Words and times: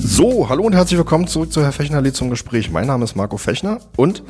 So, 0.00 0.48
hallo 0.48 0.62
und 0.62 0.74
herzlich 0.74 0.96
willkommen 0.96 1.26
zurück 1.26 1.52
zu 1.52 1.62
Herr 1.62 1.72
Fechner 1.72 2.00
Lied 2.00 2.14
zum 2.14 2.30
Gespräch. 2.30 2.70
Mein 2.70 2.86
Name 2.86 3.04
ist 3.04 3.16
Marco 3.16 3.36
Fechner 3.36 3.80
und 3.96 4.22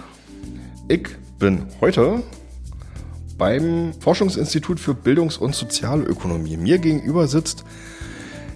ich 0.89 1.09
bin 1.39 1.67
heute 1.81 2.23
beim 3.39 3.93
Forschungsinstitut 4.01 4.81
für 4.81 4.95
Bildungs- 4.95 5.37
und 5.37 5.55
Sozialökonomie. 5.55 6.57
Mir 6.57 6.79
gegenüber 6.79 7.29
sitzt 7.29 7.65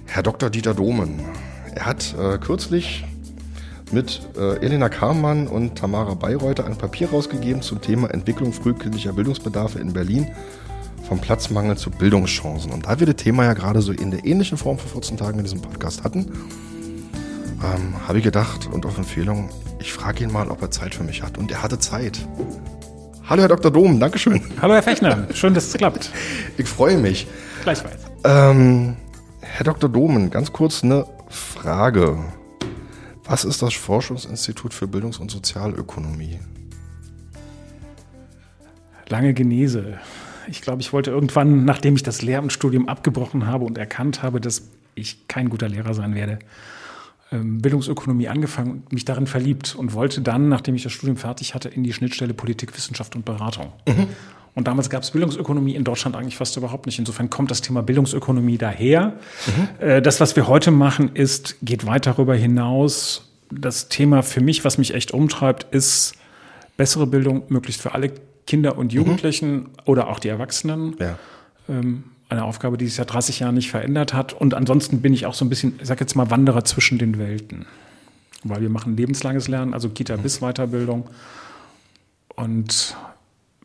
Herr 0.07 0.23
Dr. 0.23 0.50
Dieter 0.50 0.75
Domen. 0.75 1.21
Er 1.75 1.87
hat 1.87 2.14
äh, 2.18 2.39
kürzlich 2.39 3.05
mit 3.93 4.23
äh, 4.37 4.57
Elena 4.64 4.89
Karmann 4.89 5.46
und 5.46 5.77
Tamara 5.77 6.14
Bayreuther 6.14 6.66
ein 6.66 6.79
Papier 6.79 7.11
rausgegeben 7.11 7.62
zum 7.62 7.80
Thema 7.80 8.11
Entwicklung 8.11 8.52
frühkindlicher 8.52 9.12
Bildungsbedarfe 9.12 9.79
in 9.79 9.93
Berlin 9.93 10.29
vom 11.10 11.19
Platzmangel 11.19 11.77
zu 11.77 11.91
Bildungschancen. 11.91 12.70
Und 12.70 12.87
da 12.87 13.00
wir 13.00 13.06
das 13.09 13.16
Thema 13.16 13.42
ja 13.42 13.55
gerade 13.55 13.82
so 13.82 13.91
in 13.91 14.12
der 14.12 14.24
ähnlichen 14.24 14.56
Form 14.56 14.78
vor 14.78 14.92
14 14.92 15.16
Tagen 15.16 15.38
in 15.38 15.45
diesem 15.45 15.60
Podcast 15.60 16.05
hatten, 16.05 16.30
ähm, 17.64 18.06
habe 18.06 18.18
ich 18.18 18.24
gedacht 18.24 18.68
und 18.73 18.87
auf 18.87 18.96
Empfehlung, 18.96 19.51
ich 19.80 19.92
frage 19.92 20.23
ihn 20.23 20.30
mal, 20.30 20.48
ob 20.52 20.62
er 20.62 20.70
Zeit 20.70 20.95
für 20.95 21.02
mich 21.02 21.24
hat. 21.24 21.37
Und 21.37 21.51
er 21.51 21.65
hatte 21.65 21.80
Zeit. 21.80 22.24
Hallo, 23.28 23.42
Herr 23.42 23.48
Dr. 23.48 23.73
Dom, 23.73 23.98
Dankeschön. 23.98 24.41
Hallo, 24.62 24.74
Herr 24.74 24.84
Fechner. 24.84 25.27
Schön, 25.34 25.52
dass 25.52 25.66
es 25.66 25.73
klappt. 25.73 26.12
Ich 26.56 26.68
freue 26.68 26.96
mich. 26.96 27.27
Gleichfalls. 27.65 28.02
Ähm, 28.23 28.96
Herr 29.40 29.65
Dr. 29.65 29.90
Domen, 29.90 30.30
ganz 30.30 30.52
kurz 30.52 30.84
eine 30.84 31.06
Frage. 31.29 32.18
Was 33.24 33.45
ist 33.45 33.62
das 33.62 33.74
Forschungsinstitut 33.74 34.73
für 34.73 34.87
Bildungs- 34.87 35.18
und 35.18 35.32
Sozialökonomie? 35.32 36.38
Lange 39.09 39.34
Genese. 39.34 39.98
Ich 40.49 40.62
glaube, 40.62 40.80
ich 40.80 40.93
wollte 40.93 41.10
irgendwann, 41.10 41.65
nachdem 41.65 41.96
ich 41.96 42.02
das 42.02 42.23
Lehramtsstudium 42.23 42.88
abgebrochen 42.88 43.46
habe 43.46 43.65
und 43.65 43.79
erkannt 43.79 44.23
habe, 44.23 44.41
dass 44.41 44.69
ich 44.95 45.29
kein 45.29 45.49
guter 45.49 45.69
Lehrer 45.69 45.95
sein 45.95 46.15
werde, 46.15 46.38
ähm, 47.32 47.60
Bildungsökonomie 47.63 48.29
angefangen 48.29 48.71
und 48.71 48.93
mich 48.93 49.05
darin 49.05 49.27
verliebt 49.27 49.74
und 49.74 49.95
wollte 49.95 50.21
dann, 50.21 50.49
nachdem 50.49 50.74
ich 50.74 50.82
das 50.82 50.93
Studium 50.93 51.16
fertig 51.16 51.55
hatte, 51.55 51.69
in 51.69 51.85
die 51.85 51.93
Schnittstelle 51.93 52.35
Politik, 52.35 52.77
Wissenschaft 52.77 53.15
und 53.15 53.24
Beratung. 53.24 53.73
Mhm. 53.87 54.09
Und 54.57 54.66
damals 54.66 54.91
gab 54.91 55.05
es 55.05 55.13
Bildungsökonomie 55.13 55.77
in 55.77 55.85
Deutschland 55.85 56.16
eigentlich 56.16 56.37
fast 56.37 56.57
überhaupt 56.57 56.87
nicht. 56.87 56.99
Insofern 56.99 57.30
kommt 57.30 57.52
das 57.52 57.60
Thema 57.60 57.82
Bildungsökonomie 57.85 58.59
daher. 58.59 59.15
Mhm. 59.47 60.02
Das, 60.02 60.19
was 60.19 60.35
wir 60.35 60.49
heute 60.49 60.73
machen, 60.73 61.15
ist, 61.15 61.57
geht 61.63 61.87
weit 61.87 62.07
darüber 62.07 62.35
hinaus. 62.35 63.30
Das 63.52 63.88
Thema 63.88 64.25
für 64.25 64.41
mich, 64.41 64.65
was 64.65 64.77
mich 64.77 64.93
echt 64.93 65.12
umtreibt, 65.12 65.72
ist 65.72 66.15
bessere 66.77 67.06
Bildung, 67.06 67.44
möglichst 67.49 67.81
für 67.81 67.94
alle 67.94 68.12
Kinder 68.47 68.77
und 68.78 68.93
Jugendlichen 68.93 69.55
mhm. 69.55 69.69
oder 69.84 70.09
auch 70.09 70.19
die 70.19 70.28
Erwachsenen. 70.28 70.97
Ja. 70.99 71.19
Ähm, 71.69 72.05
eine 72.31 72.44
Aufgabe, 72.44 72.78
die 72.78 72.87
sich 72.87 72.94
seit 72.94 73.12
30 73.12 73.41
Jahren 73.41 73.55
nicht 73.55 73.71
verändert 73.71 74.15
hat. 74.15 74.32
Und 74.32 74.55
ansonsten 74.55 75.03
bin 75.03 75.12
ich 75.12 75.27
auch 75.27 75.34
so 75.34 75.44
ein 75.44 75.49
bisschen, 75.49 75.75
ich 75.81 75.88
sag 75.88 76.00
jetzt 76.00 76.15
mal, 76.15 76.31
Wanderer 76.31 76.65
zwischen 76.65 76.99
den 76.99 77.19
Welten. 77.19 77.66
Weil 78.44 78.62
wir 78.62 78.71
machen 78.71 78.97
lebenslanges 78.97 79.49
Lernen, 79.49 79.75
also 79.75 79.88
Kita 79.88 80.16
bis 80.16 80.38
Weiterbildung 80.41 81.10
und 82.37 82.97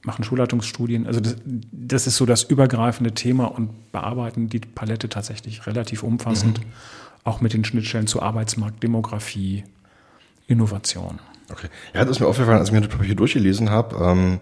machen 0.04 0.24
Schulleitungsstudien. 0.24 1.08
Also 1.08 1.20
das, 1.20 1.38
das, 1.46 2.08
ist 2.08 2.18
so 2.18 2.26
das 2.26 2.44
übergreifende 2.44 3.14
Thema 3.14 3.46
und 3.46 3.92
bearbeiten 3.92 4.50
die 4.50 4.60
Palette 4.60 5.10
tatsächlich 5.10 5.66
relativ 5.68 6.04
umfassend, 6.04 6.60
mhm. 6.60 6.66
auch 7.24 7.42
mit 7.42 7.54
den 7.54 7.64
Schnittstellen 7.64 8.08
zu 8.08 8.22
Arbeitsmarkt, 8.22 8.84
Demografie, 8.84 9.64
Innovation. 10.48 11.20
Okay. 11.52 11.68
Ja, 11.94 12.02
das 12.02 12.18
ist 12.18 12.20
mir 12.20 12.28
aufgefallen, 12.28 12.60
als 12.60 12.70
ich 12.70 12.74
mir 12.74 12.82
das 12.82 12.90
Papier 12.90 13.16
durchgelesen 13.16 13.70
habe. 13.70 13.96
Ähm 14.04 14.40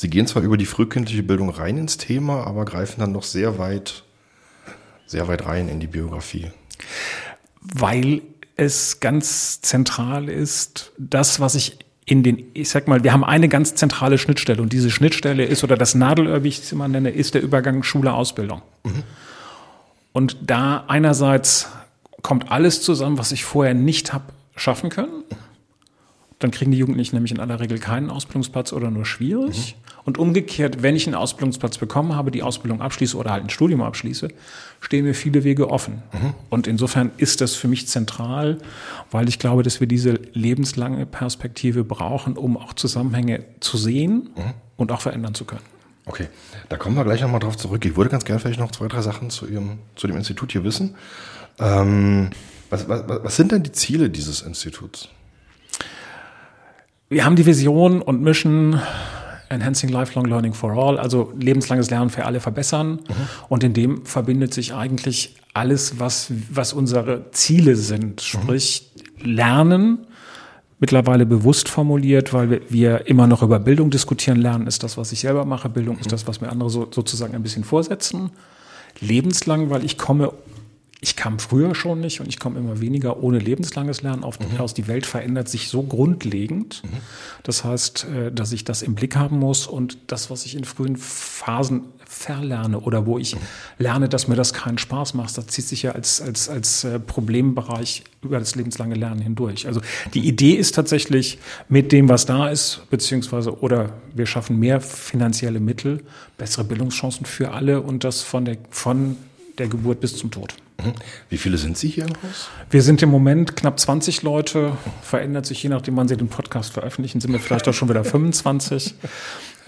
Sie 0.00 0.08
gehen 0.08 0.26
zwar 0.26 0.42
über 0.42 0.56
die 0.56 0.64
frühkindliche 0.64 1.22
Bildung 1.22 1.50
rein 1.50 1.76
ins 1.76 1.98
Thema, 1.98 2.46
aber 2.46 2.64
greifen 2.64 3.00
dann 3.00 3.12
noch 3.12 3.22
sehr 3.22 3.58
weit, 3.58 4.02
sehr 5.04 5.28
weit 5.28 5.44
rein 5.44 5.68
in 5.68 5.78
die 5.78 5.88
Biografie. 5.88 6.50
Weil 7.60 8.22
es 8.56 9.00
ganz 9.00 9.60
zentral 9.60 10.30
ist, 10.30 10.92
das, 10.96 11.38
was 11.38 11.54
ich 11.54 11.76
in 12.06 12.22
den, 12.22 12.44
ich 12.54 12.70
sag 12.70 12.88
mal, 12.88 13.04
wir 13.04 13.12
haben 13.12 13.24
eine 13.24 13.50
ganz 13.50 13.74
zentrale 13.74 14.16
Schnittstelle 14.16 14.62
und 14.62 14.72
diese 14.72 14.90
Schnittstelle 14.90 15.44
ist, 15.44 15.64
oder 15.64 15.76
das 15.76 15.94
Nadelöhr, 15.94 16.44
wie 16.44 16.48
ich 16.48 16.60
es 16.60 16.72
immer 16.72 16.88
nenne, 16.88 17.10
ist 17.10 17.34
der 17.34 17.42
Übergang 17.42 17.82
Schule-Ausbildung. 17.82 18.62
Mhm. 18.84 19.02
Und 20.12 20.38
da 20.40 20.82
einerseits 20.88 21.68
kommt 22.22 22.50
alles 22.50 22.80
zusammen, 22.80 23.18
was 23.18 23.32
ich 23.32 23.44
vorher 23.44 23.74
nicht 23.74 24.14
habe 24.14 24.32
schaffen 24.56 24.88
können. 24.88 25.24
Dann 26.38 26.52
kriegen 26.52 26.70
die 26.70 26.78
Jugendlichen 26.78 27.16
nämlich 27.16 27.32
in 27.32 27.38
aller 27.38 27.60
Regel 27.60 27.78
keinen 27.78 28.08
Ausbildungsplatz 28.08 28.72
oder 28.72 28.90
nur 28.90 29.04
schwierig. 29.04 29.76
Mhm. 29.76 29.89
Und 30.04 30.18
umgekehrt, 30.18 30.82
wenn 30.82 30.96
ich 30.96 31.06
einen 31.06 31.14
Ausbildungsplatz 31.14 31.78
bekommen 31.78 32.16
habe, 32.16 32.30
die 32.30 32.42
Ausbildung 32.42 32.80
abschließe 32.80 33.16
oder 33.16 33.32
halt 33.32 33.44
ein 33.44 33.50
Studium 33.50 33.82
abschließe, 33.82 34.28
stehen 34.80 35.04
mir 35.04 35.14
viele 35.14 35.44
Wege 35.44 35.70
offen. 35.70 36.02
Mhm. 36.12 36.34
Und 36.48 36.66
insofern 36.66 37.10
ist 37.18 37.40
das 37.40 37.54
für 37.54 37.68
mich 37.68 37.86
zentral, 37.86 38.58
weil 39.10 39.28
ich 39.28 39.38
glaube, 39.38 39.62
dass 39.62 39.80
wir 39.80 39.86
diese 39.86 40.18
lebenslange 40.32 41.06
Perspektive 41.06 41.84
brauchen, 41.84 42.36
um 42.36 42.56
auch 42.56 42.72
Zusammenhänge 42.72 43.44
zu 43.60 43.76
sehen 43.76 44.30
mhm. 44.34 44.54
und 44.76 44.92
auch 44.92 45.02
verändern 45.02 45.34
zu 45.34 45.44
können. 45.44 45.62
Okay, 46.06 46.28
da 46.68 46.76
kommen 46.76 46.96
wir 46.96 47.04
gleich 47.04 47.20
nochmal 47.20 47.40
drauf 47.40 47.56
zurück. 47.56 47.84
Ich 47.84 47.96
würde 47.96 48.10
ganz 48.10 48.24
gerne 48.24 48.40
vielleicht 48.40 48.58
noch 48.58 48.72
zwei, 48.72 48.88
drei 48.88 49.02
Sachen 49.02 49.30
zu, 49.30 49.46
Ihrem, 49.46 49.78
zu 49.96 50.06
dem 50.06 50.16
Institut 50.16 50.52
hier 50.52 50.64
wissen. 50.64 50.96
Ähm, 51.58 52.30
was, 52.70 52.88
was, 52.88 53.04
was 53.06 53.36
sind 53.36 53.52
denn 53.52 53.62
die 53.62 53.72
Ziele 53.72 54.10
dieses 54.10 54.40
Instituts? 54.42 55.08
Wir 57.08 57.24
haben 57.24 57.36
die 57.36 57.44
Vision 57.44 58.02
und 58.02 58.22
Mission 58.22 58.80
Enhancing 59.50 59.90
Lifelong 59.90 60.26
Learning 60.26 60.54
for 60.54 60.72
All, 60.72 60.98
also 60.98 61.32
lebenslanges 61.38 61.90
Lernen 61.90 62.08
für 62.08 62.24
alle 62.24 62.40
verbessern. 62.40 62.92
Mhm. 62.92 63.00
Und 63.48 63.64
in 63.64 63.74
dem 63.74 64.06
verbindet 64.06 64.54
sich 64.54 64.74
eigentlich 64.74 65.36
alles, 65.52 65.98
was, 65.98 66.32
was 66.50 66.72
unsere 66.72 67.30
Ziele 67.32 67.74
sind, 67.76 68.20
sprich 68.20 68.92
mhm. 69.18 69.34
Lernen, 69.34 70.06
mittlerweile 70.78 71.26
bewusst 71.26 71.68
formuliert, 71.68 72.32
weil 72.32 72.62
wir, 72.68 73.06
immer 73.06 73.26
noch 73.26 73.42
über 73.42 73.58
Bildung 73.58 73.90
diskutieren. 73.90 74.40
Lernen 74.40 74.66
ist 74.66 74.82
das, 74.82 74.96
was 74.96 75.12
ich 75.12 75.20
selber 75.20 75.44
mache. 75.44 75.68
Bildung 75.68 75.96
mhm. 75.96 76.00
ist 76.00 76.12
das, 76.12 76.26
was 76.26 76.40
mir 76.40 76.48
andere 76.48 76.70
so, 76.70 76.88
sozusagen 76.90 77.34
ein 77.34 77.42
bisschen 77.42 77.64
vorsetzen. 77.64 78.30
Lebenslang, 79.00 79.70
weil 79.70 79.84
ich 79.84 79.98
komme 79.98 80.32
ich 81.02 81.16
kam 81.16 81.38
früher 81.38 81.74
schon 81.74 82.00
nicht 82.00 82.20
und 82.20 82.28
ich 82.28 82.38
komme 82.38 82.58
immer 82.58 82.80
weniger 82.80 83.22
ohne 83.22 83.38
lebenslanges 83.38 84.02
Lernen 84.02 84.22
auf 84.22 84.38
mhm. 84.38 84.60
aus. 84.60 84.74
Die 84.74 84.86
Welt 84.86 85.06
verändert 85.06 85.48
sich 85.48 85.68
so 85.68 85.82
grundlegend. 85.82 86.82
Mhm. 86.84 86.98
Das 87.42 87.64
heißt, 87.64 88.04
äh, 88.04 88.32
dass 88.32 88.52
ich 88.52 88.64
das 88.64 88.82
im 88.82 88.94
Blick 88.94 89.16
haben 89.16 89.38
muss 89.38 89.66
und 89.66 89.96
das, 90.08 90.30
was 90.30 90.44
ich 90.44 90.56
in 90.56 90.64
frühen 90.64 90.96
Phasen 90.96 91.84
verlerne 92.06 92.80
oder 92.80 93.06
wo 93.06 93.18
ich 93.18 93.34
mhm. 93.34 93.40
lerne, 93.78 94.08
dass 94.10 94.28
mir 94.28 94.36
das 94.36 94.52
keinen 94.52 94.76
Spaß 94.76 95.14
macht, 95.14 95.38
das 95.38 95.46
zieht 95.46 95.66
sich 95.66 95.82
ja 95.82 95.92
als, 95.92 96.20
als, 96.20 96.50
als 96.50 96.84
äh, 96.84 97.00
Problembereich 97.00 98.02
über 98.22 98.38
das 98.38 98.54
lebenslange 98.54 98.94
Lernen 98.94 99.22
hindurch. 99.22 99.66
Also 99.66 99.80
die 100.12 100.28
Idee 100.28 100.52
ist 100.52 100.74
tatsächlich 100.74 101.38
mit 101.70 101.92
dem, 101.92 102.10
was 102.10 102.26
da 102.26 102.48
ist, 102.48 102.82
beziehungsweise 102.90 103.60
oder 103.60 103.94
wir 104.14 104.26
schaffen 104.26 104.58
mehr 104.58 104.82
finanzielle 104.82 105.60
Mittel, 105.60 106.02
bessere 106.36 106.64
Bildungschancen 106.64 107.24
für 107.24 107.52
alle 107.52 107.80
und 107.80 108.04
das 108.04 108.20
von 108.20 108.44
der, 108.44 108.58
von 108.68 109.16
der 109.56 109.68
Geburt 109.68 110.00
bis 110.00 110.16
zum 110.16 110.30
Tod. 110.30 110.54
Mhm. 110.84 110.92
Wie 111.28 111.36
viele 111.36 111.58
sind 111.58 111.76
Sie 111.76 111.88
hier 111.88 112.04
im 112.04 112.14
Haus? 112.22 112.48
Wir 112.70 112.82
sind 112.82 113.02
im 113.02 113.10
Moment 113.10 113.56
knapp 113.56 113.78
20 113.78 114.22
Leute. 114.22 114.76
Verändert 115.02 115.46
sich, 115.46 115.62
je 115.62 115.68
nachdem, 115.68 115.96
wann 115.96 116.08
Sie 116.08 116.16
den 116.16 116.28
Podcast 116.28 116.72
veröffentlichen, 116.72 117.20
sind 117.20 117.32
wir 117.32 117.40
vielleicht 117.40 117.68
auch 117.68 117.74
schon 117.74 117.88
wieder 117.88 118.04
25. 118.04 118.94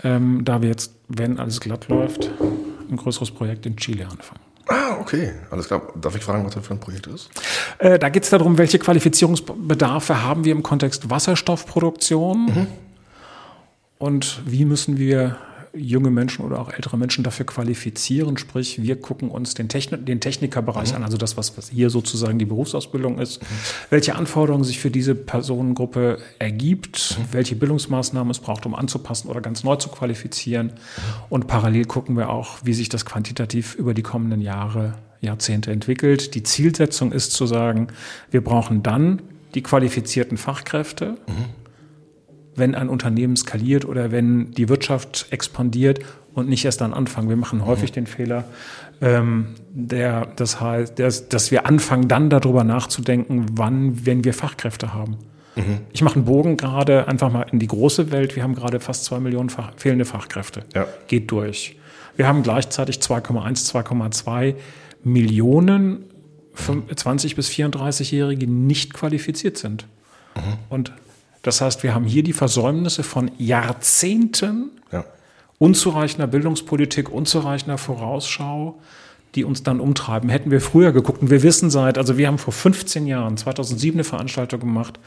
Ähm, 0.05 0.45
da 0.45 0.63
wir 0.63 0.69
jetzt, 0.69 0.95
wenn 1.09 1.39
alles 1.39 1.61
glatt 1.61 1.89
läuft, 1.89 2.31
ein 2.91 2.97
größeres 2.97 3.31
Projekt 3.31 3.67
in 3.67 3.77
Chile 3.77 4.05
anfangen. 4.05 4.41
Ah, 4.67 4.97
okay. 5.01 5.33
Alles 5.51 5.67
klar. 5.67 5.83
Darf 6.01 6.17
ich 6.17 6.23
fragen, 6.23 6.45
was 6.45 6.55
das 6.55 6.67
für 6.67 6.75
ein 6.75 6.81
Projekt 6.81 7.07
ist? 7.07 7.31
Äh, 7.79 7.99
da 7.99 8.09
geht 8.09 8.25
es 8.25 8.31
darum, 8.31 8.59
welche 8.59 8.79
Qualifizierungsbedarfe 8.79 10.23
haben 10.23 10.45
wir 10.45 10.53
im 10.53 10.63
Kontext 10.63 11.11
Wasserstoffproduktion 11.11 12.47
mhm. 12.47 12.67
und 13.99 14.41
wie 14.47 14.65
müssen 14.65 14.99
wir 14.99 15.37
junge 15.75 16.11
Menschen 16.11 16.45
oder 16.45 16.61
auch 16.61 16.71
ältere 16.73 16.99
Menschen 16.99 17.25
dafür 17.25 17.47
qualifizieren. 17.47 18.37
Sprich, 18.37 18.83
wir 18.83 19.01
gucken 19.01 19.31
uns 19.31 19.55
den, 19.55 19.69
Techn 19.69 20.05
den 20.05 20.21
Technikerbereich 20.21 20.91
mhm. 20.91 20.97
an, 20.97 21.05
also 21.05 21.17
das, 21.17 21.37
was, 21.37 21.57
was 21.57 21.71
hier 21.71 21.91
sozusagen 21.91 22.39
die 22.39 22.45
Berufsausbildung 22.45 23.19
ist, 23.19 23.43
mhm. 23.43 23.47
welche 23.91 24.15
Anforderungen 24.15 24.65
sich 24.65 24.79
für 24.79 24.91
diese 24.91 25.15
Personengruppe 25.15 26.19
ergibt, 26.39 27.17
mhm. 27.19 27.25
welche 27.33 27.57
Bildungsmaßnahmen 27.57 28.31
es 28.31 28.39
braucht, 28.39 28.67
um 28.67 28.75
anzupassen 28.75 29.29
oder 29.29 29.41
ganz 29.41 29.65
neu 29.65 29.77
zu 29.77 29.89
qualifizieren. 29.89 30.67
Mhm. 30.67 30.73
Und 31.31 31.47
parallel 31.47 31.87
gucken 31.87 32.17
wir 32.17 32.29
auch, 32.29 32.59
wie 32.65 32.75
sich 32.75 32.89
das 32.89 33.05
quantitativ 33.07 33.75
über 33.75 33.95
die 33.95 34.03
kommenden 34.03 34.41
Jahre, 34.41 34.95
Jahrzehnte 35.21 35.71
entwickelt. 35.71 36.35
Die 36.35 36.43
Zielsetzung 36.43 37.13
ist 37.13 37.33
zu 37.33 37.47
sagen, 37.47 37.89
wir 38.31 38.43
brauchen 38.43 38.83
dann 38.83 39.23
die 39.55 39.63
qualifizierten 39.63 40.37
Fachkräfte. 40.37 41.17
Wenn 42.55 42.75
ein 42.75 42.89
Unternehmen 42.89 43.37
skaliert 43.37 43.85
oder 43.85 44.11
wenn 44.11 44.51
die 44.51 44.69
Wirtschaft 44.69 45.27
expandiert 45.31 46.01
und 46.35 46.49
nicht 46.49 46.65
erst 46.65 46.81
dann 46.81 46.95
anfangen. 46.95 47.29
Wir 47.29 47.37
machen 47.37 47.65
häufig 47.65 47.91
mhm. 47.91 47.95
den 47.95 48.07
Fehler, 48.07 48.45
ähm, 49.01 49.49
der, 49.71 50.27
das 50.37 50.61
heißt, 50.61 50.99
der, 50.99 51.11
dass 51.11 51.51
wir 51.51 51.67
anfangen, 51.67 52.09
dann 52.09 52.31
darüber 52.31 52.65
nachzudenken, 52.65 53.47
wann, 53.53 54.07
wenn 54.07 54.25
wir 54.25 54.35
Fachkräfte 54.35 54.95
haben. 54.95 55.17
Mhm. 55.57 55.81
Ich 55.93 56.03
mache 56.03 56.17
einen 56.17 56.25
Bogen 56.25 56.57
gerade 56.57 57.09
einfach 57.09 57.31
mal 57.31 57.47
in 57.51 57.59
die 57.59 57.67
große 57.67 58.11
Welt. 58.11 58.37
Wir 58.37 58.43
haben 58.43 58.55
gerade 58.55 58.81
fast 58.81 59.05
zwei 59.05 59.21
Millionen 59.21 59.51
Fach 59.51 59.73
fehlende 59.77 60.05
Fachkräfte. 60.05 60.65
Ja. 60.75 60.87
Geht 61.09 61.31
durch. 61.31 61.77
Wir 62.17 62.27
haben 62.27 62.43
gleichzeitig 62.43 62.97
2,1, 62.99 63.71
2,2 63.71 64.55
Millionen 65.05 66.05
20 66.95 67.35
bis 67.35 67.49
34-Jährige, 67.49 68.41
die 68.41 68.47
nicht 68.47 68.93
qualifiziert 68.93 69.57
sind. 69.57 69.87
Mhm. 70.37 70.41
Und 70.69 70.93
das 71.43 71.61
heißt, 71.61 71.83
wir 71.83 71.95
haben 71.95 72.05
hier 72.05 72.23
die 72.23 72.33
Versäumnisse 72.33 73.03
von 73.03 73.31
Jahrzehnten 73.37 74.71
ja. 74.93 75.05
unzureichender 75.59 76.29
Bildungspolitik, 76.29 77.11
unzureichender 77.11 77.79
Vorausschau, 77.79 78.79
die 79.35 79.45
uns 79.45 79.63
dann 79.63 79.81
umtreiben. 79.81 80.29
Hätten 80.29 80.51
wir 80.51 80.61
früher 80.61 80.93
geguckt, 80.93 81.23
und 81.23 81.31
wir 81.31 81.43
wissen 81.43 81.71
seit, 81.71 81.99
also 81.99 82.17
wir 82.17 82.29
haben 82.29 82.39
vor 82.39 82.53
15 82.53 83.07
Jahren, 83.07 83.37
2007 83.37 83.97
eine 83.97 84.05
Veranstaltung 84.05 84.61
gemacht, 84.61 85.01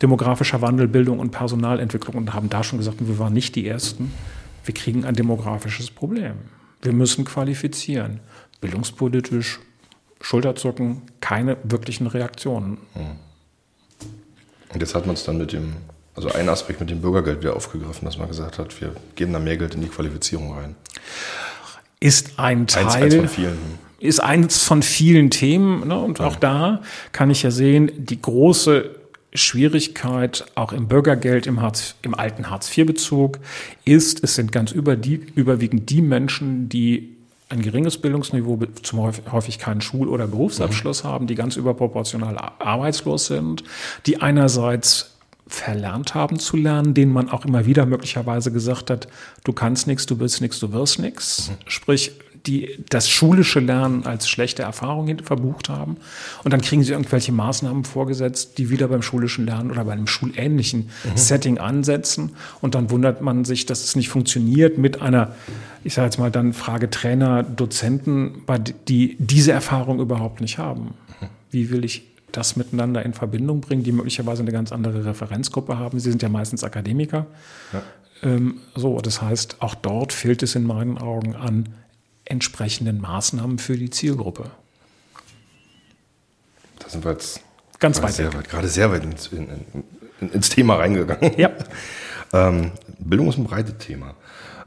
demografischer 0.00 0.60
Wandel, 0.60 0.86
Bildung 0.86 1.18
und 1.18 1.30
Personalentwicklung 1.30 2.16
und 2.16 2.34
haben 2.34 2.50
da 2.50 2.62
schon 2.62 2.78
gesagt, 2.78 2.98
wir 3.00 3.18
waren 3.18 3.32
nicht 3.32 3.56
die 3.56 3.66
Ersten. 3.66 4.12
Wir 4.64 4.74
kriegen 4.74 5.04
ein 5.04 5.14
demografisches 5.14 5.90
Problem. 5.90 6.34
Wir 6.82 6.92
müssen 6.92 7.24
qualifizieren. 7.24 8.20
Bildungspolitisch, 8.60 9.58
Schulterzucken, 10.20 11.02
keine 11.20 11.56
wirklichen 11.64 12.06
Reaktionen. 12.06 12.78
Und 14.72 14.80
jetzt 14.80 14.94
hat 14.94 15.06
man 15.06 15.14
es 15.14 15.24
dann 15.24 15.38
mit 15.38 15.52
dem, 15.52 15.74
also 16.14 16.30
ein 16.30 16.48
Aspekt 16.48 16.80
mit 16.80 16.90
dem 16.90 17.00
Bürgergeld 17.00 17.40
wieder 17.40 17.56
aufgegriffen, 17.56 18.04
dass 18.04 18.18
man 18.18 18.28
gesagt 18.28 18.58
hat, 18.58 18.80
wir 18.80 18.94
geben 19.16 19.32
da 19.32 19.38
mehr 19.38 19.56
Geld 19.56 19.74
in 19.74 19.80
die 19.80 19.88
Qualifizierung 19.88 20.52
rein. 20.54 20.76
Ist 21.98 22.38
ein 22.38 22.66
Teil. 22.66 22.86
Eins, 22.86 22.94
eins 22.94 23.14
von 23.14 23.28
vielen. 23.28 23.58
Ist 23.98 24.20
eins 24.20 24.62
von 24.62 24.82
vielen 24.82 25.30
Themen. 25.30 25.88
Ne? 25.88 25.98
Und 25.98 26.18
ja. 26.18 26.26
auch 26.26 26.36
da 26.36 26.82
kann 27.12 27.30
ich 27.30 27.42
ja 27.42 27.50
sehen, 27.50 27.90
die 27.96 28.20
große 28.20 28.96
Schwierigkeit 29.34 30.46
auch 30.54 30.72
im 30.72 30.88
Bürgergeld, 30.88 31.46
im, 31.46 31.60
Hartz, 31.60 31.94
im 32.02 32.14
alten 32.14 32.50
Hartz-IV-Bezug 32.50 33.38
ist, 33.84 34.24
es 34.24 34.34
sind 34.34 34.50
ganz 34.50 34.72
über 34.72 34.96
die, 34.96 35.20
überwiegend 35.34 35.90
die 35.90 36.02
Menschen, 36.02 36.68
die 36.68 37.16
ein 37.50 37.62
geringes 37.62 37.98
Bildungsniveau, 37.98 38.58
zum 38.82 39.12
häufig 39.30 39.58
keinen 39.58 39.80
Schul- 39.80 40.08
oder 40.08 40.26
Berufsabschluss 40.26 41.04
mhm. 41.04 41.08
haben, 41.08 41.26
die 41.26 41.34
ganz 41.34 41.56
überproportional 41.56 42.36
arbeitslos 42.58 43.26
sind, 43.26 43.64
die 44.06 44.22
einerseits 44.22 45.10
verlernt 45.48 46.14
haben 46.14 46.38
zu 46.38 46.56
lernen, 46.56 46.94
denen 46.94 47.12
man 47.12 47.28
auch 47.28 47.44
immer 47.44 47.66
wieder 47.66 47.84
möglicherweise 47.84 48.52
gesagt 48.52 48.88
hat, 48.88 49.08
du 49.42 49.52
kannst 49.52 49.88
nichts, 49.88 50.06
du 50.06 50.20
willst 50.20 50.40
nichts, 50.40 50.60
du 50.60 50.72
wirst 50.72 51.00
nichts. 51.00 51.50
Mhm. 51.50 51.54
Sprich, 51.66 52.12
die 52.46 52.84
das 52.88 53.08
schulische 53.08 53.60
Lernen 53.60 54.06
als 54.06 54.28
schlechte 54.28 54.62
Erfahrung 54.62 55.18
verbucht 55.18 55.68
haben. 55.68 55.96
Und 56.44 56.52
dann 56.52 56.60
kriegen 56.60 56.82
sie 56.82 56.92
irgendwelche 56.92 57.32
Maßnahmen 57.32 57.84
vorgesetzt, 57.84 58.58
die 58.58 58.70
wieder 58.70 58.88
beim 58.88 59.02
schulischen 59.02 59.46
Lernen 59.46 59.70
oder 59.70 59.84
bei 59.84 59.92
einem 59.92 60.06
schulähnlichen 60.06 60.90
mhm. 61.04 61.16
Setting 61.16 61.58
ansetzen. 61.58 62.32
Und 62.60 62.74
dann 62.74 62.90
wundert 62.90 63.20
man 63.20 63.44
sich, 63.44 63.66
dass 63.66 63.84
es 63.84 63.96
nicht 63.96 64.08
funktioniert 64.08 64.78
mit 64.78 65.02
einer, 65.02 65.34
ich 65.84 65.94
sage 65.94 66.06
jetzt 66.06 66.18
mal 66.18 66.30
dann 66.30 66.52
Frage 66.52 66.90
Trainer, 66.90 67.42
Dozenten, 67.42 68.42
die 68.88 69.16
diese 69.18 69.52
Erfahrung 69.52 70.00
überhaupt 70.00 70.40
nicht 70.40 70.58
haben. 70.58 70.94
Wie 71.50 71.70
will 71.70 71.84
ich 71.84 72.10
das 72.32 72.56
miteinander 72.56 73.04
in 73.04 73.12
Verbindung 73.12 73.60
bringen, 73.60 73.82
die 73.82 73.92
möglicherweise 73.92 74.42
eine 74.42 74.52
ganz 74.52 74.72
andere 74.72 75.04
Referenzgruppe 75.04 75.78
haben. 75.78 75.98
Sie 75.98 76.10
sind 76.10 76.22
ja 76.22 76.28
meistens 76.28 76.64
Akademiker. 76.64 77.26
Ja. 77.72 77.82
Ähm, 78.22 78.60
so, 78.74 79.00
das 79.00 79.22
heißt, 79.22 79.56
auch 79.60 79.74
dort 79.74 80.12
fehlt 80.12 80.42
es 80.42 80.54
in 80.54 80.64
meinen 80.64 80.98
Augen 80.98 81.34
an 81.34 81.70
entsprechenden 82.24 83.00
Maßnahmen 83.00 83.58
für 83.58 83.76
die 83.76 83.90
Zielgruppe. 83.90 84.50
Da 86.78 86.88
sind 86.88 87.04
wir 87.04 87.12
jetzt 87.12 87.40
ganz 87.78 88.02
weit, 88.02 88.12
sehr 88.12 88.32
weit, 88.32 88.48
gerade 88.48 88.68
sehr 88.68 88.90
weit 88.92 89.04
ins, 89.04 89.28
in, 89.28 89.48
in, 90.20 90.30
ins 90.30 90.48
Thema 90.48 90.76
reingegangen. 90.76 91.32
Ja. 91.38 91.50
ähm, 92.32 92.72
Bildung 92.98 93.28
ist 93.28 93.38
ein 93.38 93.44
breites 93.44 93.78
Thema. 93.78 94.14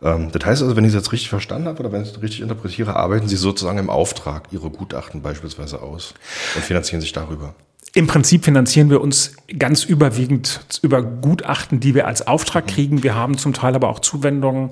Ähm, 0.04 0.32
das 0.32 0.46
heißt 0.46 0.62
also, 0.62 0.76
wenn 0.76 0.84
ich 0.84 0.90
es 0.90 0.96
jetzt 0.96 1.12
richtig 1.12 1.30
verstanden 1.30 1.68
habe 1.68 1.80
oder 1.80 1.92
wenn 1.92 2.04
ich 2.04 2.10
es 2.10 2.22
richtig 2.22 2.42
interpretiere, 2.42 2.96
arbeiten 2.96 3.28
Sie 3.28 3.36
sozusagen 3.36 3.80
im 3.80 3.90
Auftrag 3.90 4.48
Ihre 4.52 4.70
Gutachten 4.70 5.22
beispielsweise 5.22 5.82
aus 5.82 6.14
und 6.56 6.64
finanzieren 6.64 7.02
sich 7.02 7.14
darüber. 7.14 7.56
Im 7.96 8.08
Prinzip 8.08 8.44
finanzieren 8.46 8.90
wir 8.90 9.02
uns 9.02 9.36
ganz 9.60 9.84
überwiegend 9.84 10.62
über 10.82 11.04
Gutachten, 11.04 11.80
die 11.80 11.94
wir 11.94 12.08
als 12.08 12.26
Auftrag 12.26 12.68
kriegen. 12.68 13.04
Wir 13.04 13.14
haben 13.14 13.38
zum 13.38 13.54
Teil 13.54 13.76
aber 13.76 13.90
auch 13.90 14.00
Zuwendungen 14.00 14.72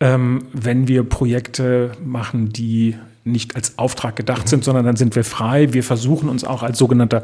ähm, 0.00 0.46
wenn 0.52 0.88
wir 0.88 1.04
Projekte 1.04 1.92
machen, 2.04 2.50
die 2.50 2.96
nicht 3.24 3.56
als 3.56 3.78
Auftrag 3.78 4.16
gedacht 4.16 4.44
mhm. 4.44 4.48
sind, 4.48 4.64
sondern 4.64 4.84
dann 4.84 4.96
sind 4.96 5.16
wir 5.16 5.24
frei. 5.24 5.72
Wir 5.72 5.82
versuchen 5.82 6.28
uns 6.28 6.44
auch 6.44 6.62
als 6.62 6.78
sogenannter 6.78 7.22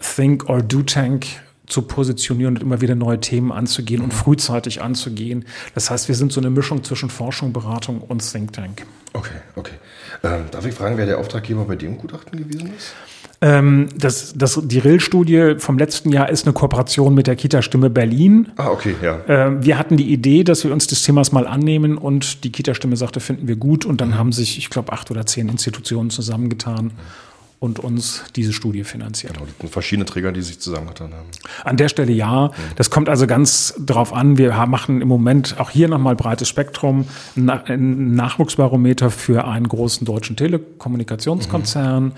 Think 0.00 0.48
or 0.48 0.62
Do 0.62 0.82
Tank 0.82 1.26
zu 1.68 1.82
positionieren 1.82 2.56
und 2.56 2.62
immer 2.62 2.80
wieder 2.80 2.94
neue 2.94 3.20
Themen 3.20 3.52
anzugehen 3.52 4.00
und 4.02 4.12
mhm. 4.12 4.16
frühzeitig 4.16 4.82
anzugehen. 4.82 5.44
Das 5.74 5.90
heißt, 5.90 6.08
wir 6.08 6.14
sind 6.14 6.32
so 6.32 6.40
eine 6.40 6.50
Mischung 6.50 6.84
zwischen 6.84 7.10
Forschung, 7.10 7.52
Beratung 7.52 8.00
und 8.00 8.20
Think 8.30 8.52
Tank. 8.52 8.86
Okay, 9.12 9.36
okay. 9.56 9.74
Ähm, 10.22 10.44
darf 10.50 10.66
ich 10.66 10.74
fragen, 10.74 10.96
wer 10.96 11.06
der 11.06 11.18
Auftraggeber 11.18 11.64
bei 11.64 11.76
dem 11.76 11.98
Gutachten 11.98 12.38
gewesen 12.38 12.72
ist? 12.76 12.94
Ähm, 13.40 13.88
das, 13.96 14.34
das, 14.36 14.60
die 14.64 14.80
RIL-Studie 14.80 15.54
vom 15.58 15.78
letzten 15.78 16.10
Jahr 16.10 16.28
ist 16.28 16.44
eine 16.44 16.52
Kooperation 16.52 17.14
mit 17.14 17.28
der 17.28 17.36
Kita-Stimme 17.36 17.88
Berlin. 17.88 18.50
Ah, 18.56 18.68
okay, 18.70 18.96
ja. 19.00 19.20
Ähm, 19.28 19.64
wir 19.64 19.78
hatten 19.78 19.96
die 19.96 20.12
Idee, 20.12 20.42
dass 20.42 20.64
wir 20.64 20.72
uns 20.72 20.88
des 20.88 21.02
Themas 21.02 21.30
mal 21.30 21.46
annehmen 21.46 21.98
und 21.98 22.42
die 22.42 22.50
Kita-Stimme 22.50 22.96
sagte, 22.96 23.20
finden 23.20 23.46
wir 23.46 23.56
gut. 23.56 23.84
Und 23.84 24.00
dann 24.00 24.10
mhm. 24.10 24.18
haben 24.18 24.32
sich, 24.32 24.58
ich 24.58 24.70
glaube, 24.70 24.92
acht 24.92 25.10
oder 25.10 25.24
zehn 25.24 25.48
Institutionen 25.48 26.10
zusammengetan. 26.10 26.86
Mhm 26.86 27.27
und 27.60 27.80
uns 27.80 28.24
diese 28.36 28.52
Studie 28.52 28.84
finanziert. 28.84 29.34
Genau, 29.34 29.70
verschiedene 29.70 30.04
Träger, 30.04 30.30
die 30.30 30.42
sich 30.42 30.60
zusammengetan 30.60 31.12
haben. 31.12 31.28
An 31.64 31.76
der 31.76 31.88
Stelle 31.88 32.12
ja. 32.12 32.48
Mhm. 32.48 32.52
Das 32.76 32.90
kommt 32.90 33.08
also 33.08 33.26
ganz 33.26 33.74
drauf 33.78 34.12
an. 34.12 34.38
Wir 34.38 34.52
machen 34.66 35.00
im 35.00 35.08
Moment 35.08 35.58
auch 35.58 35.70
hier 35.70 35.88
nochmal 35.88 36.14
breites 36.14 36.48
Spektrum, 36.48 37.06
ein 37.36 38.14
Nachwuchsbarometer 38.14 39.10
für 39.10 39.46
einen 39.46 39.68
großen 39.68 40.04
deutschen 40.06 40.36
Telekommunikationskonzern. 40.36 42.04
Mhm. 42.04 42.12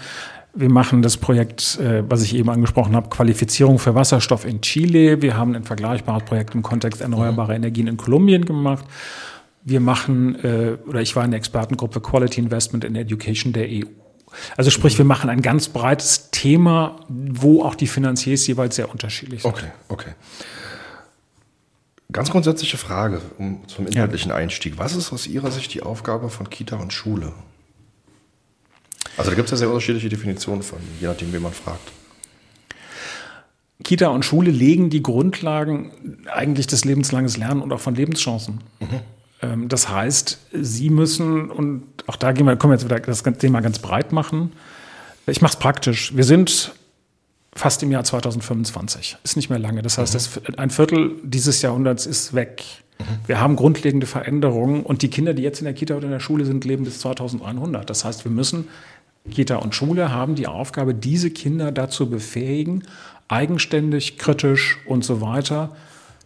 Wir 0.52 0.68
machen 0.68 1.00
das 1.00 1.16
Projekt, 1.16 1.78
äh, 1.78 2.02
was 2.08 2.22
ich 2.22 2.34
eben 2.34 2.50
angesprochen 2.50 2.96
habe, 2.96 3.08
Qualifizierung 3.08 3.78
für 3.78 3.94
Wasserstoff 3.94 4.44
in 4.44 4.60
Chile. 4.60 5.22
Wir 5.22 5.36
haben 5.36 5.54
ein 5.54 5.62
vergleichbares 5.62 6.24
Projekt 6.24 6.54
im 6.54 6.62
Kontext 6.62 7.00
erneuerbare 7.00 7.54
Energien 7.54 7.86
in 7.86 7.96
Kolumbien 7.96 8.44
gemacht. 8.44 8.84
Wir 9.62 9.80
machen, 9.80 10.42
äh, 10.42 10.76
oder 10.88 11.02
ich 11.02 11.14
war 11.14 11.24
in 11.24 11.30
der 11.30 11.38
Expertengruppe 11.38 12.00
Quality 12.00 12.40
Investment 12.40 12.84
in 12.84 12.96
Education 12.96 13.52
der 13.52 13.68
EU. 13.68 13.99
Also 14.56 14.70
sprich, 14.70 14.96
wir 14.98 15.04
machen 15.04 15.30
ein 15.30 15.42
ganz 15.42 15.68
breites 15.68 16.30
Thema, 16.30 17.00
wo 17.08 17.62
auch 17.62 17.74
die 17.74 17.86
Finanziers 17.86 18.46
jeweils 18.46 18.76
sehr 18.76 18.90
unterschiedlich 18.90 19.42
sind. 19.42 19.50
Okay, 19.50 19.70
okay. 19.88 20.10
Ganz 22.12 22.30
grundsätzliche 22.30 22.76
Frage 22.76 23.20
um, 23.38 23.66
zum 23.68 23.86
inhaltlichen 23.86 24.32
Einstieg. 24.32 24.78
Was 24.78 24.96
ist 24.96 25.12
aus 25.12 25.26
Ihrer 25.26 25.50
Sicht 25.50 25.72
die 25.74 25.82
Aufgabe 25.82 26.28
von 26.28 26.50
Kita 26.50 26.76
und 26.76 26.92
Schule? 26.92 27.32
Also 29.16 29.30
da 29.30 29.36
gibt 29.36 29.46
es 29.46 29.52
ja 29.52 29.56
sehr 29.58 29.68
unterschiedliche 29.68 30.08
Definitionen 30.08 30.62
von, 30.62 30.78
je 31.00 31.06
nachdem, 31.06 31.32
wen 31.32 31.42
man 31.42 31.52
fragt. 31.52 31.92
Kita 33.84 34.08
und 34.08 34.24
Schule 34.24 34.50
legen 34.50 34.90
die 34.90 35.02
Grundlagen 35.02 35.92
eigentlich 36.26 36.66
des 36.66 36.84
lebenslanges 36.84 37.36
Lernen 37.36 37.62
und 37.62 37.72
auch 37.72 37.80
von 37.80 37.94
Lebenschancen. 37.94 38.60
Mhm. 38.80 39.00
Das 39.68 39.88
heißt, 39.88 40.38
sie 40.52 40.90
müssen, 40.90 41.50
und 41.50 41.84
auch 42.06 42.16
da 42.16 42.32
gehen 42.32 42.46
wir, 42.46 42.56
können 42.56 42.72
wir 42.72 42.76
jetzt 42.76 42.84
wieder 42.84 43.00
das 43.00 43.22
Thema 43.22 43.60
ganz 43.60 43.78
breit 43.78 44.12
machen. 44.12 44.52
Ich 45.26 45.40
mache 45.40 45.52
es 45.52 45.58
praktisch. 45.58 46.14
Wir 46.14 46.24
sind 46.24 46.72
fast 47.54 47.82
im 47.82 47.90
Jahr 47.90 48.04
2025. 48.04 49.16
Ist 49.24 49.36
nicht 49.36 49.48
mehr 49.48 49.58
lange. 49.58 49.80
Das 49.82 49.96
heißt, 49.96 50.12
mhm. 50.12 50.42
das, 50.44 50.58
ein 50.58 50.70
Viertel 50.70 51.12
dieses 51.22 51.62
Jahrhunderts 51.62 52.04
ist 52.04 52.34
weg. 52.34 52.64
Mhm. 52.98 53.04
Wir 53.26 53.40
haben 53.40 53.56
grundlegende 53.56 54.06
Veränderungen 54.06 54.82
und 54.82 55.00
die 55.02 55.08
Kinder, 55.08 55.32
die 55.32 55.42
jetzt 55.42 55.60
in 55.60 55.64
der 55.64 55.74
Kita 55.74 55.96
oder 55.96 56.04
in 56.04 56.12
der 56.12 56.20
Schule 56.20 56.44
sind, 56.44 56.64
leben 56.64 56.84
bis 56.84 57.00
2100. 57.00 57.88
Das 57.88 58.04
heißt, 58.04 58.24
wir 58.24 58.32
müssen 58.32 58.68
Kita 59.30 59.56
und 59.56 59.74
Schule 59.74 60.10
haben 60.10 60.34
die 60.34 60.46
Aufgabe, 60.46 60.94
diese 60.94 61.30
Kinder 61.30 61.72
dazu 61.72 62.10
befähigen, 62.10 62.84
eigenständig, 63.28 64.18
kritisch 64.18 64.78
und 64.86 65.04
so 65.04 65.20
weiter 65.20 65.74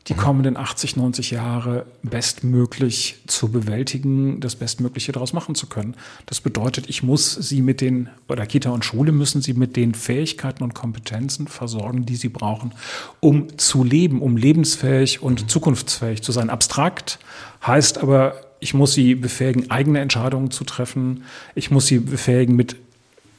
die 0.08 0.14
kommenden 0.14 0.58
80, 0.58 0.96
90 0.96 1.30
Jahre 1.30 1.86
bestmöglich 2.02 3.22
zu 3.26 3.50
bewältigen, 3.50 4.38
das 4.40 4.54
Bestmögliche 4.54 5.12
daraus 5.12 5.32
machen 5.32 5.54
zu 5.54 5.66
können. 5.66 5.96
Das 6.26 6.42
bedeutet, 6.42 6.90
ich 6.90 7.02
muss 7.02 7.32
sie 7.34 7.62
mit 7.62 7.80
den, 7.80 8.10
oder 8.28 8.44
Kita 8.44 8.70
und 8.70 8.84
Schule 8.84 9.12
müssen 9.12 9.40
sie 9.40 9.54
mit 9.54 9.76
den 9.76 9.94
Fähigkeiten 9.94 10.62
und 10.62 10.74
Kompetenzen 10.74 11.48
versorgen, 11.48 12.04
die 12.04 12.16
sie 12.16 12.28
brauchen, 12.28 12.72
um 13.20 13.56
zu 13.56 13.82
leben, 13.82 14.20
um 14.20 14.36
lebensfähig 14.36 15.22
und 15.22 15.50
zukunftsfähig 15.50 16.22
zu 16.22 16.32
sein. 16.32 16.50
Abstrakt 16.50 17.18
heißt 17.66 17.98
aber, 17.98 18.36
ich 18.60 18.74
muss 18.74 18.94
sie 18.94 19.14
befähigen, 19.14 19.70
eigene 19.70 20.00
Entscheidungen 20.00 20.50
zu 20.50 20.64
treffen. 20.64 21.24
Ich 21.54 21.70
muss 21.70 21.86
sie 21.86 21.98
befähigen, 21.98 22.56
mit 22.56 22.76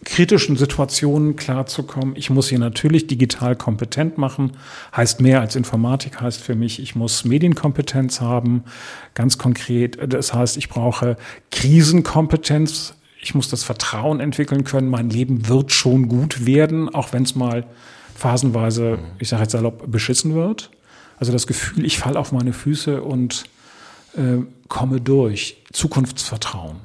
kritischen 0.05 0.55
Situationen 0.55 1.35
klarzukommen. 1.35 2.15
Ich 2.15 2.29
muss 2.29 2.47
sie 2.47 2.57
natürlich 2.57 3.07
digital 3.07 3.55
kompetent 3.55 4.17
machen. 4.17 4.53
Heißt 4.95 5.19
mehr 5.19 5.41
als 5.41 5.55
Informatik, 5.55 6.21
heißt 6.21 6.41
für 6.41 6.55
mich, 6.55 6.79
ich 6.81 6.95
muss 6.95 7.25
Medienkompetenz 7.25 8.21
haben. 8.21 8.63
Ganz 9.15 9.37
konkret, 9.37 9.97
das 10.13 10.33
heißt, 10.33 10.55
ich 10.57 10.69
brauche 10.69 11.17
Krisenkompetenz. 11.51 12.95
Ich 13.21 13.33
muss 13.33 13.49
das 13.49 13.63
Vertrauen 13.63 14.19
entwickeln 14.19 14.63
können, 14.63 14.87
mein 14.87 15.09
Leben 15.09 15.47
wird 15.47 15.71
schon 15.71 16.07
gut 16.07 16.45
werden, 16.45 16.93
auch 16.93 17.11
wenn 17.11 17.23
es 17.23 17.33
mal 17.33 17.65
phasenweise, 18.13 18.99
ich 19.17 19.29
sage 19.29 19.41
jetzt 19.43 19.53
salopp, 19.53 19.91
beschissen 19.91 20.35
wird. 20.35 20.69
Also 21.17 21.31
das 21.31 21.47
Gefühl, 21.47 21.85
ich 21.85 21.97
falle 21.97 22.19
auf 22.19 22.31
meine 22.31 22.53
Füße 22.53 23.01
und 23.01 23.45
äh, 24.15 24.43
komme 24.67 25.01
durch. 25.01 25.63
Zukunftsvertrauen. 25.73 26.77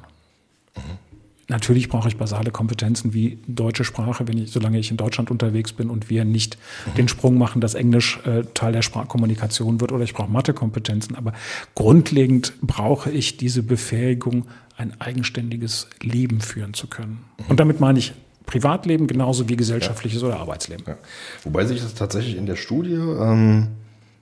Natürlich 1.51 1.89
brauche 1.89 2.07
ich 2.07 2.15
basale 2.15 2.49
Kompetenzen 2.49 3.13
wie 3.13 3.37
deutsche 3.45 3.83
Sprache, 3.83 4.25
wenn 4.25 4.37
ich, 4.37 4.51
solange 4.51 4.79
ich 4.79 4.89
in 4.89 4.95
Deutschland 4.95 5.29
unterwegs 5.29 5.73
bin 5.73 5.89
und 5.89 6.09
wir 6.09 6.23
nicht 6.23 6.57
mhm. 6.85 6.93
den 6.95 7.07
Sprung 7.09 7.37
machen, 7.37 7.59
dass 7.59 7.73
Englisch 7.73 8.21
äh, 8.25 8.43
Teil 8.53 8.71
der 8.71 8.81
Sprachkommunikation 8.81 9.81
wird 9.81 9.91
oder 9.91 10.05
ich 10.05 10.13
brauche 10.13 10.31
Mathekompetenzen. 10.31 11.17
Aber 11.17 11.33
grundlegend 11.75 12.53
brauche 12.61 13.11
ich 13.11 13.35
diese 13.35 13.63
Befähigung, 13.63 14.45
ein 14.77 14.99
eigenständiges 15.01 15.89
Leben 16.01 16.39
führen 16.39 16.73
zu 16.73 16.87
können. 16.87 17.25
Mhm. 17.37 17.45
Und 17.49 17.59
damit 17.59 17.81
meine 17.81 17.99
ich 17.99 18.13
Privatleben 18.45 19.07
genauso 19.07 19.49
wie 19.49 19.57
gesellschaftliches 19.57 20.21
ja. 20.21 20.29
oder 20.29 20.39
Arbeitsleben. 20.39 20.85
Ja. 20.87 20.97
Wobei 21.43 21.65
sich 21.65 21.81
das 21.81 21.95
tatsächlich 21.95 22.37
in 22.37 22.45
der 22.45 22.55
Studie, 22.55 22.93
ähm, 22.93 23.67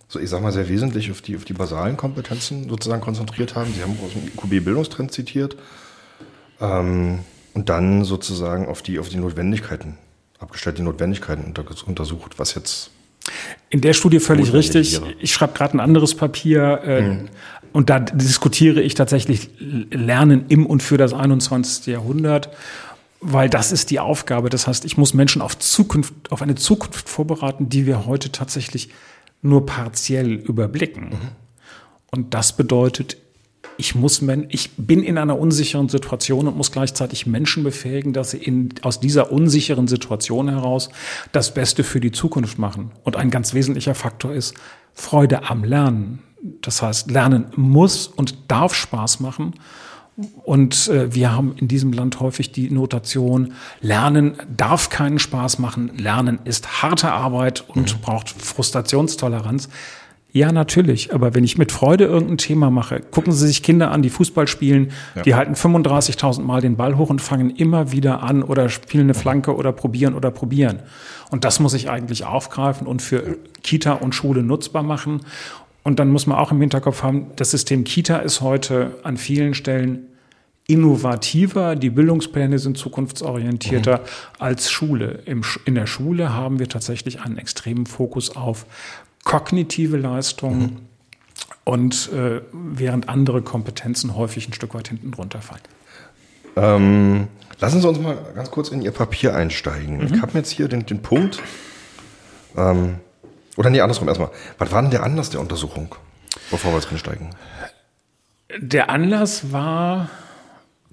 so 0.07 0.19
ich 0.19 0.31
sag 0.31 0.41
mal, 0.41 0.51
sehr 0.51 0.67
wesentlich 0.67 1.11
auf 1.11 1.21
die, 1.21 1.35
auf 1.35 1.45
die 1.45 1.53
basalen 1.53 1.95
Kompetenzen 1.95 2.67
sozusagen 2.69 3.03
konzentriert 3.03 3.53
haben. 3.53 3.71
Sie 3.71 3.83
haben 3.83 3.95
aus 4.03 4.13
dem 4.13 4.23
IQB-Bildungstrend 4.23 5.11
zitiert 5.11 5.57
ähm, 6.61 7.19
und 7.53 7.69
dann 7.69 8.03
sozusagen 8.03 8.67
auf 8.67 8.81
die, 8.81 8.99
auf 8.99 9.09
die 9.09 9.17
Notwendigkeiten, 9.17 9.97
abgestellt 10.39 10.77
die 10.77 10.83
Notwendigkeiten 10.83 11.43
unter, 11.45 11.65
untersucht, 11.85 12.39
was 12.39 12.55
jetzt. 12.55 12.91
In 13.69 13.81
der 13.81 13.93
Studie 13.93 14.19
völlig 14.19 14.53
richtig. 14.53 14.99
Ich 15.19 15.33
schreibe 15.33 15.53
gerade 15.53 15.77
ein 15.77 15.79
anderes 15.79 16.15
Papier. 16.15 16.81
Äh, 16.83 17.01
hm. 17.01 17.29
Und 17.71 17.89
da 17.89 17.99
diskutiere 17.99 18.81
ich 18.81 18.95
tatsächlich 18.95 19.49
Lernen 19.91 20.45
im 20.49 20.65
und 20.65 20.81
für 20.81 20.97
das 20.97 21.13
21. 21.13 21.85
Jahrhundert 21.87 22.49
weil 23.21 23.49
das 23.49 23.71
ist 23.71 23.91
die 23.91 23.99
Aufgabe. 23.99 24.49
Das 24.49 24.67
heißt, 24.67 24.85
ich 24.85 24.97
muss 24.97 25.13
Menschen 25.13 25.41
auf 25.41 25.57
Zukunft, 25.59 26.13
auf 26.29 26.41
eine 26.41 26.55
Zukunft 26.55 27.09
vorbereiten, 27.09 27.69
die 27.69 27.85
wir 27.85 28.05
heute 28.05 28.31
tatsächlich 28.31 28.89
nur 29.41 29.65
partiell 29.65 30.33
überblicken. 30.33 31.09
Mhm. 31.09 31.29
Und 32.11 32.33
das 32.33 32.55
bedeutet, 32.55 33.17
ich 33.79 33.95
muss, 33.95 34.21
ich 34.49 34.71
bin 34.75 35.01
in 35.01 35.17
einer 35.17 35.39
unsicheren 35.39 35.87
Situation 35.87 36.47
und 36.47 36.57
muss 36.57 36.71
gleichzeitig 36.71 37.25
Menschen 37.25 37.63
befähigen, 37.63 38.11
dass 38.11 38.31
sie 38.31 38.37
in, 38.37 38.73
aus 38.81 38.99
dieser 38.99 39.31
unsicheren 39.31 39.87
Situation 39.87 40.49
heraus 40.49 40.89
das 41.31 41.53
Beste 41.53 41.85
für 41.85 42.01
die 42.01 42.11
Zukunft 42.11 42.59
machen. 42.59 42.91
Und 43.03 43.15
ein 43.15 43.31
ganz 43.31 43.53
wesentlicher 43.53 43.95
Faktor 43.95 44.33
ist 44.33 44.53
Freude 44.93 45.49
am 45.49 45.63
Lernen. 45.63 46.19
Das 46.61 46.81
heißt, 46.81 47.09
Lernen 47.09 47.45
muss 47.55 48.07
und 48.07 48.51
darf 48.51 48.75
Spaß 48.75 49.21
machen. 49.21 49.53
Und 50.43 50.89
äh, 50.89 51.15
wir 51.15 51.31
haben 51.31 51.55
in 51.55 51.69
diesem 51.69 51.93
Land 51.93 52.19
häufig 52.19 52.51
die 52.51 52.69
Notation, 52.69 53.53
Lernen 53.79 54.35
darf 54.57 54.89
keinen 54.89 55.19
Spaß 55.19 55.59
machen, 55.59 55.97
Lernen 55.97 56.39
ist 56.43 56.81
harte 56.81 57.13
Arbeit 57.13 57.63
und 57.69 57.95
mhm. 57.95 58.01
braucht 58.01 58.29
Frustrationstoleranz. 58.29 59.69
Ja, 60.31 60.51
natürlich. 60.51 61.13
Aber 61.13 61.33
wenn 61.33 61.43
ich 61.43 61.57
mit 61.57 61.71
Freude 61.71 62.05
irgendein 62.05 62.37
Thema 62.37 62.69
mache, 62.69 62.99
gucken 62.99 63.33
Sie 63.33 63.47
sich 63.47 63.63
Kinder 63.63 63.91
an, 63.91 64.03
die 64.03 64.11
Fußball 64.11 64.47
spielen, 64.47 64.91
ja. 65.15 65.23
die 65.23 65.35
halten 65.35 65.53
35.000 65.53 66.41
Mal 66.41 66.61
den 66.61 66.75
Ball 66.75 66.97
hoch 66.97 67.09
und 67.09 67.19
fangen 67.19 67.49
immer 67.49 67.91
wieder 67.91 68.21
an 68.21 68.43
oder 68.43 68.69
spielen 68.69 69.05
eine 69.05 69.15
Flanke 69.15 69.55
oder 69.55 69.71
probieren 69.71 70.13
oder 70.13 70.29
probieren. 70.29 70.79
Und 71.31 71.45
das 71.45 71.59
muss 71.59 71.73
ich 71.73 71.89
eigentlich 71.89 72.25
aufgreifen 72.25 72.85
und 72.85 73.01
für 73.01 73.37
Kita 73.63 73.93
und 73.93 74.13
Schule 74.13 74.43
nutzbar 74.43 74.83
machen. 74.83 75.21
Und 75.83 75.97
dann 75.97 76.09
muss 76.09 76.27
man 76.27 76.37
auch 76.37 76.51
im 76.51 76.61
Hinterkopf 76.61 77.01
haben, 77.01 77.27
das 77.35 77.51
System 77.51 77.83
Kita 77.83 78.17
ist 78.17 78.41
heute 78.41 78.97
an 79.03 79.17
vielen 79.17 79.55
Stellen 79.55 80.09
innovativer, 80.67 81.75
die 81.75 81.89
Bildungspläne 81.89 82.59
sind 82.59 82.77
zukunftsorientierter 82.77 83.97
mhm. 83.97 84.03
als 84.37 84.69
Schule. 84.69 85.23
Im, 85.25 85.41
in 85.65 85.73
der 85.73 85.87
Schule 85.87 86.31
haben 86.31 86.59
wir 86.59 86.69
tatsächlich 86.69 87.21
einen 87.21 87.39
extremen 87.39 87.87
Fokus 87.87 88.35
auf 88.35 88.67
kognitive 89.23 89.97
Leistungen. 89.97 90.61
Mhm. 90.61 90.77
Und 91.65 92.11
äh, 92.13 92.41
während 92.51 93.09
andere 93.09 93.41
Kompetenzen 93.43 94.15
häufig 94.15 94.47
ein 94.49 94.53
Stück 94.53 94.73
weit 94.73 94.87
hinten 94.87 95.13
runterfallen. 95.13 95.61
Ähm, 96.55 97.27
lassen 97.59 97.81
Sie 97.81 97.87
uns 97.87 97.99
mal 97.99 98.17
ganz 98.33 98.49
kurz 98.49 98.69
in 98.69 98.81
Ihr 98.81 98.91
Papier 98.91 99.35
einsteigen. 99.35 99.97
Mhm. 99.97 100.13
Ich 100.13 100.21
habe 100.21 100.37
jetzt 100.37 100.49
hier 100.49 100.67
den, 100.67 100.85
den 100.85 101.01
Punkt, 101.01 101.41
ähm, 102.57 102.95
oder 103.57 103.69
nee, 103.69 103.81
andersrum 103.81 104.07
erstmal. 104.07 104.31
Was 104.57 104.71
war 104.71 104.81
denn 104.81 104.91
der 104.91 105.03
Anlass 105.03 105.29
der 105.29 105.41
Untersuchung, 105.41 105.93
bevor 106.49 106.71
wir 106.71 106.77
jetzt 106.77 106.91
reinsteigen? 106.91 107.29
Der 108.57 108.89
Anlass 108.89 109.51
war, 109.51 110.09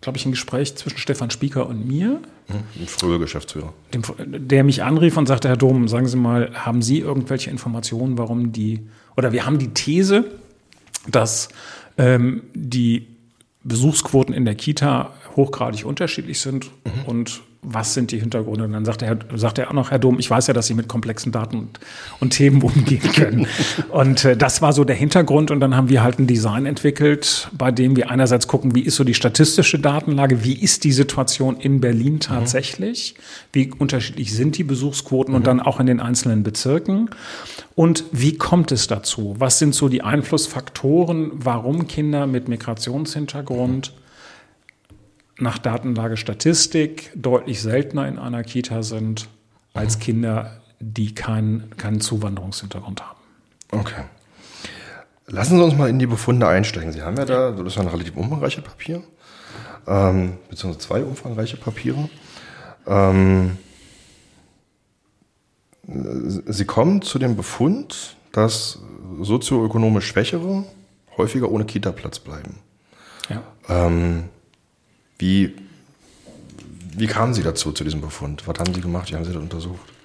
glaube 0.01 0.19
ich, 0.19 0.27
ein 0.27 0.33
Gespräch 0.33 0.77
zwischen 0.77 0.99
Stefan 0.99 1.31
Spieker 1.31 1.67
und 1.67 1.87
mir. 1.87 2.21
Hm, 2.49 2.59
ein 2.81 2.87
früher 2.87 3.19
Geschäftsführer. 3.19 3.73
Dem, 3.93 4.03
der 4.49 4.63
mich 4.63 4.83
anrief 4.83 5.17
und 5.17 5.27
sagte, 5.27 5.49
Herr 5.49 5.57
Dom, 5.57 5.89
sagen 5.89 6.07
Sie 6.07 6.17
mal, 6.17 6.53
haben 6.55 6.83
Sie 6.83 7.01
irgendwelche 7.01 7.51
Informationen, 7.51 8.19
warum 8.19 8.53
die, 8.53 8.87
oder 9.17 9.33
wir 9.33 9.47
haben 9.47 9.59
die 9.59 9.75
These, 9.75 10.25
dass 11.09 11.49
ähm, 11.99 12.43
die 12.55 13.09
Besuchsquoten 13.65 14.33
in 14.33 14.45
der 14.45 14.55
Kita 14.55 15.13
hochgradig 15.35 15.85
unterschiedlich 15.85 16.41
sind 16.41 16.67
mhm. 16.85 17.05
und 17.07 17.43
was 17.63 17.95
sind 17.95 18.13
die 18.13 18.21
Hintergründe? 18.21 18.65
Und 18.65 18.73
dann 18.73 18.85
sagt 18.85 19.03
er, 19.03 19.19
sagt 19.35 19.59
er 19.59 19.69
auch 19.69 19.73
noch, 19.73 19.91
Herr 19.91 19.99
Dom, 19.99 20.19
ich 20.19 20.31
weiß 20.31 20.47
ja, 20.47 20.55
dass 20.55 20.67
Sie 20.67 20.75
mit 20.75 20.89
komplexen 20.89 21.33
Daten 21.33 21.57
und, 21.57 21.81
und 22.21 22.31
Themen 22.31 22.63
umgehen 22.63 23.13
können. 23.13 23.47
und 23.91 24.25
äh, 24.25 24.37
das 24.37 24.63
war 24.63 24.73
so 24.73 24.85
der 24.85 24.97
Hintergrund. 24.97 25.51
Und 25.51 25.61
dann 25.61 25.75
haben 25.75 25.89
wir 25.89 26.03
halt 26.03 26.19
ein 26.19 26.27
Design 26.27 26.67
entwickelt, 26.67 27.49
bei 27.53 27.71
dem 27.71 27.97
wir 27.97 28.11
einerseits 28.11 28.47
gucken, 28.47 28.75
wie 28.75 28.83
ist 28.83 28.97
so 28.97 29.05
die 29.05 29.15
statistische 29.15 29.79
Datenlage, 29.79 30.45
wie 30.45 30.55
ist 30.55 30.85
die 30.85 30.93
Situation 30.93 31.57
in 31.57 31.81
Berlin 31.81 32.15
mhm. 32.15 32.21
tatsächlich, 32.21 33.15
mhm. 33.17 33.21
wie 33.53 33.73
unterschiedlich 33.79 34.33
sind 34.33 34.59
die 34.59 34.65
Besuchsquoten 34.65 35.33
mhm. 35.33 35.37
und 35.37 35.47
dann 35.47 35.61
auch 35.61 35.81
in 35.81 35.87
den 35.87 36.01
einzelnen 36.01 36.43
Bezirken. 36.43 37.11
Und 37.75 38.05
wie 38.13 38.39
kommt 38.39 38.73
es 38.73 38.87
dazu? 38.87 39.35
Was 39.39 39.59
sind 39.59 39.75
so 39.75 39.89
die 39.89 40.03
Einflussfaktoren, 40.03 41.33
warum 41.35 41.89
Kinder 41.89 42.27
mit 42.27 42.49
Migrationshintergrund 42.49 43.93
mhm 43.95 44.06
nach 45.39 45.59
Datenlage 45.59 46.17
Statistik 46.17 47.11
deutlich 47.15 47.61
seltener 47.61 48.09
in 48.09 48.19
einer 48.19 48.43
Kita 48.43 48.83
sind 48.83 49.29
als 49.75 49.97
mhm. 49.97 50.01
Kinder, 50.01 50.61
die 50.81 51.15
keinen, 51.15 51.71
keinen 51.77 52.01
Zuwanderungshintergrund 52.01 53.03
haben. 53.03 53.21
Okay. 53.71 54.05
Lassen 55.27 55.59
Sie 55.59 55.65
uns 55.65 55.77
mal 55.77 55.91
in 55.91 55.99
die 55.99 56.07
Befunde 56.07 56.47
einsteigen. 56.47 56.93
Sie 56.93 57.03
haben 57.03 57.17
ja 57.17 57.25
da, 57.25 57.51
das 57.51 57.67
ist 57.67 57.77
ja 57.77 57.83
ein 57.83 57.89
relativ 57.89 58.17
umfangreiches 58.17 58.63
Papier, 58.63 59.03
ähm, 59.87 60.35
beziehungsweise 60.49 60.87
zwei 60.87 61.03
umfangreiche 61.03 61.57
Papiere. 61.57 62.09
Ähm, 62.87 63.59
Sie 65.89 66.65
kommen 66.65 67.03
zu 67.03 67.19
dem 67.19 67.37
Befund, 67.37 68.17
dass 68.33 68.81
sozioökonomisch 69.21 70.07
Schwächere 70.07 70.65
häufiger 71.17 71.51
ohne 71.51 71.65
Kita-Platz 71.65 72.19
bleiben. 72.19 72.59
Ja. 73.29 73.43
Ähm, 73.69 74.25
wie, 75.19 75.55
wie 76.97 77.07
kamen 77.07 77.35
Sie 77.35 77.43
dazu, 77.43 77.73
zu 77.73 77.85
diesem 77.85 78.01
Befund? 78.01 78.47
Was 78.47 78.59
haben 78.59 78.75
Sie 78.75 78.81
gemacht? 78.81 79.11
Wie 79.11 79.15
haben 79.15 79.25
Sie 79.25 79.33
das 79.33 79.43
untersucht? 79.43 79.96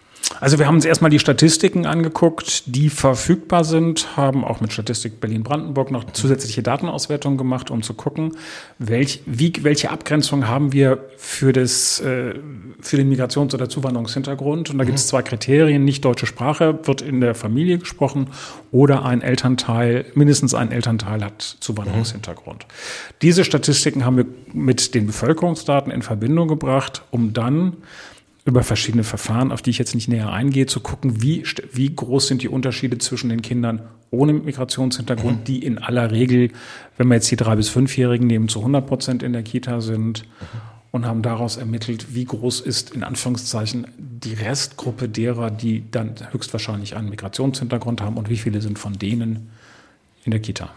Also 0.41 0.57
wir 0.57 0.65
haben 0.65 0.73
uns 0.73 0.85
erstmal 0.85 1.11
die 1.11 1.19
Statistiken 1.19 1.85
angeguckt, 1.85 2.63
die 2.65 2.89
verfügbar 2.89 3.63
sind, 3.63 4.17
haben 4.17 4.43
auch 4.43 4.59
mit 4.59 4.73
Statistik 4.73 5.19
Berlin-Brandenburg 5.21 5.91
noch 5.91 6.11
zusätzliche 6.13 6.63
Datenauswertungen 6.63 7.37
gemacht, 7.37 7.69
um 7.69 7.83
zu 7.83 7.93
gucken, 7.93 8.35
welch, 8.79 9.21
wie, 9.27 9.53
welche 9.61 9.91
Abgrenzung 9.91 10.47
haben 10.47 10.73
wir 10.73 11.05
für, 11.15 11.53
das, 11.53 11.99
äh, 11.99 12.33
für 12.81 12.97
den 12.97 13.13
Migrations- 13.13 13.53
oder 13.53 13.69
Zuwanderungshintergrund. 13.69 14.71
Und 14.71 14.79
da 14.79 14.83
gibt 14.83 14.97
es 14.97 15.05
mhm. 15.05 15.09
zwei 15.09 15.21
Kriterien. 15.21 15.85
Nicht 15.85 16.03
deutsche 16.03 16.25
Sprache 16.25 16.79
wird 16.85 17.03
in 17.03 17.21
der 17.21 17.35
Familie 17.35 17.77
gesprochen 17.77 18.25
oder 18.71 19.05
ein 19.05 19.21
Elternteil, 19.21 20.05
mindestens 20.15 20.55
ein 20.55 20.71
Elternteil 20.71 21.23
hat 21.23 21.57
Zuwanderungshintergrund. 21.59 22.65
Mhm. 22.65 23.13
Diese 23.21 23.45
Statistiken 23.45 24.05
haben 24.05 24.17
wir 24.17 24.25
mit 24.53 24.95
den 24.95 25.05
Bevölkerungsdaten 25.05 25.91
in 25.91 26.01
Verbindung 26.01 26.47
gebracht, 26.47 27.03
um 27.11 27.31
dann 27.31 27.77
über 28.45 28.63
verschiedene 28.63 29.03
Verfahren, 29.03 29.51
auf 29.51 29.61
die 29.61 29.69
ich 29.69 29.77
jetzt 29.77 29.93
nicht 29.93 30.07
näher 30.07 30.31
eingehe, 30.31 30.65
zu 30.65 30.79
gucken, 30.79 31.21
wie, 31.21 31.43
wie 31.71 31.93
groß 31.93 32.27
sind 32.27 32.41
die 32.41 32.49
Unterschiede 32.49 32.97
zwischen 32.97 33.29
den 33.29 33.41
Kindern 33.41 33.83
ohne 34.09 34.33
Migrationshintergrund, 34.33 35.39
mhm. 35.39 35.43
die 35.43 35.63
in 35.63 35.77
aller 35.77 36.11
Regel, 36.11 36.51
wenn 36.97 37.07
wir 37.07 37.15
jetzt 37.15 37.31
die 37.31 37.35
drei 37.35 37.55
bis 37.55 37.69
fünfjährigen 37.69 38.27
nehmen, 38.27 38.47
zu 38.49 38.59
100 38.59 38.85
Prozent 38.85 39.23
in 39.23 39.33
der 39.33 39.43
Kita 39.43 39.79
sind 39.79 40.23
mhm. 40.23 40.59
und 40.91 41.05
haben 41.05 41.21
daraus 41.21 41.57
ermittelt, 41.57 42.13
wie 42.15 42.25
groß 42.25 42.61
ist 42.61 42.91
in 42.91 43.03
Anführungszeichen 43.03 43.87
die 43.97 44.33
Restgruppe 44.33 45.07
derer, 45.07 45.51
die 45.51 45.89
dann 45.89 46.15
höchstwahrscheinlich 46.31 46.95
einen 46.95 47.09
Migrationshintergrund 47.09 48.01
haben 48.01 48.17
und 48.17 48.29
wie 48.29 48.37
viele 48.37 48.61
sind 48.61 48.79
von 48.79 48.93
denen 48.97 49.49
in 50.25 50.31
der 50.31 50.41
Kita. 50.41 50.69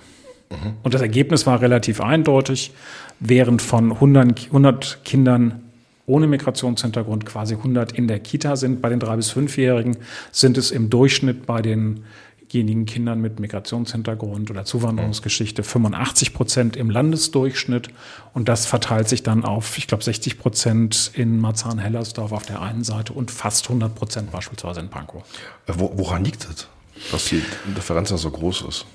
Mhm. 0.51 0.75
Und 0.83 0.95
das 0.95 1.01
Ergebnis 1.01 1.47
war 1.47 1.61
relativ 1.61 2.01
eindeutig. 2.01 2.73
Während 3.21 3.63
von 3.63 3.93
100, 3.93 4.47
100 4.47 5.05
Kindern 5.05 5.64
ohne 6.07 6.27
Migrationshintergrund 6.27 7.25
quasi 7.27 7.55
100 7.55 7.93
in 7.93 8.09
der 8.09 8.21
Kita 8.21 8.57
sind. 8.57 8.83
Bei 8.83 8.89
den 8.89 9.01
drei 9.01 9.17
bis 9.17 9.31
fünfjährigen 9.31 9.97
sind 10.33 10.59
es 10.59 10.71
im 10.71 10.91
Durchschnitt 10.91 11.47
bei 11.47 11.63
den 11.63 12.05
diejenigen 12.53 12.87
Kindern 12.87 13.21
mit 13.21 13.41
Migrationshintergrund 13.41 14.51
oder 14.51 14.65
Zuwanderungsgeschichte 14.65 15.63
85 15.63 16.35
Prozent 16.35 16.77
im 16.77 16.89
Landesdurchschnitt. 16.91 17.89
Und 18.33 18.49
das 18.49 18.67
verteilt 18.67 19.09
sich 19.09 19.23
dann 19.23 19.45
auf, 19.45 19.77
ich 19.77 19.87
glaube, 19.87 20.05
60 20.05 20.39
Prozent 20.39 21.11
in 21.15 21.41
Marzahn-Hellersdorf 21.41 22.33
auf 22.33 22.47
der 22.47 22.63
einen 22.63 22.85
Seite 22.85 23.13
und 23.13 23.31
fast 23.31 23.67
100 23.67 23.95
Prozent 23.95 24.31
beispielsweise 24.31 24.81
in 24.81 24.89
Pankow. 24.89 25.25
Äh, 25.67 25.73
wo, 25.77 25.93
woran 25.97 26.25
liegt 26.25 26.49
das, 26.49 26.69
dass 27.11 27.27
die 27.27 27.43
Differenz 27.77 28.11
da 28.11 28.17
so 28.17 28.31
groß 28.31 28.65
ist? 28.69 28.87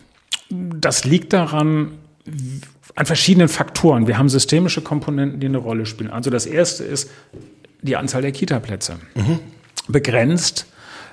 Das 0.49 1.05
liegt 1.05 1.33
daran, 1.33 1.91
an 2.95 3.05
verschiedenen 3.05 3.47
Faktoren. 3.47 4.07
Wir 4.07 4.17
haben 4.17 4.29
systemische 4.29 4.81
Komponenten, 4.81 5.39
die 5.39 5.47
eine 5.47 5.57
Rolle 5.57 5.85
spielen. 5.85 6.09
Also 6.09 6.29
das 6.29 6.45
erste 6.45 6.83
ist 6.83 7.09
die 7.81 7.95
Anzahl 7.95 8.21
der 8.21 8.31
Kita-Plätze. 8.31 8.97
Mhm. 9.15 9.39
Begrenzt 9.87 10.65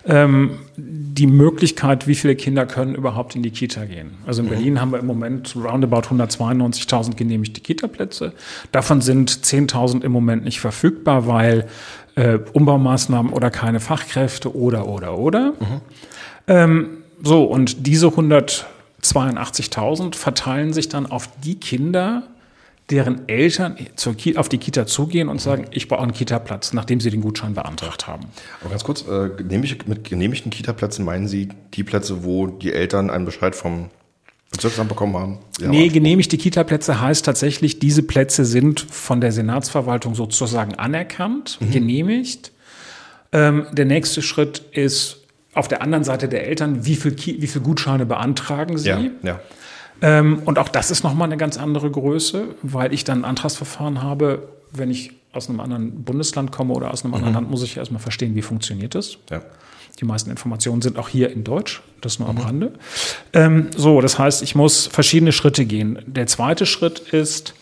ähm, 0.06 0.58
die 0.76 1.26
Möglichkeit, 1.26 2.06
wie 2.06 2.14
viele 2.14 2.36
Kinder 2.36 2.66
können 2.66 2.94
überhaupt 2.94 3.34
in 3.34 3.42
die 3.42 3.50
Kita 3.50 3.84
gehen. 3.84 4.12
Also 4.26 4.42
in 4.42 4.46
mhm. 4.46 4.50
Berlin 4.50 4.80
haben 4.80 4.92
wir 4.92 4.98
im 4.98 5.06
Moment 5.06 5.56
roundabout 5.56 6.08
192.000 6.08 7.16
genehmigte 7.16 7.60
Kita-Plätze. 7.60 8.32
Davon 8.72 9.00
sind 9.00 9.30
10.000 9.30 10.02
im 10.02 10.12
Moment 10.12 10.44
nicht 10.44 10.60
verfügbar, 10.60 11.26
weil 11.26 11.66
äh, 12.14 12.38
Umbaumaßnahmen 12.52 13.32
oder 13.32 13.50
keine 13.50 13.80
Fachkräfte 13.80 14.54
oder, 14.56 14.86
oder, 14.86 15.18
oder. 15.18 15.50
Mhm. 15.52 15.80
Ähm, 16.48 16.88
so, 17.22 17.44
und 17.44 17.86
diese 17.86 18.06
182.000 19.14 20.14
verteilen 20.14 20.72
sich 20.72 20.88
dann 20.88 21.06
auf 21.06 21.28
die 21.44 21.56
Kinder, 21.56 22.24
deren 22.90 23.28
Eltern 23.28 23.76
zur 23.96 24.14
auf 24.36 24.48
die 24.48 24.58
Kita 24.58 24.86
zugehen 24.86 25.28
und 25.28 25.40
sagen, 25.40 25.66
ich 25.72 25.88
brauche 25.88 26.02
einen 26.02 26.12
Kita-Platz, 26.12 26.72
nachdem 26.72 27.00
sie 27.00 27.10
den 27.10 27.20
Gutschein 27.20 27.54
beantragt 27.54 28.06
haben. 28.06 28.26
Aber 28.60 28.70
ganz 28.70 28.84
kurz, 28.84 29.02
äh, 29.02 29.30
mit 29.86 30.04
genehmigten 30.04 30.50
Kita-Plätzen 30.50 31.04
meinen 31.04 31.26
Sie 31.26 31.48
die 31.74 31.82
Plätze, 31.82 32.24
wo 32.24 32.46
die 32.46 32.72
Eltern 32.72 33.10
einen 33.10 33.24
Bescheid 33.24 33.56
vom 33.56 33.90
Bezirksamt 34.52 34.88
bekommen 34.88 35.16
haben? 35.16 35.38
Ja, 35.60 35.68
nee, 35.68 35.88
genehmigte 35.88 36.38
Kita-Plätze 36.38 37.00
heißt 37.00 37.24
tatsächlich, 37.24 37.80
diese 37.80 38.04
Plätze 38.04 38.44
sind 38.44 38.80
von 38.80 39.20
der 39.20 39.32
Senatsverwaltung 39.32 40.14
sozusagen 40.14 40.74
anerkannt, 40.74 41.58
mhm. 41.60 41.70
genehmigt. 41.72 42.52
Ähm, 43.32 43.66
der 43.72 43.84
nächste 43.84 44.22
Schritt 44.22 44.62
ist 44.72 45.25
auf 45.56 45.68
der 45.68 45.82
anderen 45.82 46.04
Seite 46.04 46.28
der 46.28 46.46
Eltern, 46.46 46.84
wie 46.84 46.96
viel, 46.96 47.16
wie 47.16 47.46
viel 47.46 47.62
Gutscheine 47.62 48.06
beantragen 48.06 48.78
sie? 48.78 48.88
Ja, 48.88 49.00
ja. 49.22 49.40
Ähm, 50.02 50.42
und 50.44 50.58
auch 50.58 50.68
das 50.68 50.90
ist 50.90 51.02
nochmal 51.02 51.26
eine 51.26 51.38
ganz 51.38 51.56
andere 51.56 51.90
Größe, 51.90 52.54
weil 52.62 52.92
ich 52.92 53.04
dann 53.04 53.20
ein 53.20 53.24
Antragsverfahren 53.24 54.02
habe, 54.02 54.48
wenn 54.72 54.90
ich 54.90 55.12
aus 55.32 55.48
einem 55.48 55.60
anderen 55.60 56.04
Bundesland 56.04 56.52
komme 56.52 56.74
oder 56.74 56.90
aus 56.90 57.04
einem 57.04 57.14
anderen 57.14 57.32
mhm. 57.32 57.36
Land, 57.36 57.50
muss 57.50 57.62
ich 57.62 57.76
erstmal 57.76 58.00
verstehen, 58.00 58.34
wie 58.34 58.42
funktioniert 58.42 58.94
das. 58.94 59.18
Ja. 59.30 59.42
Die 59.98 60.04
meisten 60.04 60.30
Informationen 60.30 60.82
sind 60.82 60.98
auch 60.98 61.08
hier 61.08 61.30
in 61.30 61.44
Deutsch, 61.44 61.82
das 62.02 62.18
nur 62.18 62.28
am 62.28 62.36
mhm. 62.36 62.42
Rande. 62.42 62.72
Ähm, 63.32 63.68
so, 63.74 64.02
das 64.02 64.18
heißt, 64.18 64.42
ich 64.42 64.54
muss 64.54 64.86
verschiedene 64.86 65.32
Schritte 65.32 65.64
gehen. 65.64 65.98
Der 66.06 66.26
zweite 66.26 66.66
Schritt 66.66 66.98
ist, 66.98 67.54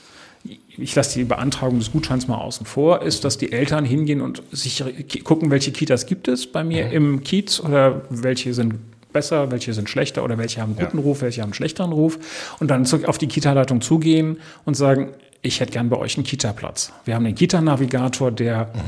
ich 0.76 0.94
lasse 0.94 1.18
die 1.18 1.24
Beantragung 1.24 1.78
des 1.78 1.92
Gutscheins 1.92 2.28
mal 2.28 2.38
außen 2.38 2.66
vor, 2.66 3.02
ist, 3.02 3.24
dass 3.24 3.38
die 3.38 3.52
Eltern 3.52 3.84
hingehen 3.84 4.20
und 4.20 4.42
sich 4.50 4.82
gucken, 5.24 5.50
welche 5.50 5.72
Kitas 5.72 6.06
gibt 6.06 6.28
es 6.28 6.46
bei 6.46 6.64
mir 6.64 6.86
mhm. 6.86 6.92
im 6.92 7.24
Kiez 7.24 7.60
oder 7.60 8.02
welche 8.10 8.54
sind 8.54 8.74
besser, 9.12 9.50
welche 9.50 9.72
sind 9.72 9.88
schlechter 9.88 10.24
oder 10.24 10.36
welche 10.38 10.60
haben 10.60 10.76
einen 10.76 10.84
guten 10.84 10.98
ja. 10.98 11.04
Ruf, 11.04 11.22
welche 11.22 11.40
haben 11.40 11.48
einen 11.48 11.54
schlechteren 11.54 11.92
Ruf. 11.92 12.18
Und 12.60 12.70
dann 12.70 12.86
auf 13.06 13.18
die 13.18 13.28
Kita-Leitung 13.28 13.80
zugehen 13.80 14.38
und 14.64 14.74
sagen, 14.74 15.10
ich 15.42 15.60
hätte 15.60 15.72
gern 15.72 15.88
bei 15.88 15.96
euch 15.96 16.16
einen 16.16 16.24
Kita-Platz. 16.24 16.92
Wir 17.04 17.14
haben 17.14 17.24
den 17.24 17.34
Kita-Navigator, 17.34 18.30
der 18.30 18.66
mhm. 18.74 18.80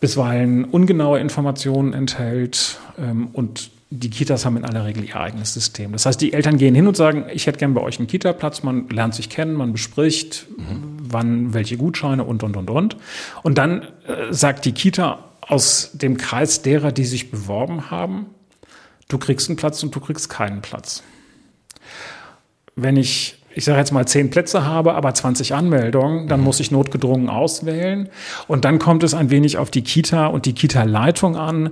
bisweilen 0.00 0.64
ungenaue 0.64 1.20
Informationen 1.20 1.92
enthält 1.92 2.78
ähm, 2.98 3.28
und 3.32 3.70
die 3.90 4.10
Kitas 4.10 4.44
haben 4.44 4.56
in 4.58 4.64
aller 4.64 4.84
Regel 4.84 5.04
ihr 5.04 5.16
eigenes 5.16 5.54
System. 5.54 5.92
Das 5.92 6.04
heißt, 6.04 6.20
die 6.20 6.34
Eltern 6.34 6.58
gehen 6.58 6.74
hin 6.74 6.86
und 6.86 6.96
sagen, 6.96 7.26
ich 7.32 7.46
hätte 7.46 7.58
gern 7.58 7.72
bei 7.72 7.80
euch 7.80 7.98
einen 7.98 8.06
Kita-Platz. 8.06 8.62
Man 8.62 8.88
lernt 8.90 9.14
sich 9.14 9.30
kennen, 9.30 9.54
man 9.54 9.72
bespricht, 9.72 10.46
mhm. 10.56 10.98
wann 11.00 11.54
welche 11.54 11.78
Gutscheine 11.78 12.24
und, 12.24 12.42
und, 12.42 12.56
und, 12.56 12.68
und. 12.68 12.96
Und 13.42 13.56
dann 13.56 13.82
äh, 14.06 14.30
sagt 14.30 14.66
die 14.66 14.72
Kita 14.72 15.24
aus 15.40 15.92
dem 15.94 16.18
Kreis 16.18 16.60
derer, 16.60 16.92
die 16.92 17.06
sich 17.06 17.30
beworben 17.30 17.90
haben, 17.90 18.26
du 19.08 19.16
kriegst 19.16 19.48
einen 19.48 19.56
Platz 19.56 19.82
und 19.82 19.94
du 19.94 20.00
kriegst 20.00 20.28
keinen 20.28 20.60
Platz. 20.60 21.02
Wenn 22.76 22.98
ich, 22.98 23.42
ich 23.54 23.64
sage 23.64 23.78
jetzt 23.78 23.92
mal, 23.92 24.06
zehn 24.06 24.28
Plätze 24.28 24.66
habe, 24.66 24.92
aber 24.94 25.14
20 25.14 25.54
Anmeldungen, 25.54 26.28
dann 26.28 26.40
mhm. 26.40 26.44
muss 26.44 26.60
ich 26.60 26.70
notgedrungen 26.70 27.30
auswählen. 27.30 28.10
Und 28.48 28.66
dann 28.66 28.78
kommt 28.78 29.02
es 29.02 29.14
ein 29.14 29.30
wenig 29.30 29.56
auf 29.56 29.70
die 29.70 29.82
Kita 29.82 30.26
und 30.26 30.44
die 30.44 30.52
Kita-Leitung 30.52 31.36
an, 31.36 31.70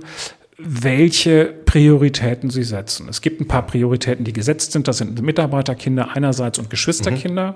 welche 0.57 1.45
Prioritäten 1.67 2.49
sie 2.49 2.63
setzen. 2.63 3.07
Es 3.09 3.21
gibt 3.21 3.41
ein 3.41 3.47
paar 3.47 3.67
Prioritäten, 3.67 4.23
die 4.23 4.31
gesetzt 4.31 4.71
sind. 4.71 4.87
Das 4.87 4.99
sind 4.99 5.21
Mitarbeiterkinder 5.21 6.15
einerseits 6.15 6.57
und 6.57 6.69
Geschwisterkinder. 6.69 7.51
Mhm. 7.51 7.55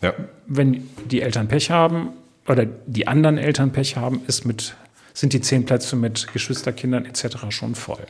Ja. 0.00 0.14
Wenn 0.46 0.88
die 1.10 1.20
Eltern 1.20 1.46
Pech 1.46 1.70
haben 1.70 2.08
oder 2.48 2.64
die 2.64 3.06
anderen 3.06 3.36
Eltern 3.36 3.70
Pech 3.70 3.96
haben, 3.96 4.22
ist 4.26 4.46
mit, 4.46 4.74
sind 5.12 5.34
die 5.34 5.42
zehn 5.42 5.66
Plätze 5.66 5.94
mit 5.94 6.32
Geschwisterkindern 6.32 7.04
etc. 7.04 7.36
schon 7.50 7.74
voll. 7.74 8.06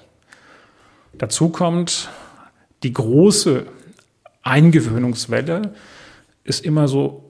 Dazu 1.14 1.48
kommt, 1.48 2.10
die 2.84 2.92
große 2.92 3.66
Eingewöhnungswelle 4.44 5.74
ist 6.44 6.64
immer 6.64 6.86
so 6.86 7.24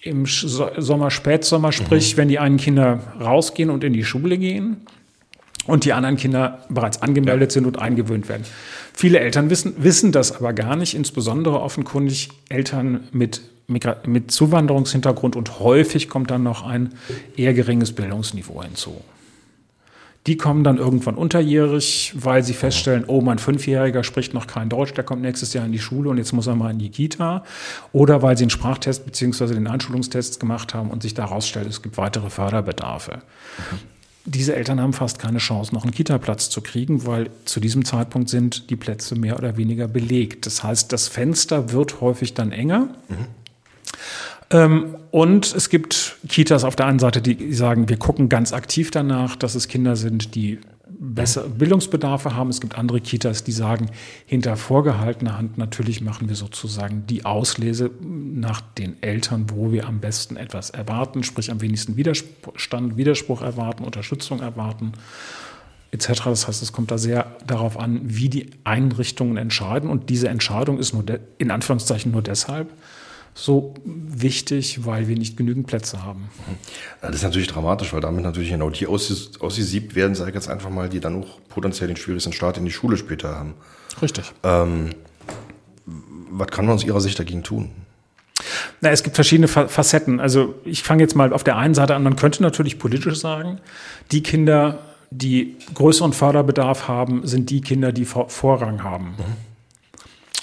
im 0.00 0.26
Sommer, 0.26 1.10
Spätsommer, 1.10 1.72
sprich, 1.72 2.12
mhm. 2.12 2.18
wenn 2.18 2.28
die 2.28 2.38
einen 2.38 2.58
Kinder 2.58 3.00
rausgehen 3.18 3.70
und 3.70 3.84
in 3.84 3.94
die 3.94 4.04
Schule 4.04 4.36
gehen 4.36 4.84
und 5.66 5.84
die 5.84 5.92
anderen 5.92 6.16
Kinder 6.16 6.64
bereits 6.68 7.02
angemeldet 7.02 7.52
sind 7.52 7.66
und 7.66 7.78
eingewöhnt 7.78 8.28
werden. 8.28 8.44
Viele 8.92 9.20
Eltern 9.20 9.50
wissen, 9.50 9.74
wissen 9.78 10.12
das 10.12 10.32
aber 10.32 10.52
gar 10.52 10.76
nicht, 10.76 10.94
insbesondere 10.94 11.60
offenkundig 11.60 12.30
Eltern 12.48 13.08
mit, 13.12 13.42
mit 13.68 14.30
Zuwanderungshintergrund 14.30 15.36
und 15.36 15.60
häufig 15.60 16.08
kommt 16.08 16.30
dann 16.30 16.42
noch 16.42 16.66
ein 16.66 16.94
eher 17.36 17.54
geringes 17.54 17.92
Bildungsniveau 17.92 18.62
hinzu. 18.62 19.00
Die 20.28 20.36
kommen 20.36 20.62
dann 20.62 20.78
irgendwann 20.78 21.16
unterjährig, 21.16 22.12
weil 22.14 22.44
sie 22.44 22.52
feststellen, 22.52 23.04
oh, 23.08 23.20
mein 23.22 23.38
Fünfjähriger 23.38 24.04
spricht 24.04 24.34
noch 24.34 24.46
kein 24.46 24.68
Deutsch, 24.68 24.94
der 24.94 25.02
kommt 25.02 25.22
nächstes 25.22 25.52
Jahr 25.52 25.66
in 25.66 25.72
die 25.72 25.80
Schule 25.80 26.10
und 26.10 26.18
jetzt 26.18 26.32
muss 26.32 26.46
er 26.46 26.54
mal 26.54 26.70
in 26.70 26.78
die 26.78 26.90
Kita. 26.90 27.42
Oder 27.90 28.22
weil 28.22 28.36
sie 28.36 28.44
einen 28.44 28.50
Sprachtest 28.50 29.04
beziehungsweise 29.04 29.54
den 29.54 29.66
Einschulungstest 29.66 30.38
gemacht 30.38 30.74
haben 30.74 30.90
und 30.90 31.02
sich 31.02 31.14
da 31.14 31.28
herausstellt, 31.28 31.66
es 31.68 31.82
gibt 31.82 31.96
weitere 31.96 32.30
Förderbedarfe. 32.30 33.14
Mhm. 33.72 33.78
Diese 34.24 34.54
Eltern 34.54 34.80
haben 34.80 34.92
fast 34.92 35.18
keine 35.18 35.38
Chance, 35.38 35.74
noch 35.74 35.82
einen 35.82 35.92
Kita-Platz 35.92 36.48
zu 36.48 36.60
kriegen, 36.60 37.06
weil 37.06 37.30
zu 37.44 37.58
diesem 37.58 37.84
Zeitpunkt 37.84 38.28
sind 38.28 38.70
die 38.70 38.76
Plätze 38.76 39.16
mehr 39.16 39.36
oder 39.36 39.56
weniger 39.56 39.88
belegt. 39.88 40.46
Das 40.46 40.62
heißt, 40.62 40.92
das 40.92 41.08
Fenster 41.08 41.72
wird 41.72 42.00
häufig 42.00 42.34
dann 42.34 42.52
enger. 42.52 42.88
Mhm. 43.08 44.94
Und 45.10 45.54
es 45.54 45.70
gibt 45.70 46.16
Kitas 46.28 46.62
auf 46.64 46.76
der 46.76 46.86
einen 46.86 46.98
Seite, 46.98 47.22
die 47.22 47.54
sagen, 47.54 47.88
wir 47.88 47.96
gucken 47.96 48.28
ganz 48.28 48.52
aktiv 48.52 48.90
danach, 48.90 49.34
dass 49.34 49.54
es 49.54 49.66
Kinder 49.66 49.96
sind, 49.96 50.34
die 50.34 50.58
bessere 51.02 51.48
Bildungsbedarfe 51.48 52.36
haben. 52.36 52.48
Es 52.48 52.60
gibt 52.60 52.78
andere 52.78 53.00
Kitas, 53.00 53.42
die 53.42 53.52
sagen, 53.52 53.90
hinter 54.24 54.56
vorgehaltener 54.56 55.36
Hand 55.36 55.58
natürlich 55.58 56.00
machen 56.00 56.28
wir 56.28 56.36
sozusagen 56.36 57.06
die 57.08 57.24
Auslese 57.24 57.90
nach 58.00 58.60
den 58.60 59.02
Eltern, 59.02 59.46
wo 59.50 59.72
wir 59.72 59.88
am 59.88 60.00
besten 60.00 60.36
etwas 60.36 60.70
erwarten, 60.70 61.24
sprich 61.24 61.50
am 61.50 61.60
wenigsten 61.60 61.96
Widerstand, 61.96 62.96
Widerspruch 62.96 63.42
erwarten, 63.42 63.82
Unterstützung 63.82 64.40
erwarten 64.40 64.92
etc. 65.92 66.24
Das 66.24 66.48
heißt, 66.48 66.62
es 66.62 66.72
kommt 66.72 66.90
da 66.90 66.98
sehr 66.98 67.36
darauf 67.46 67.78
an, 67.78 68.00
wie 68.04 68.28
die 68.28 68.50
Einrichtungen 68.64 69.36
entscheiden. 69.36 69.90
Und 69.90 70.08
diese 70.08 70.28
Entscheidung 70.28 70.78
ist 70.78 70.94
nur 70.94 71.04
in 71.38 71.50
Anführungszeichen 71.50 72.10
nur 72.10 72.22
deshalb, 72.22 72.72
so 73.34 73.74
wichtig, 73.84 74.84
weil 74.84 75.08
wir 75.08 75.16
nicht 75.16 75.36
genügend 75.36 75.66
Plätze 75.66 76.04
haben. 76.04 76.28
Das 77.00 77.14
ist 77.14 77.22
natürlich 77.22 77.48
dramatisch, 77.48 77.92
weil 77.92 78.00
damit 78.00 78.24
natürlich 78.24 78.50
genau 78.50 78.68
die 78.68 78.86
ausgesiebt 78.86 79.94
werden, 79.94 80.14
sage 80.14 80.30
ich 80.30 80.34
jetzt 80.34 80.48
einfach 80.48 80.70
mal, 80.70 80.88
die 80.88 81.00
dann 81.00 81.22
auch 81.22 81.40
potenziell 81.48 81.88
den 81.88 81.96
schwierigsten 81.96 82.32
Start 82.32 82.58
in 82.58 82.64
die 82.64 82.70
Schule 82.70 82.96
später 82.96 83.34
haben. 83.34 83.54
Richtig. 84.02 84.32
Ähm, 84.42 84.90
was 85.86 86.48
kann 86.48 86.66
man 86.66 86.74
aus 86.74 86.84
Ihrer 86.84 87.00
Sicht 87.00 87.18
dagegen 87.18 87.42
tun? 87.42 87.70
Na, 88.80 88.90
es 88.90 89.02
gibt 89.02 89.14
verschiedene 89.14 89.48
Facetten. 89.48 90.20
Also 90.20 90.54
ich 90.64 90.82
fange 90.82 91.02
jetzt 91.02 91.14
mal 91.14 91.32
auf 91.32 91.44
der 91.44 91.56
einen 91.56 91.74
Seite 91.74 91.94
an. 91.94 92.02
Man 92.02 92.16
könnte 92.16 92.42
natürlich 92.42 92.78
politisch 92.78 93.18
sagen, 93.18 93.60
die 94.10 94.22
Kinder, 94.22 94.78
die 95.10 95.56
größeren 95.74 96.12
Förderbedarf 96.12 96.88
haben, 96.88 97.26
sind 97.26 97.50
die 97.50 97.60
Kinder, 97.60 97.92
die 97.92 98.04
Vorrang 98.04 98.82
haben. 98.82 99.10
Mhm. 99.10 99.51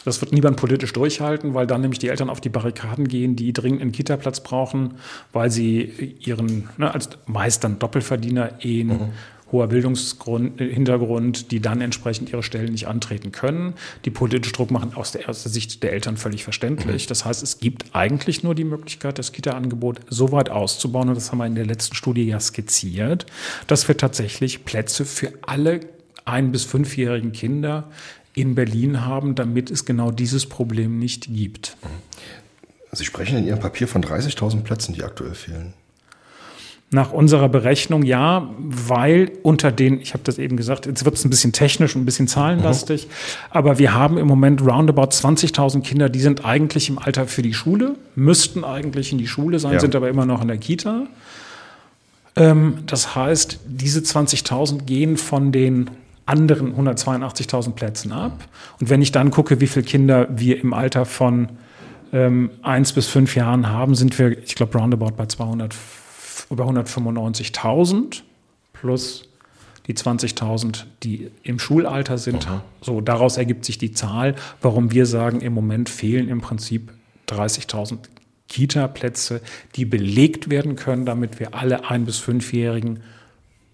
Das 0.09 0.21
wird 0.21 0.31
niemand 0.31 0.57
politisch 0.57 0.91
durchhalten, 0.91 1.53
weil 1.53 1.67
dann 1.67 1.81
nämlich 1.81 1.99
die 1.99 2.07
Eltern 2.07 2.31
auf 2.31 2.41
die 2.41 2.49
Barrikaden 2.49 3.07
gehen, 3.07 3.35
die 3.35 3.53
dringend 3.53 3.81
einen 3.81 3.91
Kita-Platz 3.91 4.39
brauchen, 4.39 4.95
weil 5.33 5.51
sie 5.51 6.15
ihren, 6.19 6.67
ne, 6.77 6.91
als 6.91 7.09
meist 7.27 7.63
dann 7.63 7.77
Doppelverdiener, 7.77 8.65
Ehen, 8.65 8.87
mhm. 8.87 9.09
hoher 9.51 9.67
Bildungshintergrund, 9.67 11.51
die 11.51 11.59
dann 11.59 11.81
entsprechend 11.81 12.31
ihre 12.31 12.41
Stellen 12.41 12.71
nicht 12.71 12.87
antreten 12.87 13.31
können, 13.31 13.75
die 14.03 14.09
politisch 14.09 14.51
Druck 14.51 14.71
machen, 14.71 14.95
aus 14.95 15.11
der, 15.11 15.29
aus 15.29 15.43
der 15.43 15.51
Sicht 15.51 15.83
der 15.83 15.93
Eltern 15.93 16.17
völlig 16.17 16.43
verständlich. 16.43 17.05
Mhm. 17.05 17.09
Das 17.09 17.25
heißt, 17.25 17.43
es 17.43 17.59
gibt 17.59 17.93
eigentlich 17.93 18.43
nur 18.43 18.55
die 18.55 18.63
Möglichkeit, 18.63 19.19
das 19.19 19.31
Kita-Angebot 19.31 19.99
so 20.09 20.31
weit 20.31 20.49
auszubauen, 20.49 21.09
und 21.09 21.15
das 21.15 21.31
haben 21.31 21.37
wir 21.37 21.45
in 21.45 21.53
der 21.53 21.67
letzten 21.67 21.93
Studie 21.93 22.23
ja 22.23 22.39
skizziert, 22.39 23.27
dass 23.67 23.87
wir 23.87 23.95
tatsächlich 23.95 24.65
Plätze 24.65 25.05
für 25.05 25.33
alle 25.43 25.81
ein- 26.25 26.51
bis 26.51 26.63
fünfjährigen 26.63 27.31
Kinder 27.31 27.89
in 28.33 28.55
Berlin 28.55 29.05
haben, 29.05 29.35
damit 29.35 29.71
es 29.71 29.85
genau 29.85 30.11
dieses 30.11 30.45
Problem 30.45 30.99
nicht 30.99 31.27
gibt. 31.33 31.77
Sie 32.91 33.05
sprechen 33.05 33.37
in 33.37 33.45
Ihrem 33.45 33.59
Papier 33.59 33.87
von 33.87 34.03
30.000 34.03 34.61
Plätzen, 34.61 34.93
die 34.93 35.03
aktuell 35.03 35.35
fehlen. 35.35 35.73
Nach 36.91 37.11
unserer 37.11 37.49
Berechnung 37.49 38.01
ja, 38.01 38.49
weil 38.57 39.31
unter 39.43 39.71
den, 39.71 40.01
ich 40.01 40.13
habe 40.13 40.23
das 40.23 40.39
eben 40.39 40.57
gesagt, 40.57 40.87
jetzt 40.87 41.05
wird 41.05 41.15
es 41.15 41.23
ein 41.23 41.29
bisschen 41.29 41.53
technisch 41.53 41.95
und 41.95 42.01
ein 42.01 42.05
bisschen 42.05 42.27
zahlenlastig, 42.27 43.05
mhm. 43.05 43.11
aber 43.51 43.77
wir 43.77 43.93
haben 43.93 44.17
im 44.17 44.25
Moment 44.25 44.61
roundabout 44.63 45.09
20.000 45.09 45.81
Kinder, 45.81 46.09
die 46.09 46.19
sind 46.19 46.45
eigentlich 46.45 46.89
im 46.89 46.97
Alter 46.97 47.27
für 47.27 47.43
die 47.43 47.53
Schule, 47.53 47.95
müssten 48.15 48.63
eigentlich 48.63 49.11
in 49.11 49.19
die 49.19 49.27
Schule 49.27 49.59
sein, 49.59 49.73
ja. 49.73 49.79
sind 49.79 49.95
aber 49.95 50.09
immer 50.09 50.25
noch 50.25 50.41
in 50.41 50.47
der 50.47 50.57
Kita. 50.57 51.05
Ähm, 52.35 52.79
das 52.87 53.15
heißt, 53.15 53.59
diese 53.67 53.99
20.000 53.99 54.85
gehen 54.85 55.17
von 55.17 55.51
den 55.51 55.91
anderen 56.29 56.75
182.000 56.75 57.71
Plätzen 57.71 58.11
ab. 58.11 58.47
Und 58.79 58.89
wenn 58.89 59.01
ich 59.01 59.11
dann 59.11 59.31
gucke, 59.31 59.59
wie 59.61 59.67
viele 59.67 59.85
Kinder 59.85 60.27
wir 60.29 60.61
im 60.61 60.73
Alter 60.73 61.05
von 61.05 61.49
ähm, 62.13 62.51
1 62.61 62.93
bis 62.93 63.07
5 63.07 63.35
Jahren 63.35 63.67
haben, 63.69 63.95
sind 63.95 64.17
wir, 64.19 64.37
ich 64.37 64.55
glaube, 64.55 64.77
roundabout 64.77 65.15
bei 65.17 65.25
200 65.25 65.75
über 66.51 66.65
195.000 66.65 68.21
plus 68.73 69.23
die 69.87 69.95
20.000, 69.95 70.83
die 71.01 71.31
im 71.41 71.57
Schulalter 71.57 72.19
sind. 72.19 72.47
Aha. 72.47 72.61
So, 72.81 73.01
daraus 73.01 73.37
ergibt 73.37 73.65
sich 73.65 73.79
die 73.79 73.91
Zahl, 73.91 74.35
warum 74.61 74.91
wir 74.91 75.07
sagen, 75.07 75.41
im 75.41 75.53
Moment 75.53 75.89
fehlen 75.89 76.29
im 76.29 76.41
Prinzip 76.41 76.91
30.000 77.27 77.97
Kita-Plätze, 78.47 79.41
die 79.75 79.85
belegt 79.85 80.49
werden 80.51 80.75
können, 80.75 81.05
damit 81.05 81.39
wir 81.39 81.55
alle 81.55 81.89
ein- 81.89 82.05
bis 82.05 82.17
fünfjährigen 82.19 82.99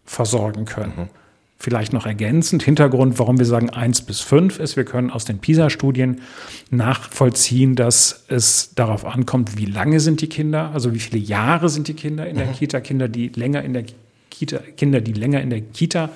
versorgen 0.06 0.64
können. 0.66 0.94
Mhm. 0.96 1.10
Vielleicht 1.58 1.94
noch 1.94 2.06
ergänzend, 2.06 2.64
Hintergrund, 2.64 3.18
warum 3.18 3.40
wir 3.40 3.46
sagen 3.46 3.70
eins 3.70 4.02
bis 4.02 4.20
fünf 4.20 4.60
ist, 4.60 4.76
wir 4.76 4.84
können 4.84 5.10
aus 5.10 5.24
den 5.24 5.40
PISA-Studien 5.40 6.22
nachvollziehen, 6.70 7.76
dass 7.76 8.26
es 8.28 8.76
darauf 8.76 9.06
ankommt, 9.06 9.58
wie 9.58 9.66
lange 9.66 10.02
sind 10.02 10.22
die 10.22 10.28
Kinder, 10.28 10.72
also 10.74 10.94
wie 10.94 11.00
viele 11.00 11.18
Jahre 11.18 11.70
sind 11.70 11.88
die 11.88 11.94
Kinder 11.94 12.28
in 12.28 12.38
der 12.38 12.48
mhm. 12.48 12.54
Kita. 12.54 12.82
Kinder, 12.82 13.08
die 13.08 13.30
länger 13.30 13.64
in 13.64 13.74
der 13.74 13.86
Kita, 14.30 14.60
Kinder, 14.76 15.00
die 15.00 15.14
länger 15.14 15.42
in 15.42 15.50
der 15.50 15.62
Kita 15.62 16.10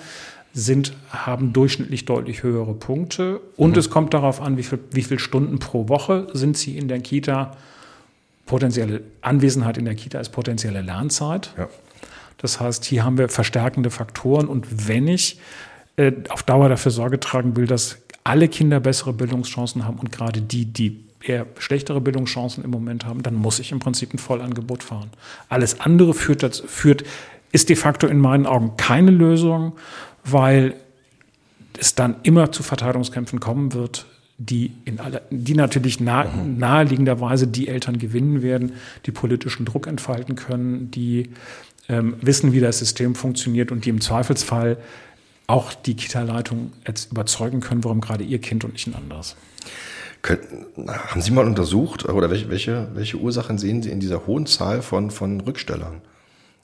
sind, 0.54 0.94
haben 1.10 1.54
durchschnittlich 1.54 2.06
deutlich 2.06 2.44
höhere 2.44 2.74
Punkte. 2.74 3.40
Und 3.56 3.72
mhm. 3.72 3.78
es 3.78 3.90
kommt 3.90 4.14
darauf 4.14 4.42
an, 4.42 4.58
wie 4.58 4.64
viel, 4.64 4.80
wie 4.92 5.04
viele 5.04 5.20
Stunden 5.20 5.60
pro 5.60 5.88
Woche 5.88 6.28
sind 6.34 6.58
sie 6.58 6.78
in 6.78 6.90
der 6.90 7.00
Kita. 7.00 7.56
Potenzielle 8.46 9.02
Anwesenheit 9.22 9.78
in 9.78 9.86
der 9.86 9.96
Kita 9.96 10.20
ist 10.20 10.30
potenzielle 10.30 10.82
Lernzeit. 10.82 11.54
Ja. 11.58 11.70
Das 12.40 12.60
heißt, 12.60 12.86
hier 12.86 13.04
haben 13.04 13.18
wir 13.18 13.30
verstärkende 13.30 13.92
Faktoren 13.92 14.48
und 14.48 14.88
wenn 14.88 15.08
ich 15.08 15.40
äh, 15.98 16.14
auf 16.30 16.44
Dauer 16.44 16.70
dafür 16.70 16.92
Sorge 16.92 17.20
tragen 17.20 17.56
will, 17.56 17.68
dass 17.68 18.00
alle 18.24 18.48
Kinder 18.48 18.80
bessere 18.80 19.14
Bildungschancen 19.14 19.86
haben 19.86 20.00
und 20.00 20.12
gerade 20.12 20.42
die, 20.42 20.66
die 20.66 21.04
eher 21.22 21.46
schlechtere 21.58 22.02
Bildungschancen 22.02 22.64
im 22.64 22.72
Moment 22.72 23.06
haben, 23.06 23.24
dann 23.24 23.36
muss 23.36 23.60
ich 23.60 23.72
im 23.72 23.80
Prinzip 23.80 24.14
ein 24.14 24.20
Vollangebot 24.20 24.84
fahren. 24.84 25.10
Alles 25.50 25.82
andere 25.82 26.14
führt, 26.14 26.44
dazu, 26.44 26.66
führt 26.68 27.04
ist 27.52 27.70
de 27.70 27.76
facto 27.76 28.08
in 28.08 28.20
meinen 28.20 28.46
Augen 28.46 28.78
keine 28.78 29.12
Lösung, 29.12 29.74
weil 30.24 30.76
es 31.78 31.96
dann 31.96 32.16
immer 32.24 32.52
zu 32.52 32.64
Verteilungskämpfen 32.64 33.40
kommen 33.40 33.74
wird, 33.74 34.06
die, 34.38 34.72
in 34.86 35.00
aller, 35.00 35.22
die 35.30 35.54
natürlich 35.54 36.00
nah, 36.00 36.26
naheliegenderweise 36.26 37.48
die 37.48 37.68
Eltern 37.68 37.98
gewinnen 37.98 38.42
werden, 38.42 38.74
die 39.06 39.12
politischen 39.12 39.66
Druck 39.66 39.88
entfalten 39.88 40.36
können, 40.36 40.92
die 40.92 41.30
ähm, 41.90 42.16
wissen, 42.22 42.54
wie 42.54 42.60
das 42.60 42.80
System 42.80 43.16
funktioniert 43.16 43.72
und 43.72 43.86
die 43.86 43.90
im 43.90 44.00
Zweifelsfall 44.00 44.78
auch 45.48 45.74
die 45.74 45.96
Kita-Leitung 45.96 46.72
überzeugen 47.12 47.60
können, 47.60 47.84
warum 47.84 48.02
gerade 48.02 48.24
ihr 48.24 48.40
Kind 48.40 48.64
und 48.64 48.74
nicht 48.74 48.88
ein 48.88 48.96
anderes. 48.96 49.36
Könnten, 50.22 50.90
haben 50.90 51.22
Sie 51.22 51.32
mal 51.32 51.46
untersucht 51.46 52.06
oder 52.06 52.30
welche, 52.30 52.50
welche, 52.50 52.90
welche 52.94 53.18
Ursachen 53.18 53.58
sehen 53.58 53.82
Sie 53.82 53.90
in 53.90 54.00
dieser 54.00 54.28
hohen 54.28 54.46
Zahl 54.46 54.82
von, 54.82 55.12
von 55.12 55.42
Rückstellern? 55.42 56.02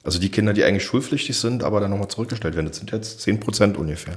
Also 0.04 0.20
die 0.20 0.30
Kinder, 0.30 0.54
die 0.54 0.64
eigentlich 0.64 0.84
schulpflichtig 0.84 1.36
sind, 1.38 1.64
aber 1.64 1.80
dann 1.80 1.90
nochmal 1.90 2.10
zurückgestellt 2.10 2.56
werden. 2.56 2.68
Das 2.68 2.78
sind 2.78 2.92
jetzt 2.92 3.22
10 3.22 3.40
Prozent 3.40 3.78
ungefähr. 3.78 4.16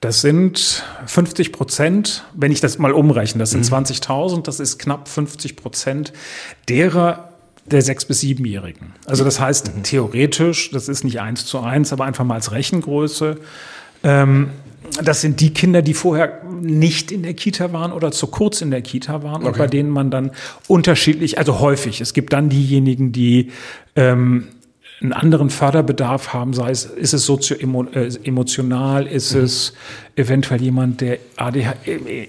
Das 0.00 0.22
sind 0.22 0.82
50 1.06 1.52
Prozent, 1.52 2.24
wenn 2.34 2.50
ich 2.50 2.60
das 2.60 2.78
mal 2.78 2.92
umrechne, 2.92 3.38
das 3.38 3.50
sind 3.50 3.70
mhm. 3.70 3.76
20.000, 3.76 4.42
das 4.42 4.58
ist 4.58 4.78
knapp 4.78 5.08
50 5.08 5.56
Prozent 5.56 6.12
derer, 6.68 7.29
der 7.70 7.82
sechs- 7.82 8.04
bis 8.04 8.20
siebenjährigen. 8.20 8.92
Also 9.06 9.24
das 9.24 9.40
heißt, 9.40 9.76
mhm. 9.76 9.82
theoretisch, 9.82 10.70
das 10.70 10.88
ist 10.88 11.04
nicht 11.04 11.20
eins 11.20 11.46
zu 11.46 11.60
eins, 11.60 11.92
aber 11.92 12.04
einfach 12.04 12.24
mal 12.24 12.34
als 12.34 12.52
Rechengröße. 12.52 13.38
Ähm, 14.02 14.50
das 15.04 15.20
sind 15.20 15.40
die 15.40 15.52
Kinder, 15.52 15.82
die 15.82 15.94
vorher 15.94 16.40
nicht 16.60 17.12
in 17.12 17.22
der 17.22 17.34
Kita 17.34 17.72
waren 17.72 17.92
oder 17.92 18.10
zu 18.10 18.26
kurz 18.26 18.60
in 18.60 18.70
der 18.70 18.82
Kita 18.82 19.22
waren 19.22 19.42
okay. 19.42 19.46
und 19.46 19.58
bei 19.58 19.66
denen 19.66 19.90
man 19.90 20.10
dann 20.10 20.32
unterschiedlich, 20.66 21.38
also 21.38 21.60
häufig, 21.60 22.00
es 22.00 22.12
gibt 22.12 22.32
dann 22.32 22.48
diejenigen, 22.48 23.12
die 23.12 23.50
ähm, 23.94 24.48
einen 25.02 25.12
anderen 25.14 25.48
Förderbedarf 25.48 26.34
haben, 26.34 26.52
sei 26.52 26.70
es, 26.70 26.84
ist 26.84 27.14
es 27.14 27.24
sozio-emotional, 27.24 29.06
äh, 29.06 29.14
ist 29.14 29.34
mhm. 29.34 29.44
es 29.44 29.72
eventuell 30.16 30.60
jemand, 30.60 31.00
der 31.00 31.18
ADH, 31.36 31.74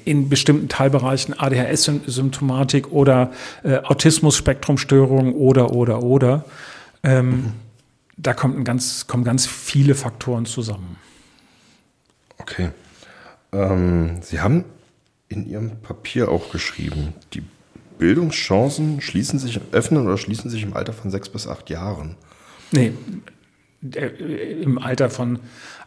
in 0.06 0.30
bestimmten 0.30 0.70
Teilbereichen 0.70 1.38
ADHS-Symptomatik 1.38 2.92
oder 2.92 3.32
äh, 3.64 3.78
Autismus-Spektrumstörung 3.78 5.34
oder, 5.34 5.72
oder, 5.72 6.02
oder. 6.02 6.46
Ähm, 7.04 7.30
mhm. 7.30 7.54
Da 8.16 8.34
kommt 8.34 8.58
ein 8.58 8.64
ganz, 8.64 9.08
kommen 9.08 9.26
ganz 9.26 9.46
viele 9.48 9.96
Faktoren 9.96 10.46
zusammen. 10.46 10.96
Okay. 12.38 12.70
Ähm, 13.52 14.20
Sie 14.22 14.40
haben 14.40 14.64
in 15.28 15.46
Ihrem 15.50 15.82
Papier 15.82 16.30
auch 16.30 16.52
geschrieben, 16.52 17.14
die 17.34 17.44
Bildungschancen 17.98 19.02
schließen 19.02 19.40
sich, 19.40 19.60
öffnen 19.72 20.06
oder 20.06 20.18
schließen 20.18 20.50
sich 20.50 20.64
im 20.64 20.74
Alter 20.74 20.94
von 20.94 21.12
sechs 21.12 21.28
bis 21.30 21.48
acht 21.48 21.70
Jahren. 21.70 22.16
Nee, 22.72 22.94
äh, 23.96 24.62
im 24.62 24.78
Alter 24.78 25.10
von 25.10 25.40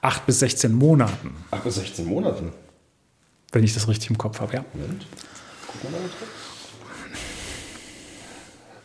8 0.03 0.27
bis 0.27 0.41
16 0.41 0.73
Monaten. 0.73 1.35
8 1.51 1.65
bis 1.65 1.77
16 1.77 2.07
Monaten? 2.07 2.53
Wenn 3.53 3.65
ich 3.65 3.75
das 3.75 3.89
richtig 3.89 4.11
im 4.11 4.19
Kopf 4.19 4.41
habe, 4.41 4.55
ja. 4.55 4.65
Moment. 4.73 5.07
Gucken 5.67 5.81
wir 5.83 5.91
mal 5.91 6.09
kurz. 6.19 6.31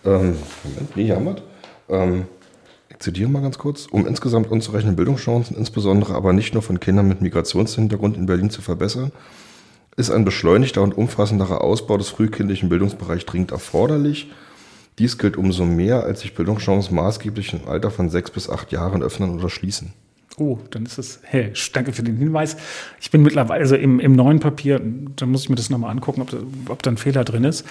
Ähm, 0.06 0.38
Moment, 0.64 0.96
nee, 0.96 1.08
jammert. 1.08 1.44
Ähm, 1.90 2.26
ich 2.90 3.00
zitiere 3.00 3.30
mal 3.30 3.42
ganz 3.42 3.58
kurz. 3.58 3.88
Um 3.88 4.08
insgesamt 4.08 4.50
unzureichende 4.50 4.96
Bildungschancen, 4.96 5.58
insbesondere 5.58 6.14
aber 6.14 6.32
nicht 6.32 6.54
nur 6.54 6.64
von 6.64 6.80
Kindern 6.80 7.08
mit 7.08 7.22
Migrationshintergrund 7.22 8.16
in 8.16 8.28
Berlin 8.28 8.50
zu 8.50 8.62
verbessern, 8.62 9.12
ist 9.98 10.12
ein 10.12 10.24
beschleunigter 10.24 10.82
und 10.82 10.96
umfassenderer 10.98 11.62
Ausbau 11.62 11.98
des 11.98 12.10
frühkindlichen 12.10 12.70
Bildungsbereichs 12.70 13.26
dringend 13.26 13.52
erforderlich– 13.52 14.32
dies 15.00 15.18
gilt 15.18 15.38
umso 15.38 15.66
mehr, 15.66 16.04
als 16.04 16.22
sich 16.22 16.36
Bildungschancen 16.36 16.96
maßgeblich 16.96 17.54
im 17.54 17.68
Alter 17.68 17.90
von 17.90 18.10
sechs 18.10 18.30
bis 18.30 18.50
acht 18.50 18.72
Jahren 18.72 19.02
öffnen 19.02 19.32
oder 19.32 19.50
schließen. 19.50 19.94
Oh, 20.38 20.60
dann 20.72 20.86
ist 20.86 20.98
es, 20.98 21.20
hey, 21.24 21.52
danke 21.74 21.92
für 21.92 22.04
den 22.04 22.18
Hinweis. 22.18 22.56
Ich 23.02 23.12
bin 23.12 23.24
mittlerweile, 23.24 23.62
also 23.62 23.76
im, 23.76 24.00
im 24.00 24.14
neuen 24.14 24.40
Papier, 24.40 24.82
da 25.16 25.26
muss 25.26 25.44
ich 25.44 25.50
mir 25.50 25.56
das 25.56 25.70
nochmal 25.70 25.92
angucken, 25.92 26.22
ob, 26.22 26.34
ob 26.70 26.84
da 26.84 26.92
ein 26.92 26.98
Fehler 26.98 27.26
drin 27.26 27.44
ist. 27.44 27.66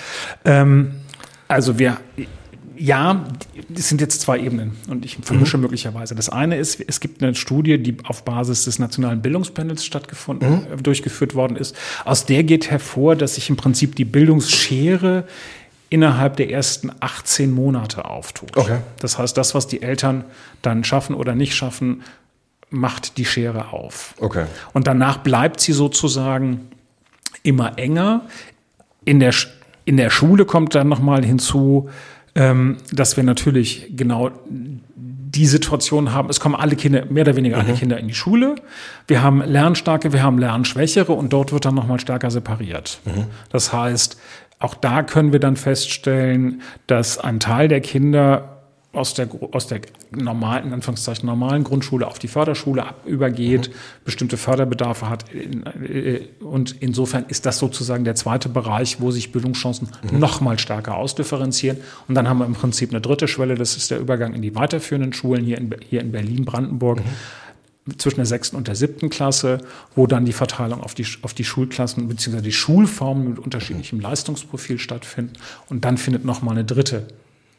Ähm, 0.45 0.93
also 1.47 1.79
wir, 1.79 1.99
ja, 2.77 3.25
es 3.75 3.89
sind 3.89 4.01
jetzt 4.01 4.21
zwei 4.21 4.39
Ebenen 4.39 4.77
und 4.89 5.05
ich 5.05 5.19
vermische 5.23 5.57
mhm. 5.57 5.65
möglicherweise. 5.65 6.15
Das 6.15 6.29
eine 6.29 6.57
ist, 6.59 6.81
es 6.87 7.01
gibt 7.01 7.23
eine 7.23 7.35
Studie, 7.35 7.79
die 7.79 7.97
auf 8.05 8.25
Basis 8.25 8.65
des 8.65 8.79
Nationalen 8.79 9.23
Bildungspanels 9.23 9.85
stattgefunden, 9.85 10.51
mhm. 10.51 10.73
Äh, 10.73 10.83
durchgeführt 10.83 11.35
worden 11.35 11.57
ist. 11.57 11.75
Aus 12.05 12.27
der 12.27 12.45
geht 12.45 12.71
hervor, 12.71 13.17
dass 13.17 13.37
sich 13.37 13.49
im 13.51 13.57
Prinzip 13.57 13.97
die 13.97 14.05
Bildungsschere 14.05 15.25
innerhalb 15.91 16.37
der 16.37 16.51
ersten 16.51 16.91
18 17.01 17.51
Monate 17.51 18.05
auftut. 18.05 18.57
Okay. 18.57 18.79
Das 19.01 19.19
heißt, 19.19 19.37
das, 19.37 19.55
was 19.55 19.67
die 19.67 19.83
Eltern 19.83 20.25
dann 20.63 20.85
schaffen 20.85 21.15
oder 21.15 21.35
nicht 21.35 21.55
schaffen, 21.55 22.03
macht 22.71 23.17
die 23.17 23.25
Schere 23.25 23.73
auf. 23.73 24.15
Okay. 24.21 24.45
Und 24.73 24.87
danach 24.87 25.19
bleibt 25.19 25.61
sie 25.61 25.73
sozusagen 25.73 26.69
immer 27.43 27.79
enger. 27.79 28.23
In 29.05 29.21
der, 29.21 29.35
in 29.85 29.97
der 29.97 30.11
Schule 30.11 30.45
kommt 30.45 30.75
dann 30.75 30.89
nochmal 30.89 31.25
hinzu, 31.25 31.89
ähm, 32.35 32.77
dass 32.93 33.17
wir 33.17 33.25
natürlich 33.25 33.93
genau 33.97 34.31
die 35.31 35.47
Situation 35.47 36.13
haben, 36.13 36.31
es 36.31 36.41
kommen 36.41 36.55
alle 36.55 36.75
Kinder, 36.75 37.05
mehr 37.07 37.23
oder 37.23 37.37
weniger 37.37 37.59
alle 37.59 37.73
mhm. 37.73 37.77
Kinder 37.77 37.99
in 37.99 38.09
die 38.09 38.15
Schule. 38.15 38.57
Wir 39.07 39.23
haben 39.23 39.43
Lernstarke, 39.43 40.13
wir 40.13 40.23
haben 40.23 40.39
Lernschwächere 40.39 41.13
und 41.13 41.33
dort 41.33 41.53
wird 41.53 41.65
dann 41.65 41.75
nochmal 41.75 42.01
stärker 42.01 42.31
separiert. 42.31 43.01
Mhm. 43.05 43.27
Das 43.51 43.73
heißt, 43.73 44.19
auch 44.59 44.75
da 44.75 45.03
können 45.03 45.33
wir 45.33 45.41
dann 45.41 45.57
feststellen, 45.57 46.63
dass 46.87 47.19
ein 47.19 47.41
Teil 47.41 47.69
der 47.69 47.81
Kinder 47.81 48.59
aus 48.93 49.15
der, 49.15 49.29
aus 49.53 49.67
der 49.67 49.83
normalen, 50.11 50.69
in 50.69 50.73
Anführungszeichen 50.73 51.27
normalen 51.27 51.63
Grundschule 51.63 52.07
auf 52.07 52.19
die 52.19 52.27
Förderschule 52.27 52.85
ab, 52.85 53.03
übergeht, 53.07 53.69
mhm. 53.69 53.75
bestimmte 54.05 54.37
Förderbedarfe 54.37 55.09
hat. 55.09 55.27
Äh, 55.33 56.23
und 56.41 56.77
insofern 56.81 57.27
ist 57.29 57.45
das 57.45 57.59
sozusagen 57.59 58.05
der 58.05 58.15
zweite 58.15 58.49
Bereich, 58.49 59.01
wo 59.01 59.11
sich 59.11 59.31
Bildungschancen 59.31 59.89
mhm. 60.11 60.19
noch 60.19 60.41
mal 60.41 60.59
stärker 60.59 60.97
ausdifferenzieren. 60.97 61.79
Und 62.09 62.15
dann 62.15 62.29
haben 62.29 62.39
wir 62.39 62.47
im 62.47 62.55
Prinzip 62.55 62.91
eine 62.91 63.01
dritte 63.01 63.29
Schwelle, 63.29 63.55
das 63.57 63.77
ist 63.77 63.91
der 63.91 64.01
Übergang 64.01 64.33
in 64.33 64.43
die 64.43 64.55
weiterführenden 64.55 65.13
Schulen 65.13 65.45
hier 65.45 65.59
in, 65.59 65.75
hier 65.89 66.01
in 66.01 66.11
Berlin, 66.11 66.45
Brandenburg. 66.45 66.99
Mhm 66.99 67.11
zwischen 67.97 68.17
der 68.17 68.27
sechsten 68.27 68.57
und 68.57 68.69
der 68.69 68.75
siebten 68.75 69.09
Klasse, 69.09 69.59
wo 69.95 70.07
dann 70.07 70.25
die 70.25 70.33
Verteilung 70.33 70.83
auf 70.83 70.95
die, 70.95 71.07
auf 71.23 71.35
die 71.35 71.45
Schulklassen 71.45 72.09
bzw. 72.09 72.41
die 72.41 72.53
Schulformen 72.53 73.31
mit 73.31 73.39
unterschiedlichem 73.39 74.01
Leistungsprofil 74.01 74.79
stattfinden. 74.79 75.35
Und 75.69 75.85
dann 75.85 75.97
findet 75.97 76.25
nochmal 76.25 76.55
eine 76.55 76.65
dritte 76.65 77.07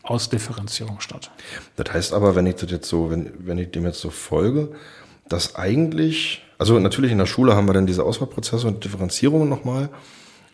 Ausdifferenzierung 0.04 1.02
statt. 1.02 1.32
Das 1.76 1.94
heißt 1.94 2.14
aber, 2.14 2.36
wenn 2.36 2.46
ich 2.46 2.56
das 2.56 2.72
jetzt 2.72 2.90
so, 2.90 3.10
wenn, 3.10 3.32
wenn 3.40 3.58
ich 3.58 3.72
dem 3.72 3.86
jetzt 3.86 4.00
so 4.00 4.10
folge, 4.10 4.70
dass 5.28 5.56
eigentlich, 5.56 6.44
also 6.58 6.80
natürlich 6.80 7.12
in 7.12 7.18
der 7.18 7.26
Schule 7.26 7.56
haben 7.56 7.68
wir 7.68 7.74
dann 7.74 7.88
diese 7.88 8.04
Auswahlprozesse 8.04 8.68
und 8.68 8.84
Differenzierungen 8.84 9.48
nochmal, 9.48 9.90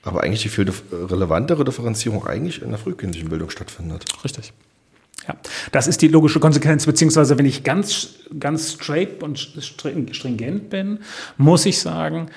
aber 0.03 0.23
eigentlich 0.23 0.43
die 0.43 0.49
viel 0.49 0.71
relevantere 0.91 1.63
Differenzierung 1.63 2.27
eigentlich 2.27 2.61
in 2.61 2.69
der 2.69 2.77
frühkindlichen 2.77 3.29
Bildung 3.29 3.49
stattfindet. 3.49 4.05
Richtig. 4.23 4.53
Ja, 5.27 5.35
das 5.71 5.87
ist 5.87 6.01
die 6.01 6.07
logische 6.07 6.39
Konsequenz, 6.39 6.85
beziehungsweise 6.85 7.37
wenn 7.37 7.45
ich 7.45 7.63
ganz, 7.63 8.15
ganz 8.39 8.73
straight 8.73 9.23
und 9.23 9.39
stringent 9.39 10.69
bin, 10.69 10.99
muss 11.37 11.65
ich 11.65 11.79
sagen, 11.79 12.29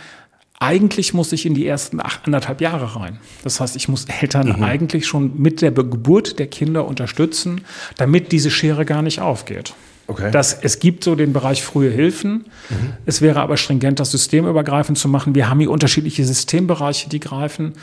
eigentlich 0.60 1.14
muss 1.14 1.32
ich 1.32 1.46
in 1.46 1.54
die 1.54 1.66
ersten 1.66 2.00
acht, 2.00 2.24
anderthalb 2.24 2.60
Jahre 2.60 2.96
rein. 2.96 3.18
Das 3.44 3.60
heißt, 3.60 3.76
ich 3.76 3.88
muss 3.88 4.06
Eltern 4.06 4.56
mhm. 4.56 4.64
eigentlich 4.64 5.06
schon 5.06 5.40
mit 5.40 5.62
der 5.62 5.70
Geburt 5.70 6.38
der 6.38 6.48
Kinder 6.48 6.86
unterstützen, 6.86 7.60
damit 7.96 8.32
diese 8.32 8.50
Schere 8.50 8.84
gar 8.84 9.02
nicht 9.02 9.20
aufgeht. 9.20 9.74
Okay. 10.08 10.30
Das, 10.32 10.54
es 10.54 10.80
gibt 10.80 11.04
so 11.04 11.14
den 11.14 11.32
Bereich 11.32 11.62
frühe 11.62 11.90
Hilfen. 11.90 12.46
Mhm. 12.70 12.94
Es 13.06 13.20
wäre 13.20 13.40
aber 13.40 13.56
stringent, 13.56 14.00
das 14.00 14.10
systemübergreifend 14.10 14.98
zu 14.98 15.06
machen. 15.06 15.34
Wir 15.34 15.48
haben 15.48 15.60
hier 15.60 15.70
unterschiedliche 15.70 16.24
Systembereiche, 16.24 17.08
die 17.08 17.20
greifen. 17.20 17.74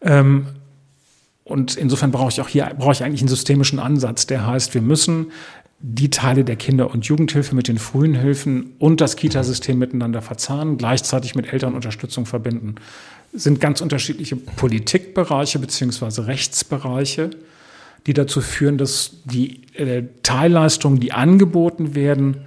Ähm, 0.00 0.46
und 1.44 1.76
insofern 1.76 2.10
brauche 2.10 2.30
ich 2.30 2.40
auch 2.40 2.48
hier, 2.48 2.72
brauche 2.78 2.92
ich 2.92 3.04
eigentlich 3.04 3.20
einen 3.20 3.28
systemischen 3.28 3.78
Ansatz, 3.78 4.26
der 4.26 4.46
heißt, 4.46 4.74
wir 4.74 4.80
müssen 4.80 5.30
die 5.86 6.08
Teile 6.08 6.44
der 6.44 6.56
Kinder- 6.56 6.90
und 6.90 7.04
Jugendhilfe 7.04 7.54
mit 7.54 7.68
den 7.68 7.78
frühen 7.78 8.14
Hilfen 8.14 8.72
und 8.78 9.02
das 9.02 9.16
Kitasystem 9.16 9.78
miteinander 9.78 10.22
verzahnen, 10.22 10.78
gleichzeitig 10.78 11.34
mit 11.34 11.52
Elternunterstützung 11.52 12.24
verbinden. 12.24 12.76
Das 13.32 13.42
sind 13.42 13.60
ganz 13.60 13.82
unterschiedliche 13.82 14.36
Politikbereiche 14.36 15.58
beziehungsweise 15.58 16.26
Rechtsbereiche, 16.26 17.30
die 18.06 18.14
dazu 18.14 18.40
führen, 18.40 18.78
dass 18.78 19.16
die 19.24 19.62
äh, 19.74 20.04
Teilleistungen, 20.22 21.00
die 21.00 21.12
angeboten 21.12 21.94
werden, 21.94 22.38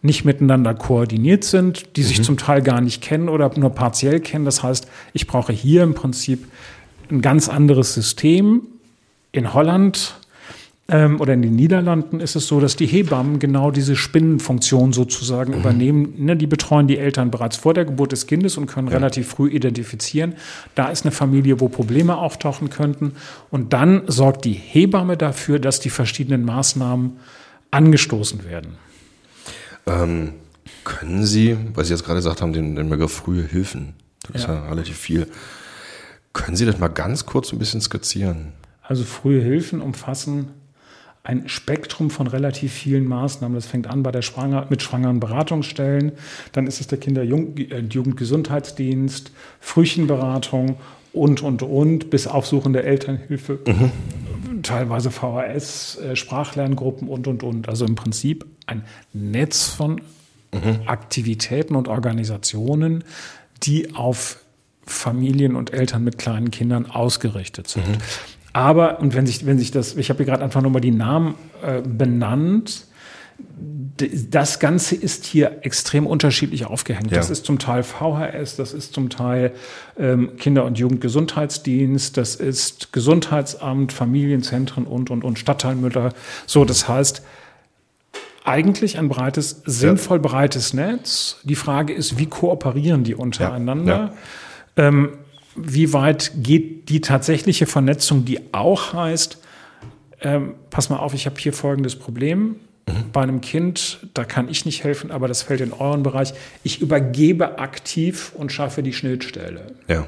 nicht 0.00 0.24
miteinander 0.24 0.72
koordiniert 0.72 1.44
sind, 1.44 1.96
die 1.96 2.02
mhm. 2.02 2.06
sich 2.06 2.22
zum 2.22 2.38
Teil 2.38 2.62
gar 2.62 2.80
nicht 2.80 3.02
kennen 3.02 3.28
oder 3.28 3.50
nur 3.58 3.70
partiell 3.70 4.20
kennen. 4.20 4.46
Das 4.46 4.62
heißt, 4.62 4.88
ich 5.12 5.26
brauche 5.26 5.52
hier 5.52 5.82
im 5.82 5.94
Prinzip 5.94 6.46
ein 7.10 7.22
ganz 7.22 7.48
anderes 7.48 7.94
System. 7.94 8.62
In 9.32 9.52
Holland 9.54 10.14
ähm, 10.88 11.20
oder 11.20 11.34
in 11.34 11.42
den 11.42 11.56
Niederlanden 11.56 12.20
ist 12.20 12.36
es 12.36 12.46
so, 12.46 12.60
dass 12.60 12.76
die 12.76 12.86
Hebammen 12.86 13.40
genau 13.40 13.72
diese 13.72 13.96
Spinnenfunktion 13.96 14.92
sozusagen 14.92 15.52
mhm. 15.52 15.58
übernehmen. 15.58 16.14
Ne, 16.18 16.36
die 16.36 16.46
betreuen 16.46 16.86
die 16.86 16.98
Eltern 16.98 17.30
bereits 17.30 17.56
vor 17.56 17.74
der 17.74 17.84
Geburt 17.84 18.12
des 18.12 18.26
Kindes 18.26 18.56
und 18.56 18.66
können 18.66 18.88
ja. 18.88 18.94
relativ 18.94 19.28
früh 19.28 19.50
identifizieren. 19.50 20.34
Da 20.76 20.88
ist 20.88 21.04
eine 21.04 21.12
Familie, 21.12 21.60
wo 21.60 21.68
Probleme 21.68 22.16
auftauchen 22.16 22.70
könnten. 22.70 23.12
Und 23.50 23.72
dann 23.72 24.02
sorgt 24.06 24.44
die 24.44 24.52
Hebamme 24.52 25.16
dafür, 25.16 25.58
dass 25.58 25.80
die 25.80 25.90
verschiedenen 25.90 26.44
Maßnahmen 26.44 27.16
angestoßen 27.72 28.44
werden. 28.44 28.74
Ähm, 29.86 30.34
können 30.84 31.26
Sie, 31.26 31.56
weil 31.74 31.84
Sie 31.84 31.92
jetzt 31.92 32.04
gerade 32.04 32.18
gesagt 32.18 32.42
haben, 32.42 32.52
den, 32.52 32.76
den 32.76 32.88
Begriff 32.88 33.12
frühe 33.12 33.42
Hilfen, 33.42 33.94
das 34.32 34.42
ja. 34.42 34.54
ist 34.54 34.54
ja 34.54 34.68
relativ 34.68 34.96
viel. 34.96 35.26
Können 36.36 36.56
Sie 36.56 36.66
das 36.66 36.78
mal 36.78 36.88
ganz 36.88 37.24
kurz 37.24 37.52
ein 37.52 37.58
bisschen 37.58 37.80
skizzieren? 37.80 38.52
Also 38.82 39.04
frühe 39.04 39.42
Hilfen 39.42 39.80
umfassen 39.80 40.50
ein 41.24 41.48
Spektrum 41.48 42.10
von 42.10 42.28
relativ 42.28 42.72
vielen 42.72 43.08
Maßnahmen. 43.08 43.56
Das 43.56 43.66
fängt 43.66 43.88
an 43.88 44.02
bei 44.02 44.12
der 44.12 44.22
Schwanger, 44.22 44.66
mit 44.68 44.82
schwangeren 44.82 45.18
Beratungsstellen, 45.18 46.12
dann 46.52 46.66
ist 46.68 46.80
es 46.80 46.86
der 46.86 46.98
Kinder- 46.98 47.22
und 47.22 47.94
Jugendgesundheitsdienst, 47.94 49.32
Frühchenberatung 49.58 50.76
und, 51.12 51.42
und, 51.42 51.62
und, 51.62 52.10
bis 52.10 52.26
aufsuchende 52.28 52.84
Elternhilfe, 52.84 53.58
mhm. 53.66 54.62
teilweise 54.62 55.10
VHS, 55.10 55.96
äh, 55.96 56.16
Sprachlerngruppen 56.16 57.08
und, 57.08 57.26
und, 57.26 57.42
und. 57.42 57.68
Also 57.68 57.86
im 57.86 57.96
Prinzip 57.96 58.44
ein 58.66 58.84
Netz 59.12 59.64
von 59.64 60.02
mhm. 60.52 60.80
Aktivitäten 60.84 61.74
und 61.74 61.88
Organisationen, 61.88 63.02
die 63.64 63.94
auf 63.94 64.38
Familien 64.86 65.56
und 65.56 65.72
Eltern 65.72 66.04
mit 66.04 66.18
kleinen 66.18 66.50
Kindern 66.50 66.86
ausgerichtet 66.86 67.68
sind. 67.68 67.88
Mhm. 67.88 67.98
Aber, 68.52 69.00
und 69.00 69.14
wenn 69.14 69.26
sich, 69.26 69.44
wenn 69.44 69.58
sich 69.58 69.70
das, 69.70 69.96
ich 69.96 70.08
habe 70.08 70.18
hier 70.18 70.26
gerade 70.26 70.42
einfach 70.42 70.62
nochmal 70.62 70.80
die 70.80 70.90
Namen 70.90 71.34
äh, 71.62 71.82
benannt, 71.82 72.86
das 73.98 74.58
Ganze 74.60 74.94
ist 74.94 75.24
hier 75.24 75.58
extrem 75.62 76.06
unterschiedlich 76.06 76.66
aufgehängt. 76.66 77.10
Ja. 77.10 77.18
Das 77.18 77.30
ist 77.30 77.44
zum 77.44 77.58
Teil 77.58 77.82
VHS, 77.82 78.56
das 78.56 78.72
ist 78.72 78.94
zum 78.94 79.10
Teil 79.10 79.52
ähm, 79.98 80.36
Kinder- 80.36 80.64
und 80.64 80.78
Jugendgesundheitsdienst, 80.78 82.16
das 82.16 82.34
ist 82.34 82.92
Gesundheitsamt, 82.92 83.92
Familienzentren 83.92 84.84
und, 84.84 85.10
und, 85.10 85.24
und 85.24 85.38
Stadtteilmütter. 85.38 86.12
So, 86.46 86.64
das 86.64 86.88
heißt, 86.88 87.22
eigentlich 88.44 88.98
ein 88.98 89.08
breites, 89.08 89.62
sinnvoll 89.66 90.20
breites 90.20 90.72
Netz. 90.72 91.38
Die 91.44 91.56
Frage 91.56 91.92
ist, 91.92 92.18
wie 92.18 92.26
kooperieren 92.26 93.02
die 93.02 93.14
untereinander? 93.14 93.96
Ja. 93.96 94.12
Ähm, 94.76 95.18
wie 95.54 95.92
weit 95.92 96.32
geht 96.36 96.88
die 96.88 97.00
tatsächliche 97.00 97.66
Vernetzung, 97.66 98.24
die 98.24 98.40
auch 98.52 98.92
heißt, 98.92 99.38
ähm, 100.20 100.54
pass 100.70 100.90
mal 100.90 100.98
auf, 100.98 101.14
ich 101.14 101.26
habe 101.26 101.38
hier 101.38 101.52
folgendes 101.52 101.96
Problem. 101.96 102.56
Mhm. 102.86 103.10
Bei 103.12 103.22
einem 103.22 103.40
Kind, 103.40 104.06
da 104.14 104.24
kann 104.24 104.48
ich 104.48 104.64
nicht 104.64 104.84
helfen, 104.84 105.10
aber 105.10 105.28
das 105.28 105.42
fällt 105.42 105.60
in 105.60 105.72
euren 105.72 106.02
Bereich. 106.02 106.34
Ich 106.62 106.80
übergebe 106.80 107.58
aktiv 107.58 108.32
und 108.34 108.52
schaffe 108.52 108.82
die 108.82 108.92
Schnittstelle. 108.92 109.74
Ja. 109.88 110.06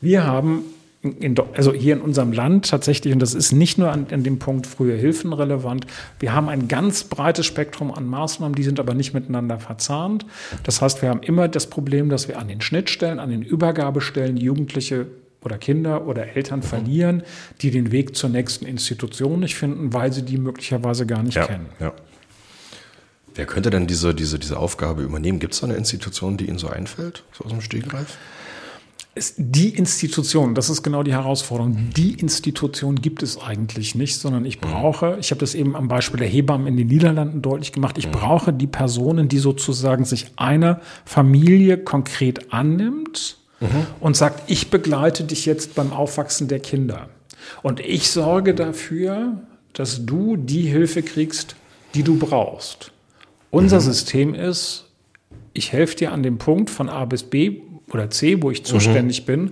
Wir 0.00 0.24
haben 0.24 0.64
in, 1.02 1.36
also 1.54 1.72
hier 1.72 1.94
in 1.94 2.00
unserem 2.00 2.32
Land 2.32 2.68
tatsächlich, 2.68 3.12
und 3.12 3.20
das 3.20 3.34
ist 3.34 3.52
nicht 3.52 3.78
nur 3.78 3.92
an, 3.92 4.06
an, 4.10 4.22
dem 4.22 4.38
Punkt 4.38 4.66
frühe 4.66 4.96
Hilfen 4.96 5.32
relevant, 5.32 5.86
wir 6.18 6.32
haben 6.32 6.48
ein 6.48 6.68
ganz 6.68 7.04
breites 7.04 7.46
Spektrum 7.46 7.92
an 7.92 8.06
Maßnahmen, 8.06 8.54
die 8.54 8.62
sind 8.62 8.80
aber 8.80 8.94
nicht 8.94 9.14
miteinander 9.14 9.58
verzahnt. 9.58 10.26
Das 10.64 10.82
heißt, 10.82 11.02
wir 11.02 11.10
haben 11.10 11.22
immer 11.22 11.48
das 11.48 11.68
Problem, 11.68 12.08
dass 12.08 12.28
wir 12.28 12.38
an 12.38 12.48
den 12.48 12.60
Schnittstellen, 12.60 13.18
an 13.18 13.30
den 13.30 13.42
Übergabestellen 13.42 14.36
Jugendliche 14.36 15.06
oder 15.42 15.58
Kinder 15.58 16.06
oder 16.06 16.36
Eltern 16.36 16.62
verlieren, 16.62 17.22
die 17.62 17.70
den 17.70 17.92
Weg 17.92 18.16
zur 18.16 18.30
nächsten 18.30 18.66
Institution 18.66 19.40
nicht 19.40 19.54
finden, 19.54 19.92
weil 19.92 20.12
sie 20.12 20.22
die 20.22 20.38
möglicherweise 20.38 21.06
gar 21.06 21.22
nicht 21.22 21.36
ja, 21.36 21.46
kennen. 21.46 21.66
Ja. 21.78 21.92
Wer 23.36 23.46
könnte 23.46 23.70
denn 23.70 23.86
diese, 23.86 24.14
diese, 24.14 24.38
diese 24.38 24.58
Aufgabe 24.58 25.02
übernehmen? 25.02 25.38
Gibt 25.38 25.54
es 25.54 25.60
da 25.60 25.66
eine 25.66 25.76
Institution, 25.76 26.36
die 26.36 26.48
Ihnen 26.48 26.58
so 26.58 26.68
einfällt, 26.68 27.22
so 27.32 27.44
aus 27.44 27.50
dem 27.50 27.60
Stegreif? 27.60 28.16
Ist 29.16 29.36
die 29.38 29.70
Institution, 29.70 30.54
das 30.54 30.68
ist 30.68 30.82
genau 30.82 31.02
die 31.02 31.12
Herausforderung. 31.12 31.90
Die 31.96 32.12
Institution 32.20 32.96
gibt 32.96 33.22
es 33.22 33.40
eigentlich 33.40 33.94
nicht, 33.94 34.18
sondern 34.18 34.44
ich 34.44 34.60
brauche, 34.60 35.16
ich 35.18 35.30
habe 35.30 35.40
das 35.40 35.54
eben 35.54 35.74
am 35.74 35.88
Beispiel 35.88 36.18
der 36.18 36.28
Hebammen 36.28 36.66
in 36.66 36.76
den 36.76 36.88
Niederlanden 36.88 37.40
deutlich 37.40 37.72
gemacht, 37.72 37.96
ich 37.96 38.10
brauche 38.10 38.52
die 38.52 38.66
Personen, 38.66 39.28
die 39.28 39.38
sozusagen 39.38 40.04
sich 40.04 40.26
einer 40.36 40.82
Familie 41.06 41.78
konkret 41.78 42.52
annimmt 42.52 43.38
mhm. 43.60 43.86
und 44.00 44.16
sagt, 44.18 44.50
ich 44.50 44.68
begleite 44.68 45.24
dich 45.24 45.46
jetzt 45.46 45.74
beim 45.74 45.94
Aufwachsen 45.94 46.46
der 46.48 46.60
Kinder. 46.60 47.08
Und 47.62 47.80
ich 47.80 48.10
sorge 48.10 48.54
dafür, 48.54 49.40
dass 49.72 50.04
du 50.04 50.36
die 50.36 50.62
Hilfe 50.62 51.02
kriegst, 51.02 51.56
die 51.94 52.02
du 52.02 52.18
brauchst. 52.18 52.92
Unser 53.50 53.76
mhm. 53.76 53.82
System 53.82 54.34
ist, 54.34 54.84
ich 55.54 55.72
helfe 55.72 55.96
dir 55.96 56.12
an 56.12 56.22
dem 56.22 56.36
Punkt 56.36 56.68
von 56.68 56.90
A 56.90 57.06
bis 57.06 57.22
B, 57.22 57.62
oder 57.92 58.10
C, 58.10 58.42
wo 58.42 58.50
ich 58.50 58.64
zuständig 58.64 59.22
mhm. 59.22 59.26
bin, 59.26 59.50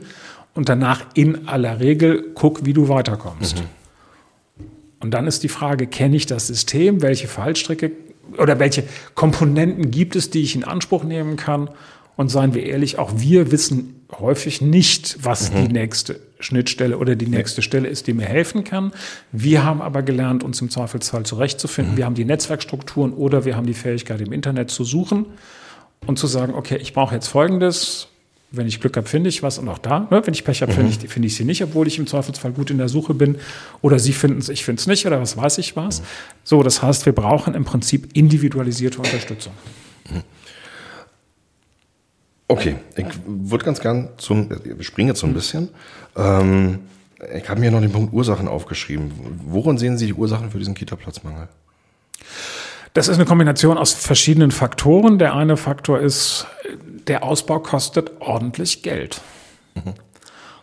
und 0.55 0.69
danach 0.69 1.05
in 1.15 1.49
aller 1.49 1.81
Regel 1.81 2.31
guck, 2.35 2.65
wie 2.65 2.73
du 2.73 2.89
weiterkommst. 2.89 3.57
Mhm. 3.57 4.65
Und 5.01 5.11
dann 5.11 5.27
ist 5.27 5.43
die 5.43 5.49
Frage, 5.49 5.87
kenne 5.87 6.17
ich 6.17 6.27
das 6.27 6.47
System? 6.47 7.03
Welche 7.03 7.29
Fallstricke 7.29 7.91
oder 8.39 8.59
welche 8.59 8.85
Komponenten 9.15 9.91
gibt 9.91 10.17
es, 10.17 10.31
die 10.31 10.43
ich 10.43 10.55
in 10.55 10.65
Anspruch 10.65 11.05
nehmen 11.05 11.37
kann? 11.37 11.69
Und 12.17 12.29
seien 12.29 12.55
wir 12.55 12.65
ehrlich, 12.65 12.99
auch 12.99 13.13
wir 13.17 13.51
wissen 13.51 14.07
häufig 14.19 14.61
nicht, 14.61 15.19
was 15.21 15.53
mhm. 15.53 15.67
die 15.67 15.73
nächste 15.73 16.21
Schnittstelle 16.39 16.97
oder 16.99 17.17
die 17.17 17.27
nächste 17.27 17.61
Stelle 17.61 17.89
ist, 17.89 18.07
die 18.07 18.13
mir 18.13 18.27
helfen 18.27 18.63
kann. 18.63 18.93
Wir 19.33 19.65
haben 19.65 19.83
aber 19.83 20.03
gelernt, 20.03 20.45
uns 20.45 20.61
im 20.61 20.71
Zweifelsfall 20.71 21.27
zurechtzufinden. 21.27 21.95
Mhm. 21.95 21.99
Wir 21.99 22.05
haben 22.05 22.15
die 22.15 22.25
Netzwerkstrukturen 22.25 23.13
oder 23.13 23.45
wir 23.45 23.57
haben 23.57 23.67
die 23.67 23.75
Fähigkeit, 23.75 24.21
im 24.21 24.33
Internet 24.33 24.71
zu 24.71 24.85
suchen 24.85 25.27
und 26.07 26.19
zu 26.19 26.29
sagen, 26.29 26.55
okay, 26.55 26.77
ich 26.77 26.93
brauche 26.93 27.15
jetzt 27.15 27.27
Folgendes 27.27 28.09
wenn 28.57 28.67
ich 28.67 28.81
Glück 28.81 28.97
habe, 28.97 29.07
finde 29.09 29.29
ich 29.29 29.43
was 29.43 29.59
und 29.59 29.69
auch 29.69 29.79
da, 29.79 30.01
ne, 30.11 30.23
wenn 30.25 30.35
ich 30.35 30.45
Pech 30.45 30.63
habe, 30.63 30.73
mhm. 30.73 30.77
finde 30.77 30.91
ich, 30.91 31.11
find 31.11 31.27
ich 31.27 31.37
sie 31.37 31.45
nicht, 31.45 31.63
obwohl 31.63 31.87
ich 31.87 31.99
im 31.99 32.07
Zweifelsfall 32.07 32.53
gut 32.53 32.71
in 32.71 32.79
der 32.79 32.89
Suche 32.89 33.15
bin. 33.15 33.39
Oder 33.83 33.99
sie 33.99 34.13
finden 34.13 34.39
es, 34.39 34.49
ich 34.49 34.65
finde 34.65 34.81
es 34.81 34.87
nicht 34.87 35.07
oder 35.07 35.21
was 35.21 35.37
weiß 35.37 35.59
ich 35.59 35.77
was. 35.77 36.01
Mhm. 36.01 36.05
So, 36.45 36.63
das 36.63 36.83
heißt, 36.83 37.07
wir 37.07 37.13
brauchen 37.13 37.55
im 37.55 37.65
Prinzip 37.65 38.17
individualisierte 38.17 38.99
Unterstützung. 38.99 39.53
Mhm. 40.11 40.23
Okay, 42.47 42.77
ich 42.97 43.07
würde 43.27 43.65
ganz 43.65 43.81
gern 43.81 44.11
zum, 44.19 44.51
wir 44.51 44.85
springen 44.85 45.09
jetzt 45.09 45.21
so 45.21 45.27
ein 45.27 45.31
mhm. 45.31 45.35
bisschen. 45.35 45.69
Ähm, 46.17 46.81
ich 47.35 47.49
habe 47.49 47.61
mir 47.61 47.71
noch 47.71 47.81
den 47.81 47.93
Punkt 47.93 48.13
Ursachen 48.13 48.49
aufgeschrieben. 48.49 49.13
Worin 49.47 49.79
sehen 49.79 49.97
Sie 49.97 50.07
die 50.07 50.15
Ursachen 50.15 50.51
für 50.51 50.59
diesen 50.59 50.75
Kita-Platzmangel? 50.75 51.49
Das 52.93 53.09
ist 53.09 53.17
eine 53.17 53.25
Kombination 53.25 53.77
aus 53.77 53.93
verschiedenen 53.93 54.53
Faktoren. 54.53 55.19
Der 55.19 55.35
eine 55.35 55.57
Faktor 55.57 56.01
ist, 56.01 56.47
der 57.07 57.23
Ausbau 57.25 57.59
kostet 57.59 58.13
ordentlich 58.21 58.83
Geld. 58.83 59.21
Mhm. 59.75 59.95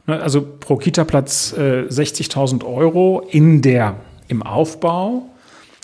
Also 0.07 0.41
pro 0.41 0.77
Kita-Platz 0.77 1.53
äh, 1.57 1.85
60.000 1.87 2.65
Euro 2.65 3.25
in 3.29 3.61
der, 3.61 3.95
im 4.27 4.41
Aufbau 4.43 5.23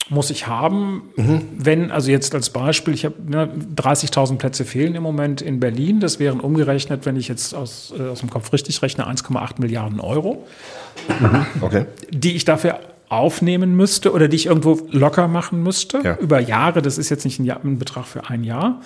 muss 0.10 0.30
ich 0.30 0.48
haben, 0.48 1.10
mhm. 1.15 1.41
wenn, 1.58 1.91
also 1.91 2.12
jetzt 2.12 2.34
als 2.34 2.50
Beispiel, 2.50 2.93
ich 2.93 3.04
habe 3.04 3.15
ne, 3.26 3.50
30.000 3.76 4.38
Plätze 4.38 4.63
fehlen 4.63 4.96
im 4.96 5.04
Moment 5.04 5.41
in 5.41 5.60
Berlin. 5.60 6.00
Das 6.00 6.20
wären 6.20 6.39
umgerechnet, 6.39 7.06
wenn 7.06 7.17
ich 7.17 7.28
jetzt 7.28 7.54
aus, 7.54 7.93
äh, 7.98 8.04
aus 8.04 8.22
dem 8.22 8.30
Kopf 8.30 8.52
richtig 8.54 8.82
rechne, 8.82 9.08
1,8 9.08 9.60
Milliarden 9.60 10.00
Euro, 10.00 10.46
mhm. 11.20 11.46
okay. 11.62 11.86
die 12.10 12.36
ich 12.36 12.46
dafür 12.46 12.80
aufnehmen 13.10 13.76
müsste 13.76 14.12
oder 14.12 14.28
die 14.28 14.36
ich 14.36 14.48
irgendwo 14.48 14.80
locker 14.91 15.28
machen 15.28 15.63
müsste 15.63 16.02
ja. 16.04 16.17
über 16.17 16.39
Jahre. 16.39 16.82
Das 16.82 16.98
ist 16.98 17.10
jetzt 17.10 17.26
nicht 17.26 17.39
ein, 17.39 17.46
Jahr, 17.46 17.60
ein 17.63 17.80
Betrag 17.80 18.06
für 18.06 18.30
ein 18.30 18.43
Jahr. 18.43 18.82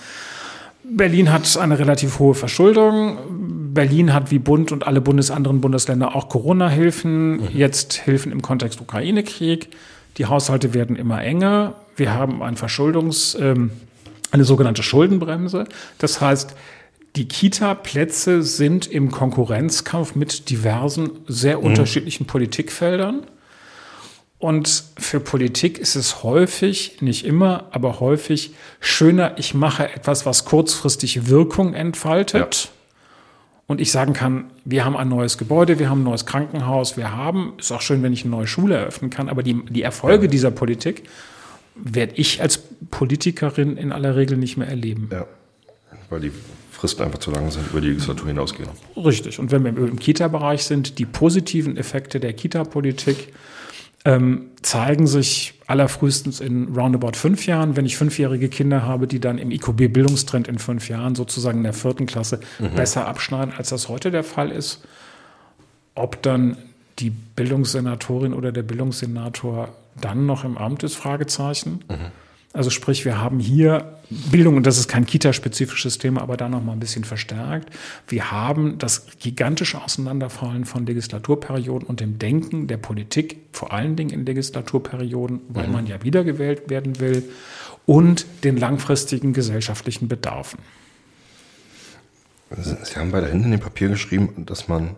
Berlin 0.93 1.31
hat 1.31 1.57
eine 1.57 1.79
relativ 1.79 2.19
hohe 2.19 2.33
Verschuldung. 2.33 3.17
Berlin 3.73 4.13
hat 4.13 4.31
wie 4.31 4.39
Bund 4.39 4.71
und 4.71 4.85
alle 4.85 4.99
Bundes 4.99 5.31
anderen 5.31 5.61
Bundesländer 5.61 6.15
auch 6.15 6.27
Corona-Hilfen, 6.27 7.37
mhm. 7.37 7.47
jetzt 7.53 7.93
Hilfen 7.93 8.31
im 8.31 8.41
Kontext 8.41 8.81
Ukraine-Krieg. 8.81 9.69
Die 10.17 10.25
Haushalte 10.25 10.73
werden 10.73 10.97
immer 10.97 11.23
enger. 11.23 11.75
Wir 11.95 12.13
haben 12.13 12.43
ein 12.43 12.57
Verschuldungs, 12.57 13.37
ähm, 13.39 13.71
eine 14.31 14.43
sogenannte 14.43 14.83
Schuldenbremse. 14.83 15.65
Das 15.97 16.19
heißt, 16.19 16.55
die 17.15 17.27
Kita-Plätze 17.27 18.41
sind 18.43 18.87
im 18.87 19.11
Konkurrenzkampf 19.11 20.15
mit 20.15 20.49
diversen, 20.49 21.09
sehr 21.27 21.59
mhm. 21.59 21.65
unterschiedlichen 21.65 22.25
Politikfeldern. 22.25 23.25
Und 24.41 24.85
für 24.97 25.19
Politik 25.19 25.77
ist 25.77 25.95
es 25.95 26.23
häufig, 26.23 26.97
nicht 26.99 27.25
immer, 27.25 27.67
aber 27.69 27.99
häufig 27.99 28.55
schöner, 28.79 29.35
ich 29.37 29.53
mache 29.53 29.87
etwas, 29.93 30.25
was 30.25 30.45
kurzfristig 30.45 31.27
Wirkung 31.27 31.75
entfaltet. 31.75 32.63
Ja. 32.63 32.69
Und 33.67 33.79
ich 33.79 33.91
sagen 33.91 34.13
kann, 34.13 34.45
wir 34.65 34.83
haben 34.83 34.97
ein 34.97 35.09
neues 35.09 35.37
Gebäude, 35.37 35.77
wir 35.77 35.91
haben 35.91 36.01
ein 36.01 36.05
neues 36.05 36.25
Krankenhaus, 36.25 36.97
wir 36.97 37.15
haben, 37.15 37.53
ist 37.59 37.71
auch 37.71 37.81
schön, 37.81 38.01
wenn 38.01 38.13
ich 38.13 38.23
eine 38.23 38.31
neue 38.31 38.47
Schule 38.47 38.77
eröffnen 38.77 39.11
kann, 39.11 39.29
aber 39.29 39.43
die, 39.43 39.63
die 39.65 39.83
Erfolge 39.83 40.25
ja. 40.25 40.31
dieser 40.31 40.49
Politik 40.49 41.03
werde 41.75 42.13
ich 42.15 42.41
als 42.41 42.63
Politikerin 42.89 43.77
in 43.77 43.91
aller 43.91 44.15
Regel 44.15 44.37
nicht 44.37 44.57
mehr 44.57 44.67
erleben. 44.67 45.07
Ja, 45.11 45.27
weil 46.09 46.19
die 46.19 46.31
Fristen 46.71 47.03
einfach 47.03 47.19
zu 47.19 47.29
lang 47.29 47.51
sind, 47.51 47.69
über 47.69 47.79
die 47.79 47.89
Legislatur 47.89 48.27
hinausgehen. 48.27 48.69
Richtig. 48.97 49.37
Und 49.37 49.51
wenn 49.51 49.63
wir 49.63 49.69
im 49.77 49.99
Kita-Bereich 49.99 50.63
sind, 50.63 50.97
die 50.97 51.05
positiven 51.05 51.77
Effekte 51.77 52.19
der 52.19 52.33
Kita-Politik, 52.33 53.31
ähm, 54.05 54.51
zeigen 54.61 55.07
sich 55.07 55.53
allerfrühestens 55.67 56.39
in 56.39 56.75
roundabout 56.75 57.13
fünf 57.13 57.45
Jahren, 57.45 57.75
wenn 57.75 57.85
ich 57.85 57.97
fünfjährige 57.97 58.49
Kinder 58.49 58.83
habe, 58.83 59.07
die 59.07 59.19
dann 59.19 59.37
im 59.37 59.51
IQB-Bildungstrend 59.51 60.47
in 60.47 60.59
fünf 60.59 60.89
Jahren 60.89 61.15
sozusagen 61.15 61.59
in 61.59 61.63
der 61.63 61.73
vierten 61.73 62.05
Klasse 62.07 62.39
mhm. 62.59 62.75
besser 62.75 63.07
abschneiden, 63.07 63.53
als 63.57 63.69
das 63.69 63.89
heute 63.89 64.11
der 64.11 64.23
Fall 64.23 64.51
ist. 64.51 64.83
Ob 65.95 66.21
dann 66.21 66.57
die 66.99 67.09
Bildungssenatorin 67.09 68.33
oder 68.33 68.51
der 68.51 68.63
Bildungssenator 68.63 69.69
dann 69.99 70.25
noch 70.25 70.43
im 70.43 70.57
Amt 70.57 70.83
ist, 70.83 70.95
Fragezeichen. 70.95 71.83
Mhm. 71.89 72.11
Also 72.53 72.69
sprich, 72.69 73.05
wir 73.05 73.17
haben 73.17 73.39
hier 73.39 73.97
Bildung, 74.09 74.57
und 74.57 74.65
das 74.65 74.77
ist 74.77 74.89
kein 74.89 75.05
Kita-spezifisches 75.05 75.97
Thema, 75.99 76.21
aber 76.21 76.35
da 76.35 76.49
noch 76.49 76.61
mal 76.61 76.73
ein 76.73 76.81
bisschen 76.81 77.05
verstärkt. 77.05 77.69
Wir 78.09 78.29
haben 78.29 78.77
das 78.77 79.05
gigantische 79.19 79.81
Auseinanderfallen 79.81 80.65
von 80.65 80.85
Legislaturperioden 80.85 81.87
und 81.87 82.01
dem 82.01 82.19
Denken 82.19 82.67
der 82.67 82.75
Politik, 82.75 83.37
vor 83.53 83.71
allen 83.71 83.95
Dingen 83.95 84.09
in 84.09 84.25
Legislaturperioden, 84.25 85.41
weil 85.47 85.67
mhm. 85.67 85.73
man 85.73 85.87
ja 85.87 86.03
wiedergewählt 86.03 86.69
werden 86.69 86.99
will, 86.99 87.23
und 87.85 88.25
den 88.43 88.57
langfristigen 88.57 89.33
gesellschaftlichen 89.33 90.07
Bedarfen. 90.07 90.59
Sie 92.49 92.99
haben 92.99 93.11
bei 93.11 93.21
da 93.21 93.27
hinten 93.27 93.45
in 93.45 93.51
dem 93.51 93.59
Papier 93.61 93.87
geschrieben, 93.87 94.45
dass 94.45 94.67
man 94.67 94.97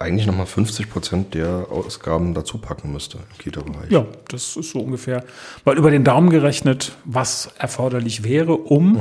eigentlich 0.00 0.26
nochmal 0.26 0.46
50 0.46 0.90
Prozent 0.90 1.34
der 1.34 1.66
Ausgaben 1.70 2.32
dazu 2.32 2.58
packen 2.58 2.92
müsste 2.92 3.18
im 3.18 3.38
Kita-Bereich. 3.38 3.90
Ja, 3.90 4.06
das 4.28 4.56
ist 4.56 4.70
so 4.70 4.80
ungefähr, 4.80 5.24
weil 5.64 5.76
über 5.76 5.90
den 5.90 6.04
Daumen 6.04 6.30
gerechnet, 6.30 6.92
was 7.04 7.50
erforderlich 7.58 8.22
wäre, 8.22 8.54
um. 8.54 8.92
Mhm. 8.92 9.00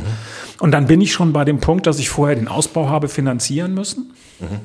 Und 0.60 0.72
dann 0.72 0.88
bin 0.88 1.00
ich 1.02 1.14
schon 1.14 1.34
bei 1.34 1.46
dem 1.46 1.60
Punkt, 1.60 1.86
dass 1.86 2.00
ich 2.00 2.10
vorher 2.10 2.36
den 2.36 2.48
Ausbau 2.48 2.90
habe 2.90 3.10
finanzieren 3.10 3.76
müssen. 3.76 4.14
Mhm. 4.40 4.60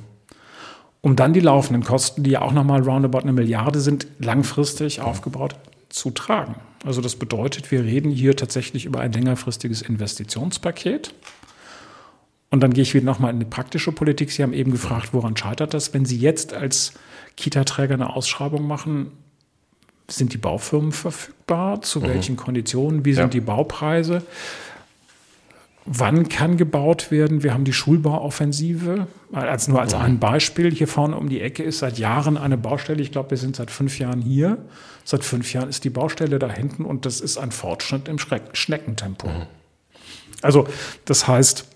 Um 1.03 1.16
dann 1.16 1.33
die 1.33 1.40
laufenden 1.40 1.83
Kosten, 1.83 2.23
die 2.23 2.31
ja 2.31 2.42
auch 2.42 2.53
nochmal 2.53 2.81
roundabout 2.83 3.18
eine 3.18 3.33
Milliarde 3.33 3.81
sind, 3.81 4.07
langfristig 4.18 4.99
mhm. 4.99 5.05
aufgebaut 5.05 5.57
zu 5.90 6.11
tragen. 6.11 6.55
Also 6.85 7.03
das 7.03 7.16
bedeutet, 7.16 7.71
wir 7.71 7.85
reden 7.85 8.11
hier 8.11 8.35
tatsächlich 8.37 8.87
über 8.87 9.01
ein 9.01 9.12
längerfristiges 9.12 9.83
Investitionspaket. 9.83 11.14
Und 12.53 12.61
dann 12.61 12.75
gehe 12.75 12.83
ich 12.83 12.93
wieder 12.93 13.07
nochmal 13.07 13.33
in 13.33 13.41
die 13.41 13.47
praktische 13.47 13.93
Politik. 13.93 14.31
Sie 14.31 14.43
haben 14.43 14.53
eben 14.53 14.73
gefragt, 14.73 15.15
woran 15.15 15.35
scheitert 15.38 15.73
das? 15.73 15.95
Wenn 15.95 16.05
Sie 16.05 16.19
jetzt 16.19 16.53
als 16.53 16.93
Kita-Träger 17.38 17.95
eine 17.95 18.15
Ausschreibung 18.15 18.67
machen, 18.67 19.12
sind 20.07 20.35
die 20.35 20.37
Baufirmen 20.37 20.93
verfügbar? 20.93 21.81
Zu 21.81 22.01
mhm. 22.01 22.09
welchen 22.09 22.37
Konditionen? 22.37 23.07
Wie 23.07 23.15
sind 23.15 23.23
ja. 23.23 23.29
die 23.29 23.41
Baupreise? 23.41 24.23
Wann 25.87 26.29
kann 26.29 26.59
gebaut 26.59 27.11
werden? 27.11 27.43
Wir 27.43 27.55
haben 27.55 27.65
die 27.65 27.73
Schulbauoffensive. 27.73 29.07
Als, 29.33 29.69
nur 29.69 29.81
als 29.81 29.95
mhm. 29.95 30.03
ein 30.03 30.19
Beispiel. 30.19 30.71
Hier 30.71 30.88
vorne 30.88 31.17
um 31.17 31.31
die 31.31 31.41
Ecke 31.41 31.62
ist 31.62 31.79
seit 31.79 31.99
Jahren 31.99 32.37
eine 32.37 32.59
Baustelle. 32.59 33.01
Ich 33.01 33.12
glaube, 33.12 33.31
wir 33.31 33.38
sind 33.38 33.57
seit 33.57 33.71
fünf 33.71 33.99
Jahren 33.99 34.21
hier. 34.21 34.59
Seit 35.05 35.25
fünf 35.25 35.55
Jahren 35.55 35.71
ist 35.71 35.85
die 35.85 35.91
Baustelle 35.91 36.38
da 36.38 36.53
hinten 36.53 36.85
und 36.85 37.07
das 37.07 37.23
ist 37.23 37.38
ein 37.38 37.51
Fortschritt 37.51 38.09
im 38.09 38.19
Schneckentempo. 38.19 39.29
Mhm. 39.29 39.47
Also, 40.43 40.69
das 41.07 41.27
heißt, 41.27 41.71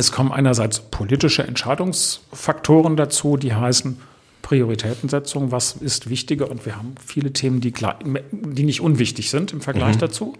es 0.00 0.12
kommen 0.12 0.32
einerseits 0.32 0.80
politische 0.80 1.46
Entscheidungsfaktoren 1.46 2.96
dazu, 2.96 3.36
die 3.36 3.54
heißen 3.54 4.00
Prioritätensetzung, 4.40 5.52
was 5.52 5.72
ist 5.74 6.08
wichtiger 6.08 6.50
und 6.50 6.64
wir 6.64 6.76
haben 6.76 6.94
viele 7.04 7.34
Themen, 7.34 7.60
die, 7.60 7.72
die 7.72 8.64
nicht 8.64 8.80
unwichtig 8.80 9.28
sind 9.30 9.52
im 9.52 9.60
Vergleich 9.60 9.96
mhm. 9.96 10.00
dazu. 10.00 10.36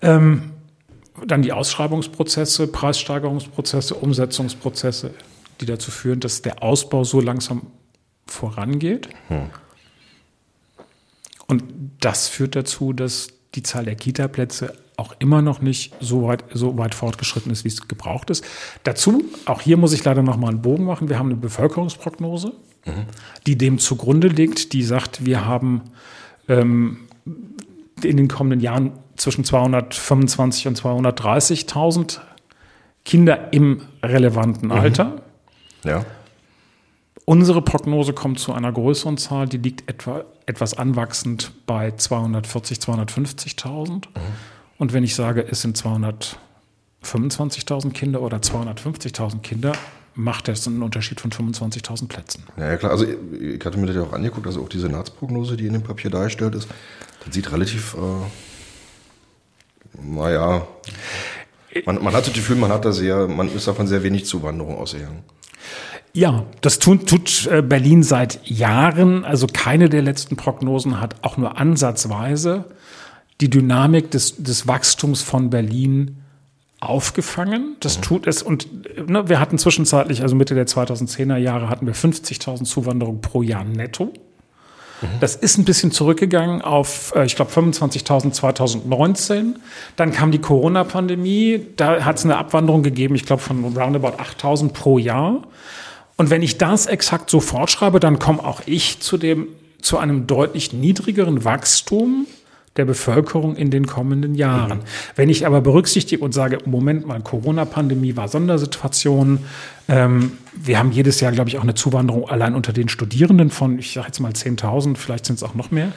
Ähm, 0.00 0.52
dann 1.26 1.42
die 1.42 1.52
Ausschreibungsprozesse, 1.52 2.68
Preissteigerungsprozesse, 2.68 3.96
Umsetzungsprozesse, 3.96 5.12
die 5.60 5.66
dazu 5.66 5.90
führen, 5.90 6.20
dass 6.20 6.40
der 6.42 6.62
Ausbau 6.62 7.02
so 7.02 7.20
langsam 7.20 7.66
vorangeht. 8.26 9.08
Mhm. 9.28 9.50
Und 11.48 11.64
das 11.98 12.28
führt 12.28 12.54
dazu, 12.54 12.92
dass 12.92 13.28
die 13.56 13.64
Zahl 13.64 13.84
der 13.84 13.96
Kita-Plätze 13.96 14.74
auch 14.96 15.14
immer 15.18 15.42
noch 15.42 15.60
nicht 15.60 15.94
so 16.00 16.26
weit, 16.28 16.44
so 16.52 16.76
weit 16.78 16.94
fortgeschritten 16.94 17.50
ist, 17.50 17.64
wie 17.64 17.68
es 17.68 17.88
gebraucht 17.88 18.30
ist. 18.30 18.44
Dazu, 18.84 19.24
auch 19.46 19.60
hier 19.60 19.76
muss 19.76 19.92
ich 19.92 20.04
leider 20.04 20.22
noch 20.22 20.36
mal 20.36 20.48
einen 20.48 20.62
Bogen 20.62 20.84
machen, 20.84 21.08
wir 21.08 21.18
haben 21.18 21.30
eine 21.30 21.36
Bevölkerungsprognose, 21.36 22.52
mhm. 22.84 22.92
die 23.46 23.56
dem 23.56 23.78
zugrunde 23.78 24.28
liegt, 24.28 24.72
die 24.72 24.82
sagt, 24.82 25.24
wir 25.24 25.46
haben 25.46 25.82
ähm, 26.48 27.08
in 28.02 28.16
den 28.16 28.28
kommenden 28.28 28.60
Jahren 28.60 28.92
zwischen 29.16 29.44
225 29.44 30.68
und 30.68 30.80
230.000 30.80 32.20
Kinder 33.04 33.52
im 33.52 33.82
relevanten 34.02 34.68
mhm. 34.68 34.72
Alter. 34.72 35.22
Ja. 35.84 36.04
Unsere 37.24 37.62
Prognose 37.62 38.12
kommt 38.12 38.40
zu 38.40 38.52
einer 38.52 38.72
größeren 38.72 39.16
Zahl, 39.16 39.48
die 39.48 39.58
liegt 39.58 39.88
etwa 39.88 40.24
etwas 40.44 40.76
anwachsend 40.76 41.52
bei 41.66 41.92
240, 41.92 42.78
250.000. 42.78 43.90
Mhm. 43.90 44.02
Und 44.82 44.92
wenn 44.92 45.04
ich 45.04 45.14
sage, 45.14 45.46
es 45.48 45.62
sind 45.62 45.78
225.000 45.78 47.92
Kinder 47.92 48.20
oder 48.20 48.38
250.000 48.38 49.38
Kinder, 49.38 49.70
macht 50.16 50.48
das 50.48 50.66
einen 50.66 50.82
Unterschied 50.82 51.20
von 51.20 51.30
25.000 51.30 52.08
Plätzen. 52.08 52.42
Ja, 52.56 52.76
klar. 52.76 52.90
Also 52.90 53.06
ich 53.06 53.64
hatte 53.64 53.78
mir 53.78 53.86
das 53.86 53.94
ja 53.94 54.02
auch 54.02 54.12
angeguckt, 54.12 54.44
also 54.44 54.60
auch 54.60 54.68
die 54.68 54.80
Senatsprognose, 54.80 55.56
die 55.56 55.68
in 55.68 55.74
dem 55.74 55.84
Papier 55.84 56.10
dargestellt 56.10 56.56
ist, 56.56 56.66
das 57.24 57.32
sieht 57.32 57.52
relativ, 57.52 57.94
äh, 57.94 57.98
naja, 60.02 60.66
man, 61.86 62.02
man 62.02 62.12
hat 62.12 62.26
das 62.26 62.34
Gefühl, 62.34 62.56
man 62.56 62.72
hat 62.72 62.84
da 62.84 62.90
sehr, 62.90 63.28
man 63.28 63.54
ist 63.54 63.68
davon 63.68 63.86
sehr 63.86 64.02
wenig 64.02 64.24
Zuwanderung 64.24 64.78
ausgegangen. 64.78 65.22
Ja, 66.12 66.44
das 66.60 66.80
tut, 66.80 67.08
tut 67.08 67.46
äh, 67.46 67.62
Berlin 67.62 68.02
seit 68.02 68.44
Jahren. 68.48 69.24
Also 69.24 69.46
keine 69.46 69.88
der 69.88 70.02
letzten 70.02 70.34
Prognosen 70.34 71.00
hat 71.00 71.22
auch 71.22 71.36
nur 71.36 71.56
ansatzweise 71.56 72.64
die 73.40 73.50
Dynamik 73.50 74.10
des, 74.10 74.42
des 74.42 74.66
Wachstums 74.66 75.22
von 75.22 75.50
Berlin 75.50 76.22
aufgefangen. 76.82 77.76
Das 77.80 77.98
mhm. 77.98 78.02
tut 78.02 78.26
es. 78.26 78.42
Und 78.42 78.68
ne, 79.08 79.28
wir 79.28 79.38
hatten 79.38 79.58
zwischenzeitlich, 79.58 80.22
also 80.22 80.34
Mitte 80.34 80.54
der 80.54 80.66
2010er 80.66 81.36
Jahre, 81.36 81.68
hatten 81.68 81.86
wir 81.86 81.94
50.000 81.94 82.64
Zuwanderungen 82.64 83.20
pro 83.20 83.42
Jahr 83.42 83.64
netto. 83.64 84.06
Mhm. 84.06 85.06
Das 85.20 85.36
ist 85.36 85.58
ein 85.58 85.64
bisschen 85.64 85.92
zurückgegangen 85.92 86.62
auf, 86.62 87.12
äh, 87.14 87.24
ich 87.24 87.36
glaube, 87.36 87.52
25.000 87.52 88.32
2019. 88.32 89.56
Dann 89.96 90.12
kam 90.12 90.32
die 90.32 90.40
Corona-Pandemie. 90.40 91.66
Da 91.76 92.04
hat 92.04 92.18
es 92.18 92.24
eine 92.24 92.36
Abwanderung 92.36 92.82
gegeben, 92.82 93.14
ich 93.14 93.26
glaube, 93.26 93.42
von 93.42 93.64
roundabout 93.76 94.16
8.000 94.20 94.72
pro 94.72 94.98
Jahr. 94.98 95.42
Und 96.16 96.30
wenn 96.30 96.42
ich 96.42 96.58
das 96.58 96.86
exakt 96.86 97.30
so 97.30 97.40
fortschreibe, 97.40 98.00
dann 98.00 98.18
komme 98.18 98.44
auch 98.44 98.60
ich 98.66 99.00
zu 99.00 99.18
dem, 99.18 99.48
zu 99.80 99.98
einem 99.98 100.26
deutlich 100.26 100.72
niedrigeren 100.72 101.44
Wachstum 101.44 102.26
der 102.76 102.84
Bevölkerung 102.86 103.54
in 103.54 103.70
den 103.70 103.86
kommenden 103.86 104.34
Jahren. 104.34 104.78
Mhm. 104.78 104.84
Wenn 105.14 105.28
ich 105.28 105.46
aber 105.46 105.60
berücksichtige 105.60 106.24
und 106.24 106.32
sage, 106.32 106.58
Moment 106.64 107.06
mal, 107.06 107.20
Corona-Pandemie 107.20 108.16
war 108.16 108.28
Sondersituation, 108.28 109.40
ähm, 109.88 110.32
wir 110.54 110.78
haben 110.78 110.92
jedes 110.92 111.20
Jahr, 111.20 111.32
glaube 111.32 111.50
ich, 111.50 111.58
auch 111.58 111.62
eine 111.62 111.74
Zuwanderung 111.74 112.28
allein 112.30 112.54
unter 112.54 112.72
den 112.72 112.88
Studierenden 112.88 113.50
von, 113.50 113.78
ich 113.78 113.92
sage 113.92 114.06
jetzt 114.06 114.20
mal 114.20 114.32
10.000, 114.32 114.96
vielleicht 114.96 115.26
sind 115.26 115.36
es 115.36 115.42
auch 115.42 115.54
noch 115.54 115.70
mehr. 115.70 115.92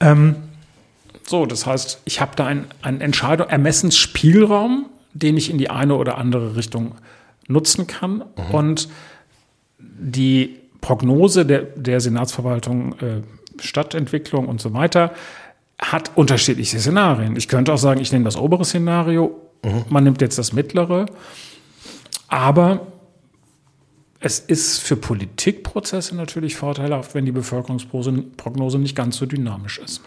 Ähm, 0.00 0.36
so, 1.26 1.44
das 1.44 1.66
heißt, 1.66 2.02
ich 2.04 2.20
habe 2.20 2.32
da 2.36 2.46
einen, 2.46 2.66
einen 2.82 3.00
Entscheidung, 3.00 3.48
Ermessensspielraum, 3.48 4.86
den 5.12 5.36
ich 5.36 5.50
in 5.50 5.58
die 5.58 5.70
eine 5.70 5.94
oder 5.96 6.18
andere 6.18 6.56
Richtung 6.56 6.92
nutzen 7.48 7.86
kann. 7.86 8.18
Mhm. 8.18 8.54
Und 8.54 8.88
die 9.78 10.56
Prognose 10.80 11.44
der, 11.44 11.62
der 11.62 12.00
Senatsverwaltung, 12.00 12.92
äh, 13.00 13.22
Stadtentwicklung 13.60 14.46
und 14.46 14.60
so 14.60 14.72
weiter, 14.74 15.14
hat 15.78 16.12
unterschiedliche 16.16 16.78
Szenarien. 16.80 17.36
Ich 17.36 17.48
könnte 17.48 17.72
auch 17.72 17.78
sagen, 17.78 18.00
ich 18.00 18.12
nehme 18.12 18.24
das 18.24 18.36
obere 18.36 18.64
Szenario, 18.64 19.40
mhm. 19.64 19.84
man 19.88 20.04
nimmt 20.04 20.20
jetzt 20.20 20.38
das 20.38 20.52
mittlere, 20.52 21.06
aber 22.28 22.86
es 24.20 24.40
ist 24.40 24.78
für 24.78 24.96
Politikprozesse 24.96 26.16
natürlich 26.16 26.56
vorteilhaft, 26.56 27.14
wenn 27.14 27.26
die 27.26 27.32
Bevölkerungsprognose 27.32 28.78
nicht 28.78 28.96
ganz 28.96 29.18
so 29.18 29.26
dynamisch 29.26 29.78
ist. 29.78 30.00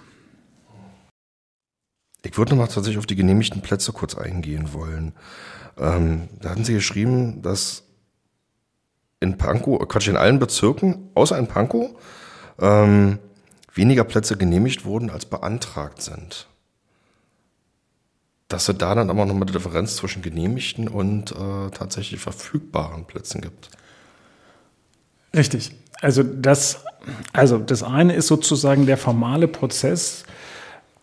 Ich 2.23 2.37
würde 2.37 2.51
noch 2.51 2.57
mal 2.57 2.67
tatsächlich 2.67 2.97
auf 2.97 3.05
die 3.05 3.15
genehmigten 3.15 3.61
Plätze 3.61 3.93
kurz 3.93 4.15
eingehen 4.15 4.73
wollen. 4.73 5.13
Ähm, 5.77 6.27
da 6.41 6.49
hatten 6.49 6.65
Sie 6.65 6.73
geschrieben, 6.73 7.41
dass 7.41 7.83
in 9.21 9.37
Pankow, 9.37 9.87
Quatsch, 9.87 10.07
in 10.07 10.17
allen 10.17 10.39
Bezirken, 10.39 11.09
außer 11.13 11.37
in 11.37 11.47
Pankow, 11.47 11.91
ähm, 12.59 13.19
weniger 13.73 14.03
Plätze 14.03 14.37
genehmigt 14.37 14.85
wurden, 14.85 15.09
als 15.09 15.25
beantragt 15.25 16.01
sind. 16.01 16.47
Dass 18.47 18.67
es 18.67 18.77
da 18.77 18.95
dann 18.95 19.09
aber 19.09 19.25
nochmal 19.25 19.43
eine 19.43 19.51
Differenz 19.51 19.95
zwischen 19.95 20.21
genehmigten 20.21 20.87
und 20.87 21.31
äh, 21.31 21.69
tatsächlich 21.71 22.19
verfügbaren 22.19 23.05
Plätzen 23.05 23.41
gibt. 23.41 23.69
Richtig. 25.35 25.71
Also 26.01 26.23
das, 26.23 26.83
also 27.33 27.57
das 27.57 27.83
eine 27.83 28.13
ist 28.13 28.27
sozusagen 28.27 28.85
der 28.85 28.97
formale 28.97 29.47
Prozess. 29.47 30.23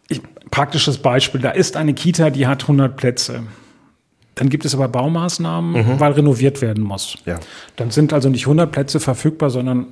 Ich, 0.08 0.20
praktisches 0.50 0.98
Beispiel, 0.98 1.40
da 1.40 1.50
ist 1.50 1.76
eine 1.76 1.94
Kita, 1.94 2.30
die 2.30 2.46
hat 2.46 2.62
100 2.62 2.96
Plätze. 2.96 3.44
Dann 4.34 4.50
gibt 4.50 4.64
es 4.64 4.74
aber 4.74 4.88
Baumaßnahmen, 4.88 5.72
mhm. 5.72 6.00
weil 6.00 6.12
renoviert 6.12 6.60
werden 6.60 6.82
muss. 6.82 7.16
Ja. 7.24 7.40
Dann 7.76 7.90
sind 7.90 8.12
also 8.12 8.28
nicht 8.28 8.42
100 8.42 8.70
Plätze 8.70 9.00
verfügbar, 9.00 9.50
sondern 9.50 9.86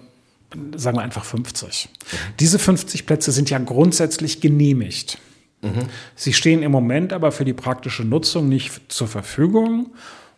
sagen 0.76 0.96
wir 0.96 1.02
einfach 1.02 1.24
50. 1.24 1.88
Mhm. 1.90 2.16
Diese 2.40 2.58
50 2.58 3.06
Plätze 3.06 3.32
sind 3.32 3.50
ja 3.50 3.58
grundsätzlich 3.58 4.40
genehmigt. 4.40 5.18
Mhm. 5.62 5.86
Sie 6.14 6.32
stehen 6.32 6.62
im 6.62 6.72
Moment 6.72 7.12
aber 7.12 7.32
für 7.32 7.44
die 7.44 7.52
praktische 7.52 8.04
Nutzung 8.04 8.48
nicht 8.48 8.92
zur 8.92 9.08
Verfügung, 9.08 9.92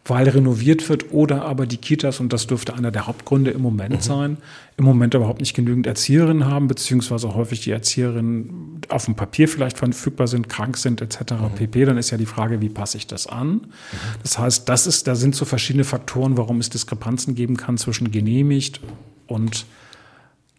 weil 0.09 0.29
renoviert 0.29 0.89
wird 0.89 1.13
oder 1.13 1.45
aber 1.45 1.67
die 1.67 1.79
Kitas, 1.79 2.21
und 2.21 2.33
das 2.33 2.47
dürfte 2.47 2.75
einer 2.75 2.91
der 2.91 3.07
Hauptgründe 3.07 3.51
im 3.51 3.61
Moment 3.61 3.95
mhm. 3.95 4.01
sein, 4.01 4.37
im 4.77 4.85
Moment 4.85 5.15
überhaupt 5.15 5.41
nicht 5.41 5.55
genügend 5.55 5.87
Erzieherinnen 5.87 6.47
haben, 6.47 6.69
beziehungsweise 6.69 7.35
häufig 7.35 7.61
die 7.63 7.73
Erzieherinnen 7.73 8.83
auf 8.89 9.07
dem 9.07 9.17
Papier 9.17 9.49
vielleicht 9.49 9.79
verfügbar 9.79 10.29
sind, 10.29 10.49
krank 10.49 10.77
sind 10.77 11.01
etc. 11.01 11.33
Mhm. 11.33 11.55
pp. 11.57 11.85
Dann 11.87 11.99
ist 11.99 12.11
ja 12.11 12.19
die 12.19 12.27
Frage, 12.27 12.61
wie 12.61 12.69
passe 12.69 12.99
ich 12.99 13.07
das 13.07 13.27
an? 13.27 13.49
Mhm. 13.49 13.61
Das 14.23 14.39
heißt, 14.39 14.69
das 14.69 14.87
ist, 14.87 15.09
da 15.09 15.17
sind 15.17 15.35
so 15.35 15.45
verschiedene 15.45 15.85
Faktoren, 15.85 16.37
warum 16.37 16.61
es 16.61 16.71
Diskrepanzen 16.71 17.35
geben 17.35 17.57
kann 17.57 17.77
zwischen 17.77 18.11
genehmigt 18.13 18.81
und 19.27 19.67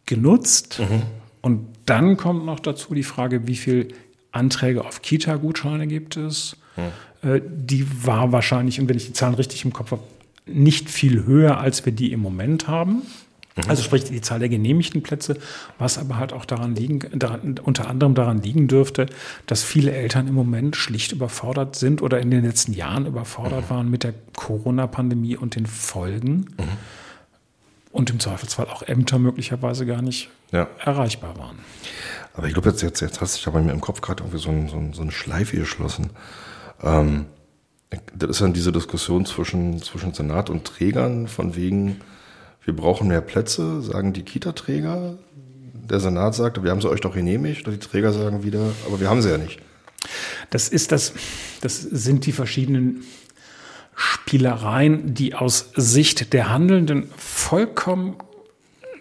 genutzt. 0.07 0.79
Mhm. 0.79 1.03
Und 1.41 1.67
dann 1.85 2.17
kommt 2.17 2.45
noch 2.45 2.59
dazu 2.59 2.95
die 2.95 3.03
Frage, 3.03 3.47
wie 3.47 3.55
viel 3.55 3.89
Anträge 4.31 4.83
auf 4.83 5.03
Kita-Gutscheine 5.03 5.85
gibt 5.85 6.17
es. 6.17 6.57
Mhm. 6.75 7.41
Die 7.45 8.05
war 8.05 8.31
wahrscheinlich, 8.31 8.79
und 8.79 8.89
wenn 8.89 8.97
ich 8.97 9.07
die 9.07 9.13
Zahlen 9.13 9.35
richtig 9.35 9.63
im 9.63 9.73
Kopf 9.73 9.91
habe, 9.91 10.01
nicht 10.45 10.89
viel 10.89 11.25
höher, 11.25 11.59
als 11.59 11.85
wir 11.85 11.91
die 11.91 12.11
im 12.11 12.21
Moment 12.21 12.67
haben. 12.67 13.03
Mhm. 13.55 13.63
Also 13.67 13.83
sprich 13.83 14.05
die 14.05 14.21
Zahl 14.21 14.39
der 14.39 14.49
genehmigten 14.49 15.01
Plätze, 15.01 15.37
was 15.77 15.97
aber 15.97 16.17
halt 16.17 16.31
auch 16.31 16.45
daran 16.45 16.75
liegen, 16.75 16.99
daran, 17.13 17.59
unter 17.63 17.89
anderem 17.89 18.13
daran 18.13 18.41
liegen 18.41 18.67
dürfte, 18.67 19.07
dass 19.45 19.63
viele 19.63 19.91
Eltern 19.91 20.27
im 20.27 20.35
Moment 20.35 20.75
schlicht 20.75 21.11
überfordert 21.11 21.75
sind 21.75 22.01
oder 22.01 22.19
in 22.19 22.31
den 22.31 22.45
letzten 22.45 22.73
Jahren 22.73 23.05
überfordert 23.05 23.65
mhm. 23.65 23.69
waren 23.73 23.91
mit 23.91 24.03
der 24.03 24.13
Corona-Pandemie 24.35 25.35
und 25.35 25.55
den 25.55 25.65
Folgen. 25.65 26.47
Mhm 26.57 26.77
und 27.97 28.11
im 28.11 28.19
Zweifelsfall 28.19 28.67
auch 28.67 28.83
Ämter 28.83 29.17
möglicherweise 29.17 29.87
gar 29.87 30.03
nicht 30.03 30.29
ja. 30.51 30.67
erreichbar 30.79 31.35
waren. 31.37 31.57
Aber 32.35 32.45
ich 32.45 32.53
glaube, 32.53 32.69
jetzt, 32.69 32.83
jetzt, 32.83 33.01
jetzt 33.01 33.21
hast 33.21 33.43
du 33.43 33.49
aber 33.49 33.59
mir 33.59 33.71
im 33.71 33.81
Kopf 33.81 34.01
gerade 34.01 34.23
irgendwie 34.23 34.37
so, 34.37 34.49
ein, 34.49 34.69
so, 34.69 34.77
ein, 34.77 34.93
so 34.93 35.01
eine 35.01 35.11
Schleife 35.11 35.57
geschlossen. 35.57 36.11
Ähm, 36.83 37.25
das 38.15 38.29
ist 38.29 38.41
dann 38.41 38.53
diese 38.53 38.71
Diskussion 38.71 39.25
zwischen, 39.25 39.81
zwischen 39.81 40.13
Senat 40.13 40.51
und 40.51 40.65
Trägern 40.65 41.27
von 41.27 41.55
wegen, 41.55 42.01
wir 42.63 42.75
brauchen 42.75 43.07
mehr 43.07 43.21
Plätze, 43.21 43.81
sagen 43.81 44.13
die 44.13 44.23
Kita-Träger. 44.23 45.17
Der 45.73 45.99
Senat 45.99 46.35
sagt, 46.35 46.61
wir 46.61 46.69
haben 46.69 46.81
sie 46.81 46.89
euch 46.89 47.01
doch 47.01 47.15
genehmigt. 47.15 47.65
Und 47.65 47.73
die 47.73 47.79
Träger 47.79 48.13
sagen 48.13 48.43
wieder, 48.43 48.73
aber 48.85 48.99
wir 48.99 49.09
haben 49.09 49.23
sie 49.23 49.31
ja 49.31 49.39
nicht. 49.39 49.59
Das 50.51 50.67
ist 50.67 50.91
das, 50.91 51.13
das 51.61 51.81
sind 51.81 52.27
die 52.27 52.31
verschiedenen 52.31 53.03
Spielereien, 53.97 55.15
die 55.15 55.33
aus 55.33 55.71
Sicht 55.75 56.31
der 56.31 56.49
Handelnden 56.49 57.09
vollkommen 57.17 58.15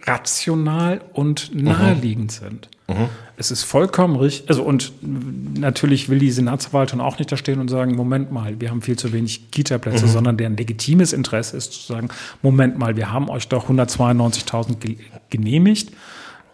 rational 0.05 1.03
und 1.13 1.55
naheliegend 1.55 2.41
mhm. 2.41 2.47
sind. 2.47 2.69
Mhm. 2.89 3.09
Es 3.37 3.51
ist 3.51 3.65
vollkommen 3.65 4.17
richtig, 4.17 4.49
also 4.49 4.63
und 4.63 4.93
natürlich 5.03 6.09
will 6.09 6.19
die 6.19 6.31
Senatsverwaltung 6.31 7.01
auch 7.01 7.19
nicht 7.19 7.31
da 7.31 7.37
stehen 7.37 7.61
und 7.61 7.69
sagen, 7.69 7.95
Moment 7.95 8.33
mal, 8.33 8.59
wir 8.59 8.71
haben 8.71 8.81
viel 8.81 8.97
zu 8.97 9.13
wenig 9.13 9.51
Kita-Plätze, 9.51 10.07
mhm. 10.07 10.11
sondern 10.11 10.37
deren 10.39 10.57
legitimes 10.57 11.13
Interesse 11.13 11.59
ist 11.59 11.73
zu 11.73 11.93
sagen, 11.93 12.09
Moment 12.41 12.79
mal, 12.79 12.97
wir 12.97 13.13
haben 13.13 13.29
euch 13.29 13.49
doch 13.49 13.69
192.000 13.69 14.77
ge 14.77 14.97
genehmigt. 15.29 15.93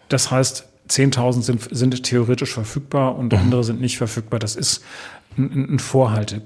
Das 0.09 0.31
heißt, 0.31 0.67
10.000 0.89 1.41
sind, 1.41 1.67
sind 1.71 2.03
theoretisch 2.03 2.53
verfügbar 2.53 3.15
und 3.15 3.31
mhm. 3.31 3.39
andere 3.39 3.63
sind 3.63 3.79
nicht 3.79 3.97
verfügbar. 3.97 4.39
Das 4.39 4.57
ist 4.57 4.83
ein, 5.37 5.75
ein 5.75 5.79
Vorhalte, 5.79 6.41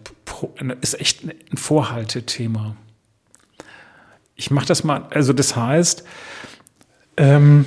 ist 0.81 0.99
echt 0.99 1.23
ein 1.23 1.57
Vorhaltethema. 1.57 2.75
Ich 4.35 4.51
mache 4.51 4.67
das 4.67 4.83
mal, 4.83 5.07
also 5.09 5.33
das 5.33 5.55
heißt, 5.55 6.03
ähm, 7.17 7.65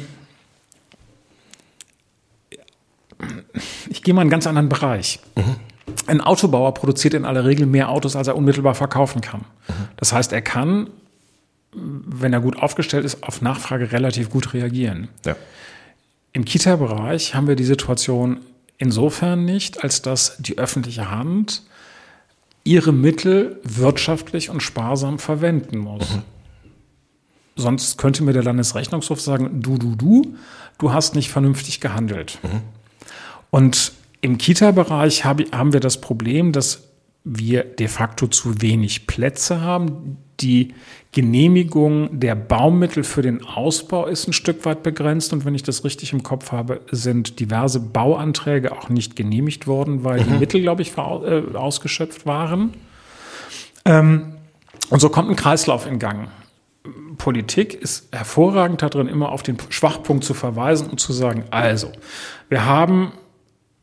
ich 3.88 4.02
gehe 4.02 4.14
mal 4.14 4.20
in 4.20 4.24
einen 4.24 4.30
ganz 4.30 4.46
anderen 4.46 4.68
Bereich. 4.68 5.20
Mhm. 5.36 5.56
Ein 6.06 6.20
Autobauer 6.20 6.72
produziert 6.74 7.14
in 7.14 7.24
aller 7.24 7.44
Regel 7.44 7.66
mehr 7.66 7.88
Autos, 7.88 8.16
als 8.16 8.28
er 8.28 8.36
unmittelbar 8.36 8.74
verkaufen 8.74 9.20
kann. 9.20 9.40
Mhm. 9.40 9.72
Das 9.96 10.12
heißt, 10.12 10.32
er 10.32 10.42
kann, 10.42 10.88
wenn 11.72 12.32
er 12.32 12.40
gut 12.40 12.56
aufgestellt 12.56 13.04
ist, 13.04 13.22
auf 13.22 13.42
Nachfrage 13.42 13.92
relativ 13.92 14.30
gut 14.30 14.54
reagieren. 14.54 15.08
Ja. 15.24 15.36
Im 16.32 16.44
Kita-Bereich 16.44 17.34
haben 17.34 17.48
wir 17.48 17.56
die 17.56 17.64
Situation, 17.64 18.38
insofern 18.80 19.44
nicht, 19.44 19.84
als 19.84 20.02
dass 20.02 20.36
die 20.38 20.58
öffentliche 20.58 21.10
Hand 21.10 21.62
ihre 22.64 22.92
Mittel 22.92 23.60
wirtschaftlich 23.62 24.50
und 24.50 24.62
sparsam 24.62 25.18
verwenden 25.18 25.78
muss. 25.78 26.10
Mhm. 26.10 26.22
Sonst 27.56 27.98
könnte 27.98 28.24
mir 28.24 28.32
der 28.32 28.42
Landesrechnungshof 28.42 29.20
sagen, 29.20 29.60
du, 29.62 29.76
du, 29.76 29.94
du, 29.94 30.34
du 30.78 30.92
hast 30.92 31.14
nicht 31.14 31.30
vernünftig 31.30 31.80
gehandelt. 31.80 32.38
Mhm. 32.42 32.62
Und 33.50 33.92
im 34.22 34.38
Kita-Bereich 34.38 35.24
haben 35.24 35.72
wir 35.72 35.80
das 35.80 36.00
Problem, 36.00 36.52
dass 36.52 36.84
wir 37.24 37.64
de 37.64 37.88
facto 37.88 38.26
zu 38.28 38.62
wenig 38.62 39.06
Plätze 39.06 39.60
haben. 39.60 40.16
Die 40.40 40.74
Genehmigung 41.12 42.20
der 42.20 42.34
Baumittel 42.34 43.04
für 43.04 43.22
den 43.22 43.44
Ausbau 43.44 44.06
ist 44.06 44.28
ein 44.28 44.32
Stück 44.32 44.64
weit 44.64 44.82
begrenzt. 44.82 45.32
Und 45.32 45.44
wenn 45.44 45.54
ich 45.54 45.62
das 45.62 45.84
richtig 45.84 46.12
im 46.12 46.22
Kopf 46.22 46.52
habe, 46.52 46.80
sind 46.90 47.40
diverse 47.40 47.80
Bauanträge 47.80 48.72
auch 48.72 48.88
nicht 48.88 49.16
genehmigt 49.16 49.66
worden, 49.66 50.04
weil 50.04 50.20
mhm. 50.20 50.24
die 50.24 50.38
Mittel, 50.38 50.62
glaube 50.62 50.82
ich, 50.82 50.96
äh, 50.96 51.42
ausgeschöpft 51.54 52.26
waren. 52.26 52.74
Ähm, 53.84 54.34
und 54.88 55.00
so 55.00 55.08
kommt 55.08 55.30
ein 55.30 55.36
Kreislauf 55.36 55.86
in 55.86 55.98
Gang. 55.98 56.28
Politik 57.18 57.74
ist 57.74 58.08
hervorragend 58.12 58.80
darin, 58.82 59.06
immer 59.06 59.30
auf 59.30 59.42
den 59.42 59.58
Schwachpunkt 59.68 60.24
zu 60.24 60.32
verweisen 60.32 60.88
und 60.88 60.98
zu 60.98 61.12
sagen, 61.12 61.44
also, 61.50 61.92
wir 62.48 62.64
haben 62.64 63.12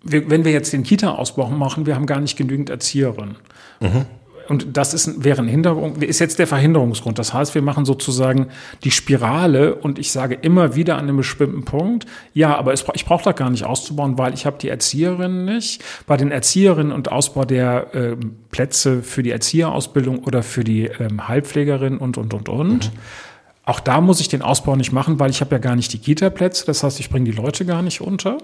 wenn 0.10 0.45
wir 0.45 0.51
jetzt 0.51 0.74
den 0.74 0.84
Kita-Ausbau 0.84 1.49
machen, 1.49 1.86
wir 1.86 1.95
haben 1.95 2.05
gar 2.05 2.20
nicht 2.20 2.38
genügend 2.38 2.70
Erzieherinnen. 2.70 3.36
Mhm. 3.80 4.05
Und 4.48 4.78
das 4.78 4.93
ist, 4.93 5.24
wäre 5.24 5.41
ein 5.41 5.48
Hinderung, 5.48 5.98
ist 5.98 6.20
jetzt 6.20 6.39
der 6.39 6.48
Verhinderungsgrund. 6.48 7.20
Das 7.20 7.34
heißt, 7.34 7.56
wir 7.56 7.62
machen 7.62 7.86
sozusagen 7.86 8.48
die 8.84 8.91
Spirale 8.91 9.76
und 9.76 10.00
ich 10.00 10.12
sage 10.12 10.36
immer 10.36 10.76
wieder 10.76 10.95
an 10.95 11.04
einem 11.04 11.18
bestimmten 11.18 11.66
Punkt, 11.66 12.06
ja, 12.34 12.56
aber 12.56 12.74
es, 12.74 12.86
ich 12.93 13.06
brauche 13.06 13.24
da 13.24 13.32
gar 13.32 13.50
nicht 13.50 13.66
auszubauen, 13.66 14.18
weil 14.18 14.34
ich 14.34 14.45
habe 14.45 14.58
die 14.60 14.70
Erzieherinnen 14.70 15.45
nicht. 15.45 15.84
Bei 16.06 16.18
den 16.18 16.32
Erzieherinnen 16.32 16.91
und 16.91 17.12
Ausbau 17.12 17.45
der 17.45 17.93
äh, 17.93 18.16
Plätze 18.52 19.04
für 19.04 19.24
die 19.24 19.32
Erzieherausbildung 19.32 20.20
oder 20.20 20.43
für 20.43 20.64
die 20.64 20.86
ähm, 20.86 21.28
Heilpflegerin 21.28 21.98
und, 21.98 22.18
und, 22.18 22.34
und, 22.34 22.50
und. 22.50 22.93
Mhm. 22.93 23.00
Auch 23.66 23.82
da 23.82 24.00
muss 24.00 24.22
ich 24.22 24.30
den 24.30 24.41
Ausbau 24.41 24.78
nicht 24.78 24.93
machen, 24.93 25.20
weil 25.20 25.30
ich 25.30 25.41
habe 25.41 25.54
ja 25.54 25.60
gar 25.60 25.76
nicht 25.76 25.91
die 25.91 26.00
Kita-Plätze. 26.00 26.66
Das 26.66 26.84
heißt, 26.84 27.02
ich 27.02 27.10
bringe 27.10 27.26
die 27.30 27.36
Leute 27.36 27.66
gar 27.66 27.82
nicht 27.82 28.00
unter. 28.00 28.38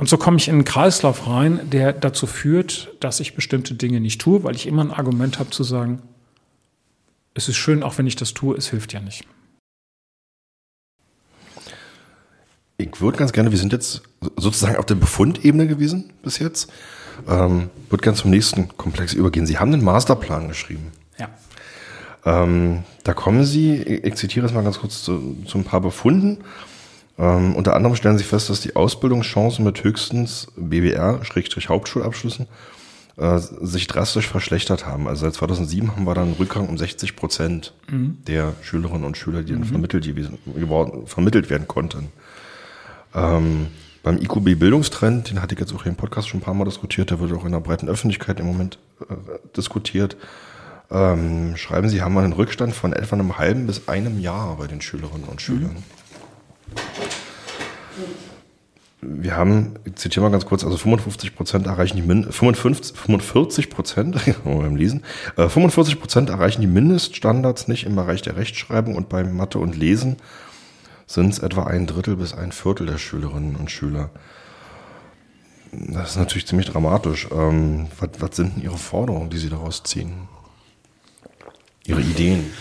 Und 0.00 0.08
so 0.08 0.16
komme 0.16 0.38
ich 0.38 0.48
in 0.48 0.54
einen 0.54 0.64
Kreislauf 0.64 1.26
rein, 1.26 1.60
der 1.70 1.92
dazu 1.92 2.26
führt, 2.26 2.90
dass 3.00 3.20
ich 3.20 3.34
bestimmte 3.34 3.74
Dinge 3.74 4.00
nicht 4.00 4.18
tue, 4.18 4.42
weil 4.42 4.56
ich 4.56 4.66
immer 4.66 4.82
ein 4.82 4.92
Argument 4.92 5.38
habe 5.38 5.50
zu 5.50 5.62
sagen, 5.62 6.00
es 7.34 7.50
ist 7.50 7.56
schön, 7.56 7.82
auch 7.82 7.98
wenn 7.98 8.06
ich 8.06 8.16
das 8.16 8.32
tue, 8.32 8.56
es 8.56 8.70
hilft 8.70 8.94
ja 8.94 9.00
nicht. 9.00 9.26
Ich 12.78 12.98
würde 13.02 13.18
ganz 13.18 13.32
gerne, 13.32 13.50
wir 13.50 13.58
sind 13.58 13.74
jetzt 13.74 14.00
sozusagen 14.38 14.76
auf 14.76 14.86
der 14.86 14.94
Befundebene 14.94 15.66
gewesen 15.66 16.14
bis 16.22 16.38
jetzt, 16.38 16.72
ähm, 17.28 17.68
würde 17.90 18.02
gerne 18.02 18.16
zum 18.16 18.30
nächsten 18.30 18.74
Komplex 18.78 19.12
übergehen. 19.12 19.44
Sie 19.44 19.58
haben 19.58 19.70
einen 19.70 19.84
Masterplan 19.84 20.48
geschrieben. 20.48 20.92
Ja. 21.18 21.28
Ähm, 22.24 22.84
da 23.04 23.12
kommen 23.12 23.44
Sie, 23.44 23.74
ich 23.82 24.14
zitiere 24.14 24.46
es 24.46 24.54
mal 24.54 24.64
ganz 24.64 24.78
kurz 24.78 25.02
zu, 25.02 25.36
zu 25.44 25.58
ein 25.58 25.64
paar 25.64 25.82
Befunden. 25.82 26.38
Ähm, 27.20 27.54
unter 27.54 27.76
anderem 27.76 27.94
stellen 27.96 28.16
Sie 28.16 28.24
fest, 28.24 28.48
dass 28.48 28.62
die 28.62 28.74
Ausbildungschancen 28.74 29.62
mit 29.62 29.84
höchstens 29.84 30.46
BWR-Hauptschulabschlüssen 30.56 32.46
äh, 33.18 33.38
sich 33.38 33.86
drastisch 33.86 34.26
verschlechtert 34.26 34.86
haben. 34.86 35.06
Also 35.06 35.26
seit 35.26 35.34
2007 35.34 35.94
haben 35.94 36.04
wir 36.04 36.14
dann 36.14 36.28
einen 36.28 36.36
Rückgang 36.36 36.66
um 36.66 36.78
60 36.78 37.16
Prozent 37.16 37.74
mhm. 37.90 38.16
der 38.26 38.54
Schülerinnen 38.62 39.04
und 39.04 39.18
Schüler, 39.18 39.42
die 39.42 39.52
dann 39.52 39.60
mhm. 39.60 39.66
vermittelt, 39.66 40.08
geworden, 40.56 41.06
vermittelt 41.06 41.50
werden 41.50 41.68
konnten. 41.68 42.08
Ähm, 43.14 43.66
beim 44.02 44.16
IQB 44.16 44.58
Bildungstrend, 44.58 45.28
den 45.28 45.42
hatte 45.42 45.52
ich 45.54 45.60
jetzt 45.60 45.74
auch 45.74 45.82
hier 45.82 45.90
im 45.90 45.96
Podcast 45.96 46.30
schon 46.30 46.40
ein 46.40 46.42
paar 46.42 46.54
Mal 46.54 46.64
diskutiert, 46.64 47.10
der 47.10 47.20
wird 47.20 47.34
auch 47.34 47.44
in 47.44 47.52
der 47.52 47.60
breiten 47.60 47.90
Öffentlichkeit 47.90 48.40
im 48.40 48.46
Moment 48.46 48.78
äh, 49.02 49.14
diskutiert. 49.54 50.16
Ähm, 50.90 51.54
schreiben 51.58 51.90
Sie, 51.90 52.00
haben 52.00 52.14
wir 52.14 52.22
einen 52.22 52.32
Rückstand 52.32 52.74
von 52.74 52.94
etwa 52.94 53.16
einem 53.16 53.36
halben 53.36 53.66
bis 53.66 53.88
einem 53.88 54.20
Jahr 54.20 54.56
bei 54.56 54.68
den 54.68 54.80
Schülerinnen 54.80 55.28
und 55.28 55.42
Schülern. 55.42 55.74
Mhm 55.74 55.99
wir 59.02 59.36
haben, 59.36 59.74
ich 59.84 59.96
zitiere 59.96 60.24
mal 60.24 60.30
ganz 60.30 60.44
kurz, 60.44 60.64
also 60.64 60.76
55 60.76 61.34
Prozent 61.34 61.66
erreichen 61.66 61.96
die 61.96 62.02
Min 62.02 62.30
55, 62.30 62.96
45 62.96 63.70
Prozent, 63.70 64.16
beim 64.44 64.76
Lesen, 64.76 65.02
äh, 65.36 65.48
45 65.48 65.98
Prozent 65.98 66.30
erreichen 66.30 66.60
die 66.60 66.66
Mindeststandards 66.66 67.68
nicht 67.68 67.84
im 67.84 67.96
Bereich 67.96 68.22
der 68.22 68.36
Rechtschreibung 68.36 68.96
und 68.96 69.08
beim 69.08 69.36
Mathe 69.36 69.58
und 69.58 69.76
Lesen 69.76 70.16
sind 71.06 71.32
es 71.32 71.38
etwa 71.38 71.64
ein 71.64 71.86
Drittel 71.86 72.16
bis 72.16 72.34
ein 72.34 72.52
Viertel 72.52 72.86
der 72.86 72.98
Schülerinnen 72.98 73.56
und 73.56 73.70
Schüler. 73.70 74.10
Das 75.72 76.10
ist 76.10 76.16
natürlich 76.16 76.46
ziemlich 76.46 76.68
dramatisch. 76.68 77.28
Ähm, 77.32 77.86
was, 77.98 78.10
was 78.20 78.36
sind 78.36 78.56
denn 78.56 78.62
Ihre 78.62 78.78
Forderungen, 78.78 79.30
die 79.30 79.38
Sie 79.38 79.48
daraus 79.48 79.82
ziehen? 79.82 80.28
Ihre 81.86 82.00
Ideen? 82.00 82.52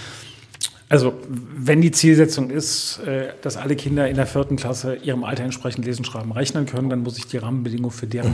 Also, 0.89 1.13
wenn 1.29 1.81
die 1.81 1.91
Zielsetzung 1.91 2.49
ist, 2.49 2.97
äh, 3.05 3.33
dass 3.43 3.57
alle 3.57 3.75
Kinder 3.75 4.09
in 4.09 4.15
der 4.15 4.25
vierten 4.25 4.55
Klasse 4.55 4.95
ihrem 4.95 5.23
Alter 5.23 5.43
entsprechend 5.43 5.85
lesen, 5.85 6.03
schreiben, 6.03 6.31
rechnen 6.31 6.65
können, 6.65 6.89
dann 6.89 7.03
muss 7.03 7.17
ich 7.19 7.27
die 7.27 7.37
Rahmenbedingungen 7.37 7.91
für 7.91 8.07
deren 8.07 8.33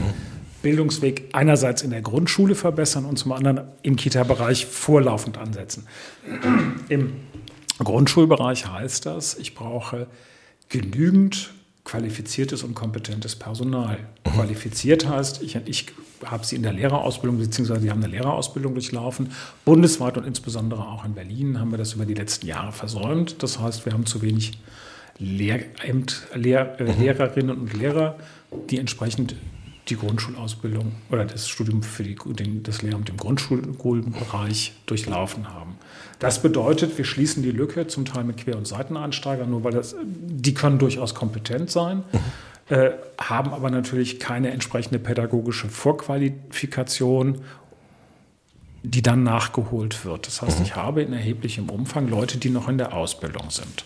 Bildungsweg 0.62 1.28
einerseits 1.32 1.82
in 1.82 1.90
der 1.90 2.00
Grundschule 2.00 2.54
verbessern 2.54 3.04
und 3.04 3.18
zum 3.18 3.32
anderen 3.32 3.68
im 3.82 3.96
Kita-Bereich 3.96 4.64
vorlaufend 4.64 5.36
ansetzen. 5.36 5.86
Im 6.88 7.12
Grundschulbereich 7.78 8.66
heißt 8.66 9.04
das, 9.04 9.36
ich 9.36 9.54
brauche 9.54 10.06
genügend 10.70 11.52
qualifiziertes 11.84 12.64
und 12.64 12.74
kompetentes 12.74 13.36
Personal. 13.36 13.98
Qualifiziert 14.24 15.06
heißt, 15.06 15.42
ich, 15.42 15.56
ich 15.66 15.86
habe 16.24 16.44
sie 16.44 16.56
in 16.56 16.62
der 16.62 16.72
Lehrerausbildung, 16.72 17.38
beziehungsweise 17.38 17.80
sie 17.82 17.90
haben 17.90 18.02
eine 18.02 18.12
Lehrerausbildung 18.12 18.74
durchlaufen. 18.74 19.32
Bundesweit 19.64 20.16
und 20.16 20.26
insbesondere 20.26 20.82
auch 20.82 21.04
in 21.04 21.14
Berlin 21.14 21.60
haben 21.60 21.70
wir 21.70 21.78
das 21.78 21.94
über 21.94 22.06
die 22.06 22.14
letzten 22.14 22.46
Jahre 22.46 22.72
versäumt. 22.72 23.42
Das 23.42 23.58
heißt, 23.58 23.84
wir 23.86 23.92
haben 23.92 24.06
zu 24.06 24.22
wenig 24.22 24.58
Lehramt, 25.18 26.26
Lehr, 26.34 26.80
äh, 26.80 26.92
Lehrerinnen 26.92 27.58
und 27.58 27.72
Lehrer, 27.72 28.16
die 28.70 28.78
entsprechend 28.78 29.34
die 29.88 29.96
Grundschulausbildung 29.96 30.92
oder 31.10 31.24
das 31.24 31.48
Studium 31.48 31.82
für 31.82 32.02
die, 32.02 32.16
den, 32.34 32.62
das 32.62 32.82
Lehramt 32.82 33.08
im 33.08 33.16
Grundschulbereich 33.16 34.74
durchlaufen 34.86 35.48
haben. 35.48 35.76
Das 36.18 36.42
bedeutet, 36.42 36.98
wir 36.98 37.04
schließen 37.04 37.42
die 37.42 37.52
Lücke 37.52 37.86
zum 37.86 38.04
Teil 38.04 38.24
mit 38.24 38.38
Quer- 38.38 38.56
und 38.56 38.66
Seiteneinsteigern, 38.66 39.48
nur 39.48 39.64
weil 39.64 39.72
das, 39.72 39.94
die 40.02 40.54
können 40.54 40.78
durchaus 40.78 41.14
kompetent 41.14 41.70
sein, 41.70 41.98
mhm. 41.98 42.18
Äh, 42.68 42.90
haben 43.18 43.52
aber 43.52 43.70
natürlich 43.70 44.18
keine 44.18 44.50
entsprechende 44.50 44.98
pädagogische 44.98 45.68
Vorqualifikation, 45.68 47.42
die 48.82 49.02
dann 49.02 49.22
nachgeholt 49.22 50.04
wird. 50.04 50.26
Das 50.26 50.42
heißt, 50.42 50.58
mhm. 50.58 50.64
ich 50.64 50.76
habe 50.76 51.02
in 51.02 51.12
erheblichem 51.12 51.70
Umfang 51.70 52.08
Leute, 52.08 52.38
die 52.38 52.50
noch 52.50 52.68
in 52.68 52.78
der 52.78 52.92
Ausbildung 52.92 53.50
sind. 53.50 53.84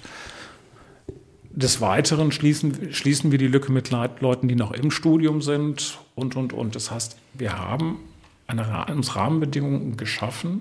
Des 1.50 1.80
Weiteren 1.80 2.32
schließen, 2.32 2.92
schließen 2.92 3.30
wir 3.32 3.38
die 3.38 3.48
Lücke 3.48 3.70
mit 3.72 3.90
Leuten, 3.90 4.48
die 4.48 4.54
noch 4.54 4.72
im 4.72 4.90
Studium 4.90 5.42
sind 5.42 5.98
und, 6.14 6.36
und, 6.36 6.52
und. 6.52 6.74
Das 6.74 6.90
heißt, 6.90 7.16
wir 7.34 7.58
haben 7.58 7.98
eine, 8.46 8.86
uns 8.94 9.16
Rahmenbedingungen 9.16 9.96
geschaffen, 9.96 10.60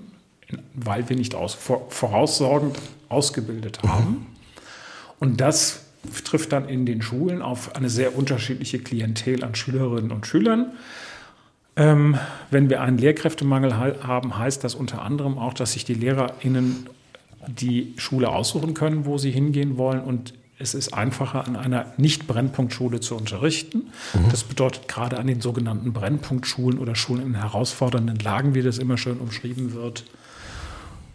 weil 0.74 1.08
wir 1.08 1.16
nicht 1.16 1.34
aus, 1.34 1.54
voraussorgend 1.54 2.78
ausgebildet 3.08 3.82
mhm. 3.82 3.88
haben. 3.88 4.26
Und 5.20 5.40
das 5.40 5.89
trifft 6.24 6.52
dann 6.52 6.68
in 6.68 6.86
den 6.86 7.02
Schulen 7.02 7.42
auf 7.42 7.76
eine 7.76 7.90
sehr 7.90 8.16
unterschiedliche 8.16 8.78
Klientel 8.78 9.44
an 9.44 9.54
Schülerinnen 9.54 10.12
und 10.12 10.26
Schülern. 10.26 10.72
Ähm, 11.76 12.18
wenn 12.50 12.68
wir 12.68 12.80
einen 12.80 12.98
Lehrkräftemangel 12.98 13.76
haben, 13.76 14.38
heißt 14.38 14.64
das 14.64 14.74
unter 14.74 15.02
anderem 15.02 15.38
auch, 15.38 15.54
dass 15.54 15.72
sich 15.72 15.84
die 15.84 15.94
LehrerInnen 15.94 16.88
die 17.46 17.94
Schule 17.96 18.28
aussuchen 18.28 18.74
können, 18.74 19.06
wo 19.06 19.18
sie 19.18 19.30
hingehen 19.30 19.78
wollen 19.78 20.00
und 20.00 20.34
es 20.58 20.74
ist 20.74 20.92
einfacher, 20.92 21.46
an 21.46 21.56
einer 21.56 21.94
Nicht-Brennpunktschule 21.96 23.00
zu 23.00 23.16
unterrichten. 23.16 23.90
Mhm. 24.12 24.28
Das 24.30 24.44
bedeutet 24.44 24.88
gerade 24.88 25.18
an 25.18 25.26
den 25.26 25.40
sogenannten 25.40 25.94
Brennpunktschulen 25.94 26.78
oder 26.78 26.94
Schulen 26.94 27.22
in 27.22 27.34
herausfordernden 27.34 28.18
Lagen, 28.18 28.54
wie 28.54 28.60
das 28.60 28.76
immer 28.76 28.98
schön 28.98 29.18
umschrieben 29.18 29.72
wird, 29.72 30.04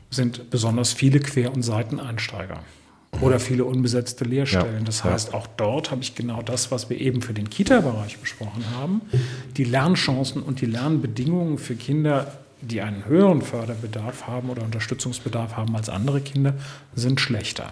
sind 0.10 0.50
besonders 0.50 0.94
viele 0.94 1.20
Quer- 1.20 1.54
und 1.54 1.62
Seiteneinsteiger 1.62 2.60
oder 3.22 3.40
viele 3.40 3.66
unbesetzte 3.66 4.26
Lehrstellen. 4.26 4.86
Das 4.86 5.04
heißt, 5.04 5.34
auch 5.34 5.48
dort 5.58 5.92
habe 5.92 6.02
ich 6.02 6.16
genau 6.16 6.42
das, 6.42 6.72
was 6.72 6.90
wir 6.90 7.00
eben 7.00 7.22
für 7.22 7.34
den 7.34 7.50
Kita-Bereich 7.50 8.20
besprochen 8.20 8.64
haben. 8.76 9.02
Die 9.58 9.64
Lernchancen 9.64 10.42
und 10.42 10.62
die 10.62 10.66
Lernbedingungen 10.66 11.58
für 11.58 11.76
Kinder, 11.76 12.32
die 12.62 12.82
einen 12.82 13.06
höheren 13.06 13.42
Förderbedarf 13.42 14.28
haben 14.28 14.50
oder 14.50 14.64
Unterstützungsbedarf 14.64 15.56
haben 15.56 15.76
als 15.76 15.90
andere 15.90 16.22
Kinder, 16.22 16.56
sind 16.96 17.20
schlechter. 17.20 17.72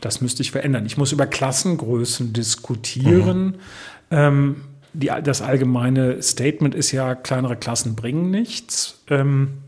Das 0.00 0.20
müsste 0.20 0.42
ich 0.42 0.50
verändern. 0.50 0.86
Ich 0.86 0.96
muss 0.96 1.12
über 1.12 1.26
Klassengrößen 1.26 2.32
diskutieren. 2.32 3.46
Mhm. 3.46 3.54
Ähm, 4.10 4.56
die, 4.92 5.10
das 5.22 5.42
allgemeine 5.42 6.22
Statement 6.22 6.74
ist 6.74 6.92
ja, 6.92 7.14
kleinere 7.14 7.56
Klassen 7.56 7.94
bringen 7.94 8.30
nichts. 8.30 9.02
Ähm, 9.08 9.58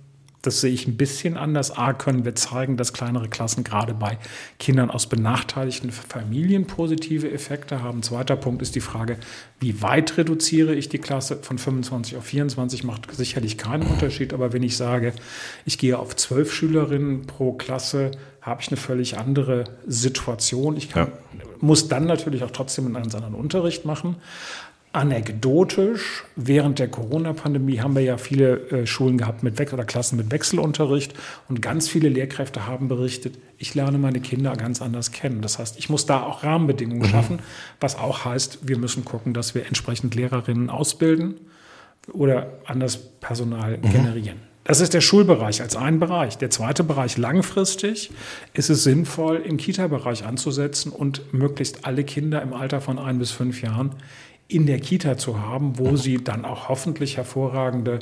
das 0.42 0.60
sehe 0.60 0.72
ich 0.72 0.88
ein 0.88 0.96
bisschen 0.96 1.36
anders. 1.36 1.70
A, 1.76 1.92
können 1.92 2.24
wir 2.24 2.34
zeigen, 2.34 2.76
dass 2.76 2.92
kleinere 2.92 3.28
Klassen 3.28 3.62
gerade 3.62 3.94
bei 3.94 4.18
Kindern 4.58 4.90
aus 4.90 5.06
benachteiligten 5.06 5.92
Familien 5.92 6.66
positive 6.66 7.30
Effekte 7.30 7.82
haben. 7.82 8.02
Zweiter 8.02 8.36
Punkt 8.36 8.60
ist 8.60 8.74
die 8.74 8.80
Frage, 8.80 9.18
wie 9.60 9.80
weit 9.82 10.18
reduziere 10.18 10.74
ich 10.74 10.88
die 10.88 10.98
Klasse? 10.98 11.38
Von 11.42 11.58
25 11.58 12.16
auf 12.16 12.24
24 12.24 12.82
macht 12.82 13.14
sicherlich 13.14 13.56
keinen 13.56 13.86
Unterschied. 13.86 14.34
Aber 14.34 14.52
wenn 14.52 14.64
ich 14.64 14.76
sage, 14.76 15.12
ich 15.64 15.78
gehe 15.78 15.98
auf 15.98 16.16
zwölf 16.16 16.52
Schülerinnen 16.52 17.26
pro 17.26 17.52
Klasse, 17.52 18.10
habe 18.40 18.60
ich 18.60 18.68
eine 18.68 18.76
völlig 18.76 19.18
andere 19.18 19.64
Situation. 19.86 20.76
Ich 20.76 20.90
kann, 20.90 21.12
ja. 21.38 21.44
muss 21.60 21.86
dann 21.88 22.06
natürlich 22.06 22.42
auch 22.42 22.50
trotzdem 22.50 22.86
einen 22.86 22.96
anderen 22.96 23.34
Unterricht 23.34 23.84
machen. 23.84 24.16
Anekdotisch, 24.94 26.24
während 26.36 26.78
der 26.78 26.88
Corona-Pandemie 26.88 27.80
haben 27.80 27.94
wir 27.94 28.02
ja 28.02 28.18
viele 28.18 28.58
äh, 28.70 28.86
Schulen 28.86 29.16
gehabt 29.16 29.42
mit 29.42 29.58
Wechsel 29.58 29.76
oder 29.76 29.86
Klassen 29.86 30.16
mit 30.16 30.30
Wechselunterricht 30.30 31.14
und 31.48 31.62
ganz 31.62 31.88
viele 31.88 32.10
Lehrkräfte 32.10 32.66
haben 32.66 32.88
berichtet, 32.88 33.38
ich 33.56 33.74
lerne 33.74 33.96
meine 33.96 34.20
Kinder 34.20 34.54
ganz 34.54 34.82
anders 34.82 35.10
kennen. 35.10 35.40
Das 35.40 35.58
heißt, 35.58 35.78
ich 35.78 35.88
muss 35.88 36.04
da 36.04 36.22
auch 36.22 36.44
Rahmenbedingungen 36.44 37.02
mhm. 37.02 37.10
schaffen, 37.10 37.38
was 37.80 37.96
auch 37.96 38.26
heißt, 38.26 38.68
wir 38.68 38.76
müssen 38.76 39.06
gucken, 39.06 39.32
dass 39.32 39.54
wir 39.54 39.64
entsprechend 39.64 40.14
Lehrerinnen 40.14 40.68
ausbilden 40.68 41.36
oder 42.12 42.58
anders 42.66 42.98
Personal 42.98 43.78
mhm. 43.78 43.90
generieren. 43.90 44.52
Das 44.64 44.80
ist 44.80 44.94
der 44.94 45.00
Schulbereich 45.00 45.60
als 45.60 45.74
ein 45.74 45.98
Bereich. 45.98 46.38
Der 46.38 46.50
zweite 46.50 46.84
Bereich 46.84 47.16
langfristig 47.18 48.10
ist 48.52 48.70
es 48.70 48.84
sinnvoll, 48.84 49.38
im 49.38 49.56
Kita-Bereich 49.56 50.24
anzusetzen 50.24 50.92
und 50.92 51.32
möglichst 51.32 51.84
alle 51.84 52.04
Kinder 52.04 52.42
im 52.42 52.52
Alter 52.52 52.80
von 52.80 52.98
ein 52.98 53.18
bis 53.18 53.32
fünf 53.32 53.60
Jahren 53.60 53.96
in 54.48 54.66
der 54.66 54.80
Kita 54.80 55.16
zu 55.16 55.40
haben, 55.40 55.78
wo 55.78 55.96
sie 55.96 56.22
dann 56.22 56.44
auch 56.44 56.68
hoffentlich 56.68 57.16
hervorragende 57.16 58.00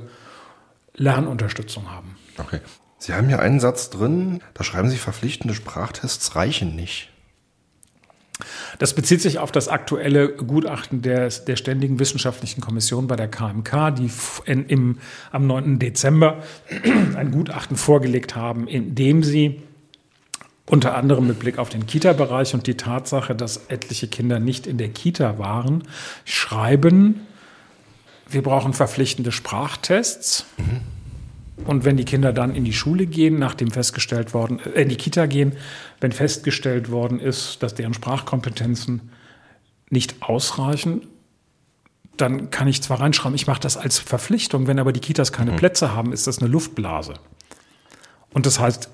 Lernunterstützung 0.95 1.91
haben. 1.91 2.17
Okay. 2.39 2.61
Sie 2.99 3.15
haben 3.15 3.29
hier 3.29 3.41
einen 3.41 3.61
Satz 3.61 3.89
drin, 3.89 4.41
da 4.53 4.63
schreiben 4.63 4.91
Sie, 4.91 4.99
verpflichtende 4.99 5.55
Sprachtests 5.55 6.37
reichen 6.37 6.77
nicht. 6.77 7.09
Das 8.79 8.95
bezieht 8.95 9.21
sich 9.21 9.39
auf 9.39 9.53
das 9.53 9.69
aktuelle 9.69 10.35
Gutachten 10.35 11.03
der, 11.03 11.29
der 11.29 11.57
Ständigen 11.57 11.99
Wissenschaftlichen 11.99 12.61
Kommission 12.61 13.07
bei 13.07 13.17
der 13.17 13.29
KMK, 13.29 13.91
die 13.93 14.11
in, 14.45 14.67
im, 14.67 14.99
am 15.31 15.47
9. 15.47 15.79
Dezember 15.79 16.43
ein 17.17 17.31
Gutachten 17.31 17.77
vorgelegt 17.77 18.37
haben, 18.37 18.69
in 18.69 18.95
dem 18.95 19.23
sie 19.23 19.63
Unter 20.71 20.95
anderem 20.95 21.27
mit 21.27 21.41
Blick 21.41 21.59
auf 21.59 21.69
den 21.69 21.85
Kita-Bereich 21.85 22.55
und 22.55 22.69
die 22.69 22.77
Tatsache, 22.77 23.35
dass 23.35 23.67
etliche 23.67 24.07
Kinder 24.07 24.39
nicht 24.39 24.69
in 24.69 24.79
der 24.79 24.89
Kita 24.91 25.37
waren, 25.37 25.83
schreiben, 26.25 27.27
wir 28.29 28.45
brauchen 28.45 28.73
verpflichtende 28.73 29.33
Sprachtests. 29.33 30.47
Mhm. 30.59 31.67
Und 31.67 31.85
wenn 31.85 31.97
die 31.97 32.05
Kinder 32.05 32.33
dann 32.33 32.55
in 32.55 32.65
die 32.65 32.73
Schule 32.73 33.07
gehen, 33.07 33.41
nachdem 33.41 33.73
festgestellt 33.73 34.33
worden, 34.33 34.61
äh, 34.61 34.83
in 34.83 34.89
die 34.89 34.97
Kita 34.97 35.27
gehen, 35.27 35.57
wenn 36.01 36.13
festgestellt 36.13 36.89
worden 36.89 37.19
ist, 37.19 37.65
dass 37.65 37.75
deren 37.75 37.93
Sprachkompetenzen 37.93 39.11
nicht 39.91 40.23
ausreichen, 40.23 41.03
dann 42.17 42.51
kann 42.51 42.69
ich 42.69 42.81
zwar 42.81 43.01
reinschreiben, 43.01 43.35
ich 43.35 43.49
mache 43.49 43.61
das 43.61 43.77
als 43.77 43.99
Verpflichtung, 43.99 44.69
wenn 44.69 44.79
aber 44.79 44.93
die 44.93 45.01
Kitas 45.01 45.33
keine 45.33 45.51
mhm. 45.51 45.57
Plätze 45.57 45.97
haben, 45.97 46.13
ist 46.13 46.29
das 46.29 46.39
eine 46.39 46.49
Luftblase. 46.49 47.15
Und 48.33 48.47
das 48.47 48.61
heißt, 48.61 48.89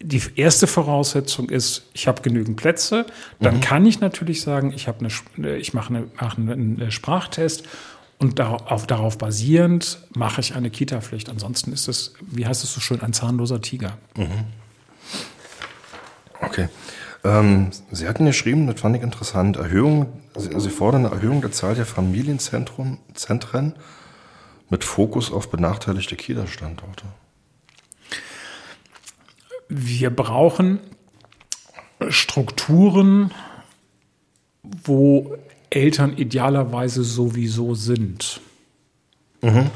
die 0.00 0.20
erste 0.34 0.66
Voraussetzung 0.66 1.48
ist, 1.50 1.84
ich 1.94 2.08
habe 2.08 2.20
genügend 2.22 2.56
Plätze. 2.56 3.06
Dann 3.38 3.56
mhm. 3.56 3.60
kann 3.60 3.86
ich 3.86 4.00
natürlich 4.00 4.42
sagen, 4.42 4.72
ich, 4.74 4.88
eine, 4.88 5.56
ich 5.56 5.72
mache, 5.72 5.94
eine, 5.94 6.06
mache 6.20 6.40
einen 6.40 6.90
Sprachtest 6.90 7.64
und 8.18 8.38
darauf, 8.38 8.86
darauf 8.86 9.18
basierend 9.18 9.98
mache 10.14 10.40
ich 10.40 10.54
eine 10.54 10.70
Kita-Pflicht. 10.70 11.28
Ansonsten 11.28 11.72
ist 11.72 11.88
es, 11.88 12.14
wie 12.20 12.46
heißt 12.46 12.64
es 12.64 12.72
so 12.72 12.80
schön, 12.80 13.02
ein 13.02 13.12
zahnloser 13.12 13.60
Tiger. 13.60 13.98
Mhm. 14.16 14.46
Okay. 16.40 16.68
Ähm, 17.24 17.70
Sie 17.92 18.08
hatten 18.08 18.26
geschrieben, 18.26 18.66
das 18.66 18.80
fand 18.80 18.96
ich 18.96 19.02
interessant, 19.02 19.56
Erhöhung, 19.56 20.06
Sie, 20.36 20.50
Sie 20.58 20.70
fordern 20.70 21.06
eine 21.06 21.14
Erhöhung 21.14 21.40
der 21.40 21.52
Zahl 21.52 21.76
der 21.76 21.86
Familienzentren 21.86 22.98
mit 24.70 24.82
Fokus 24.82 25.30
auf 25.30 25.50
benachteiligte 25.50 26.16
Kita-Standorte. 26.16 27.04
Wir 29.74 30.10
brauchen 30.10 30.80
Strukturen, 32.08 33.30
wo 34.62 35.34
Eltern 35.70 36.14
idealerweise 36.18 37.02
sowieso 37.02 37.74
sind. 37.74 38.42
Mhm. 39.40 39.70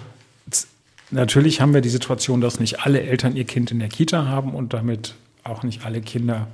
Natürlich 1.11 1.63
haben 1.63 1.73
wir 1.73 1.81
die 1.81 1.89
Situation, 1.89 2.43
dass 2.43 2.61
nicht 2.61 2.81
alle 2.85 3.01
Eltern 3.01 3.37
ihr 3.37 3.45
Kind 3.45 3.71
in 3.71 3.79
der 3.79 3.89
Kita 3.89 4.27
haben 4.27 4.55
und 4.55 4.75
damit 4.75 5.15
auch 5.45 5.63
nicht 5.63 5.87
alle 5.87 6.03
Kinder 6.03 6.49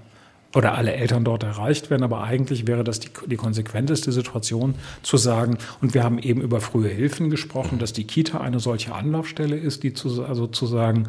oder 0.54 0.76
alle 0.76 0.92
Eltern 0.92 1.24
dort 1.24 1.42
erreicht 1.42 1.90
werden. 1.90 2.04
Aber 2.04 2.22
eigentlich 2.22 2.68
wäre 2.68 2.84
das 2.84 3.00
die, 3.00 3.08
die 3.26 3.36
konsequenteste 3.36 4.12
Situation 4.12 4.76
zu 5.02 5.16
sagen, 5.16 5.58
und 5.80 5.94
wir 5.94 6.04
haben 6.04 6.20
eben 6.20 6.42
über 6.42 6.60
frühe 6.60 6.90
Hilfen 6.90 7.28
gesprochen, 7.28 7.80
dass 7.80 7.92
die 7.92 8.04
Kita 8.04 8.40
eine 8.40 8.60
solche 8.60 8.94
Anlaufstelle 8.94 9.56
ist, 9.56 9.82
die 9.82 9.94
zu, 9.94 10.24
also 10.24 10.46
zu 10.46 10.66
sagen, 10.66 11.08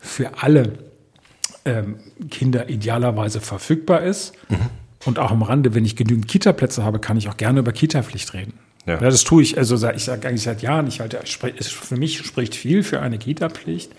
für 0.00 0.42
alle 0.42 0.92
ähm, 1.64 1.96
Kinder 2.30 2.68
idealerweise 2.68 3.40
verfügbar 3.40 4.02
ist. 4.02 4.34
Mhm. 4.48 4.70
Und 5.04 5.18
auch 5.18 5.30
am 5.30 5.42
Rande, 5.42 5.74
wenn 5.74 5.84
ich 5.84 5.96
genügend 5.96 6.28
Kita-Plätze 6.28 6.84
habe, 6.84 6.98
kann 6.98 7.16
ich 7.16 7.28
auch 7.28 7.36
gerne 7.36 7.60
über 7.60 7.72
Kita-Pflicht 7.72 8.32
reden. 8.34 8.54
Ja. 8.86 8.94
ja. 8.94 9.00
das 9.00 9.24
tue 9.24 9.42
ich. 9.42 9.58
Also 9.58 9.74
ich 9.90 10.04
sage 10.04 10.28
eigentlich 10.28 10.42
seit 10.42 10.62
Jahren, 10.62 10.86
ich 10.86 11.00
halte, 11.00 11.20
für 11.24 11.96
mich 11.96 12.18
spricht 12.18 12.54
viel 12.54 12.82
für 12.82 13.00
eine 13.00 13.18
Kita-Pflicht. 13.18 13.92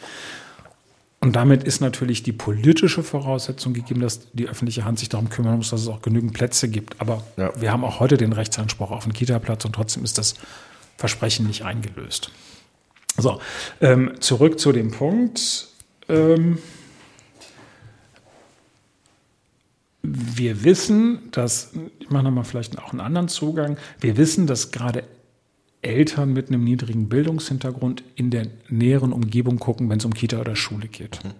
Und 1.21 1.35
damit 1.35 1.63
ist 1.63 1.81
natürlich 1.81 2.21
die 2.21 2.33
politische 2.33 3.01
Voraussetzung 3.01 3.73
gegeben, 3.73 4.01
dass 4.01 4.31
die 4.33 4.47
öffentliche 4.47 4.85
Hand 4.85 4.99
sich 4.99 5.09
darum 5.09 5.29
kümmern 5.29 5.57
muss, 5.57 5.71
dass 5.71 5.81
es 5.81 5.87
auch 5.87 6.01
genügend 6.01 6.33
Plätze 6.33 6.69
gibt. 6.69 7.01
Aber 7.01 7.23
ja. 7.37 7.51
wir 7.59 7.71
haben 7.71 7.83
auch 7.83 7.99
heute 7.99 8.17
den 8.17 8.31
Rechtsanspruch 8.31 8.91
auf 8.91 9.05
einen 9.05 9.13
Kita-Platz 9.13 9.65
und 9.65 9.73
trotzdem 9.73 10.03
ist 10.03 10.17
das 10.19 10.35
Versprechen 10.97 11.47
nicht 11.47 11.63
eingelöst. 11.63 12.31
So, 13.17 13.39
ähm, 13.81 14.13
zurück 14.19 14.59
zu 14.59 14.71
dem 14.71 14.91
Punkt. 14.91 15.69
Ähm, 16.09 16.59
wir 20.15 20.63
wissen, 20.63 21.19
dass, 21.31 21.71
ich 21.99 22.09
mache 22.09 22.23
nochmal 22.23 22.45
vielleicht 22.45 22.77
auch 22.79 22.91
einen 22.91 23.01
anderen 23.01 23.27
Zugang, 23.27 23.77
wir 23.99 24.17
wissen, 24.17 24.47
dass 24.47 24.71
gerade 24.71 25.03
Eltern 25.81 26.33
mit 26.33 26.47
einem 26.47 26.63
niedrigen 26.63 27.09
Bildungshintergrund 27.09 28.03
in 28.15 28.31
der 28.31 28.47
näheren 28.69 29.13
Umgebung 29.13 29.59
gucken, 29.59 29.89
wenn 29.89 29.99
es 29.99 30.05
um 30.05 30.13
Kita 30.13 30.39
oder 30.39 30.55
Schule 30.55 30.87
geht. 30.87 31.23
Mhm. 31.23 31.31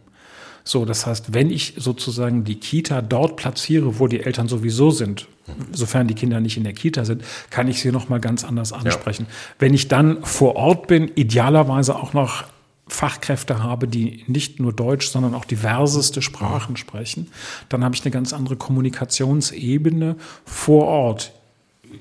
So, 0.68 0.84
das 0.84 1.06
heißt, 1.06 1.34
wenn 1.34 1.52
ich 1.52 1.76
sozusagen 1.78 2.44
die 2.44 2.56
Kita 2.56 3.02
dort 3.02 3.36
platziere, 3.36 4.00
wo 4.00 4.08
die 4.08 4.22
Eltern 4.22 4.48
sowieso 4.48 4.90
sind, 4.90 5.28
mhm. 5.48 5.74
sofern 5.74 6.08
die 6.08 6.16
Kinder 6.16 6.40
nicht 6.40 6.58
in 6.58 6.64
der 6.64 6.74
Kita 6.74 7.06
sind, 7.06 7.24
kann 7.52 7.68
ich 7.68 7.80
sie 7.82 7.92
nochmal 7.92 8.20
ganz 8.20 8.44
anders 8.44 8.74
ansprechen. 8.74 9.28
Ja. 9.30 9.36
Wenn 9.60 9.74
ich 9.74 9.88
dann 9.88 10.24
vor 10.24 10.56
Ort 10.56 10.88
bin, 10.88 11.12
idealerweise 11.16 11.96
auch 11.96 12.14
noch 12.14 12.46
Fachkräfte 12.88 13.64
habe, 13.64 13.88
die 13.88 14.24
nicht 14.28 14.60
nur 14.60 14.72
Deutsch, 14.72 15.08
sondern 15.08 15.34
auch 15.34 15.46
diverseste 15.46 16.22
Sprachen 16.22 16.78
sprechen, 16.78 17.32
dann 17.70 17.84
habe 17.84 17.96
ich 17.96 18.04
eine 18.04 18.12
ganz 18.12 18.32
andere 18.32 18.56
Kommunikationsebene 18.56 20.16
vor 20.46 20.86
Ort. 20.86 21.34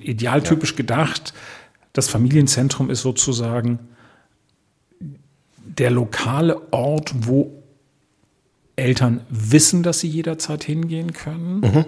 Idealtypisch 0.00 0.72
ja. 0.72 0.76
gedacht, 0.76 1.32
das 1.92 2.08
Familienzentrum 2.08 2.90
ist 2.90 3.00
sozusagen 3.00 3.78
der 5.56 5.90
lokale 5.90 6.72
Ort, 6.72 7.14
wo 7.16 7.62
Eltern 8.76 9.20
wissen, 9.30 9.82
dass 9.82 10.00
sie 10.00 10.08
jederzeit 10.08 10.64
hingehen 10.64 11.12
können. 11.12 11.60
Mhm 11.60 11.84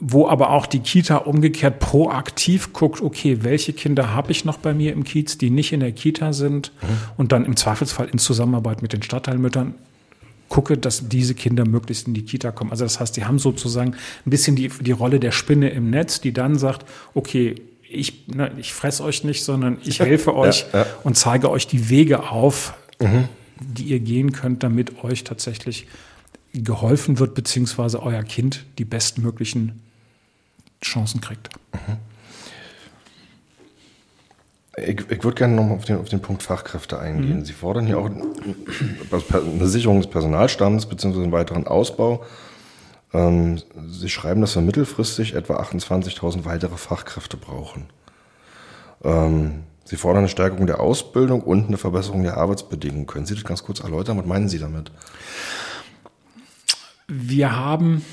wo 0.00 0.28
aber 0.28 0.50
auch 0.50 0.66
die 0.66 0.78
Kita 0.78 1.16
umgekehrt 1.16 1.80
proaktiv 1.80 2.72
guckt, 2.72 3.00
okay, 3.00 3.38
welche 3.42 3.72
Kinder 3.72 4.14
habe 4.14 4.30
ich 4.30 4.44
noch 4.44 4.58
bei 4.58 4.72
mir 4.72 4.92
im 4.92 5.02
Kiez, 5.02 5.38
die 5.38 5.50
nicht 5.50 5.72
in 5.72 5.80
der 5.80 5.92
Kita 5.92 6.32
sind 6.32 6.72
mhm. 6.80 6.86
und 7.16 7.32
dann 7.32 7.44
im 7.44 7.56
Zweifelsfall 7.56 8.08
in 8.08 8.18
Zusammenarbeit 8.18 8.80
mit 8.80 8.92
den 8.92 9.02
Stadtteilmüttern 9.02 9.74
gucke, 10.48 10.78
dass 10.78 11.08
diese 11.08 11.34
Kinder 11.34 11.66
möglichst 11.66 12.06
in 12.06 12.14
die 12.14 12.22
Kita 12.22 12.52
kommen. 12.52 12.70
Also 12.70 12.84
das 12.84 13.00
heißt, 13.00 13.16
die 13.16 13.24
haben 13.24 13.38
sozusagen 13.38 13.94
ein 14.24 14.30
bisschen 14.30 14.56
die, 14.56 14.68
die 14.68 14.92
Rolle 14.92 15.20
der 15.20 15.32
Spinne 15.32 15.70
im 15.70 15.90
Netz, 15.90 16.20
die 16.20 16.32
dann 16.32 16.56
sagt, 16.56 16.86
okay, 17.14 17.56
ich, 17.90 18.28
ne, 18.28 18.52
ich 18.56 18.72
fresse 18.72 19.02
euch 19.02 19.24
nicht, 19.24 19.44
sondern 19.44 19.78
ich 19.84 19.98
helfe 20.00 20.34
euch 20.36 20.66
ja, 20.72 20.80
ja. 20.80 20.86
und 21.02 21.16
zeige 21.16 21.50
euch 21.50 21.66
die 21.66 21.90
Wege 21.90 22.30
auf, 22.30 22.74
mhm. 23.00 23.24
die 23.60 23.84
ihr 23.84 24.00
gehen 24.00 24.32
könnt, 24.32 24.62
damit 24.62 25.02
euch 25.02 25.24
tatsächlich 25.24 25.86
geholfen 26.54 27.18
wird, 27.18 27.34
beziehungsweise 27.34 28.02
euer 28.02 28.22
Kind 28.22 28.64
die 28.78 28.84
bestmöglichen 28.84 29.80
Chancen 30.82 31.20
kriegt. 31.20 31.50
Mhm. 31.72 31.96
Ich, 34.76 35.10
ich 35.10 35.24
würde 35.24 35.34
gerne 35.34 35.54
nochmal 35.54 35.76
auf 35.76 35.84
den, 35.84 35.98
auf 35.98 36.08
den 36.08 36.20
Punkt 36.20 36.42
Fachkräfte 36.42 36.98
eingehen. 36.98 37.40
Mhm. 37.40 37.44
Sie 37.44 37.52
fordern 37.52 37.86
hier 37.86 37.98
auch 37.98 38.08
eine 38.08 39.66
Sicherung 39.66 40.00
des 40.00 40.10
Personalstamms 40.10 40.86
bzw. 40.86 41.22
einen 41.22 41.32
weiteren 41.32 41.66
Ausbau. 41.66 42.24
Ähm, 43.12 43.60
Sie 43.88 44.08
schreiben, 44.08 44.40
dass 44.40 44.54
wir 44.54 44.62
mittelfristig 44.62 45.34
etwa 45.34 45.60
28.000 45.60 46.44
weitere 46.44 46.76
Fachkräfte 46.76 47.36
brauchen. 47.36 47.86
Ähm, 49.02 49.64
Sie 49.84 49.96
fordern 49.96 50.18
eine 50.18 50.28
Stärkung 50.28 50.66
der 50.66 50.80
Ausbildung 50.80 51.40
und 51.40 51.68
eine 51.68 51.78
Verbesserung 51.78 52.22
der 52.22 52.36
Arbeitsbedingungen. 52.36 53.06
Können 53.06 53.24
Sie 53.24 53.34
das 53.34 53.44
ganz 53.44 53.62
kurz 53.62 53.80
erläutern? 53.80 54.18
Was 54.18 54.26
meinen 54.26 54.48
Sie 54.48 54.58
damit? 54.58 54.92
Wir 57.06 57.56
haben 57.56 58.04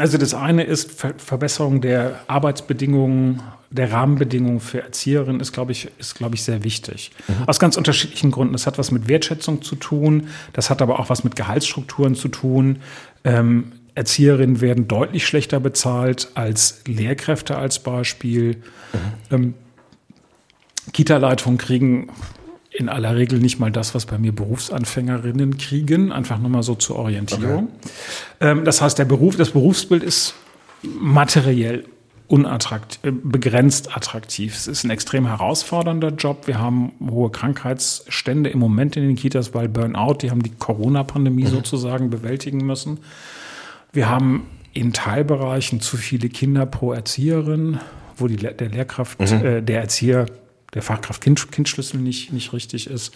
also 0.00 0.18
das 0.18 0.34
eine 0.34 0.64
ist 0.64 0.92
Ver 0.92 1.14
Verbesserung 1.16 1.80
der 1.80 2.20
Arbeitsbedingungen, 2.26 3.42
der 3.70 3.92
Rahmenbedingungen 3.92 4.60
für 4.60 4.82
Erzieherinnen 4.82 5.40
ist, 5.40 5.52
glaube 5.52 5.72
ich, 5.72 5.88
ist, 5.98 6.14
glaube 6.16 6.34
ich, 6.34 6.42
sehr 6.42 6.64
wichtig. 6.64 7.12
Mhm. 7.28 7.44
Aus 7.46 7.60
ganz 7.60 7.76
unterschiedlichen 7.76 8.30
Gründen. 8.30 8.52
Das 8.52 8.66
hat 8.66 8.78
was 8.78 8.90
mit 8.90 9.08
Wertschätzung 9.08 9.62
zu 9.62 9.76
tun, 9.76 10.28
das 10.54 10.70
hat 10.70 10.82
aber 10.82 10.98
auch 10.98 11.10
was 11.10 11.22
mit 11.22 11.36
Gehaltsstrukturen 11.36 12.14
zu 12.14 12.28
tun. 12.28 12.80
Ähm, 13.24 13.72
Erzieherinnen 13.94 14.60
werden 14.60 14.88
deutlich 14.88 15.26
schlechter 15.26 15.60
bezahlt 15.60 16.28
als 16.34 16.82
Lehrkräfte 16.86 17.56
als 17.56 17.80
Beispiel. 17.80 18.56
Mhm. 18.92 19.34
Ähm, 19.34 19.54
Kita-Leitungen 20.92 21.58
kriegen 21.58 22.08
in 22.70 22.88
aller 22.88 23.16
Regel 23.16 23.40
nicht 23.40 23.58
mal 23.58 23.70
das, 23.70 23.94
was 23.94 24.06
bei 24.06 24.18
mir 24.18 24.32
Berufsanfängerinnen 24.32 25.58
kriegen, 25.58 26.12
einfach 26.12 26.38
nur 26.38 26.50
mal 26.50 26.62
so 26.62 26.74
zur 26.74 26.96
Orientierung. 26.96 27.68
Okay. 27.68 28.50
Ähm, 28.50 28.64
das 28.64 28.80
heißt, 28.80 28.98
der 28.98 29.04
Beruf, 29.04 29.36
das 29.36 29.50
Berufsbild 29.50 30.02
ist 30.02 30.34
materiell 30.82 31.84
unattraktiv, 32.28 33.00
äh, 33.02 33.10
begrenzt 33.10 33.96
attraktiv. 33.96 34.54
Es 34.54 34.68
ist 34.68 34.84
ein 34.84 34.90
extrem 34.90 35.26
herausfordernder 35.26 36.10
Job. 36.10 36.46
Wir 36.46 36.58
haben 36.60 36.92
hohe 37.10 37.30
Krankheitsstände 37.30 38.50
im 38.50 38.60
Moment 38.60 38.96
in 38.96 39.02
den 39.02 39.16
Kitas, 39.16 39.52
weil 39.52 39.68
Burnout, 39.68 40.18
die 40.22 40.30
haben 40.30 40.42
die 40.42 40.50
Corona-Pandemie 40.50 41.44
mhm. 41.44 41.48
sozusagen 41.48 42.08
bewältigen 42.08 42.64
müssen. 42.64 43.00
Wir 43.92 44.08
haben 44.08 44.46
in 44.72 44.92
Teilbereichen 44.92 45.80
zu 45.80 45.96
viele 45.96 46.28
Kinder 46.28 46.66
pro 46.66 46.92
Erzieherin, 46.92 47.80
wo 48.16 48.28
die, 48.28 48.36
der 48.36 48.68
Lehrkraft, 48.68 49.18
mhm. 49.18 49.44
äh, 49.44 49.60
der 49.60 49.80
Erzieher 49.80 50.26
der 50.74 50.82
Fachkraft-Kind-Schlüssel 50.82 51.98
nicht, 51.98 52.32
nicht 52.32 52.52
richtig 52.52 52.88
ist. 52.88 53.14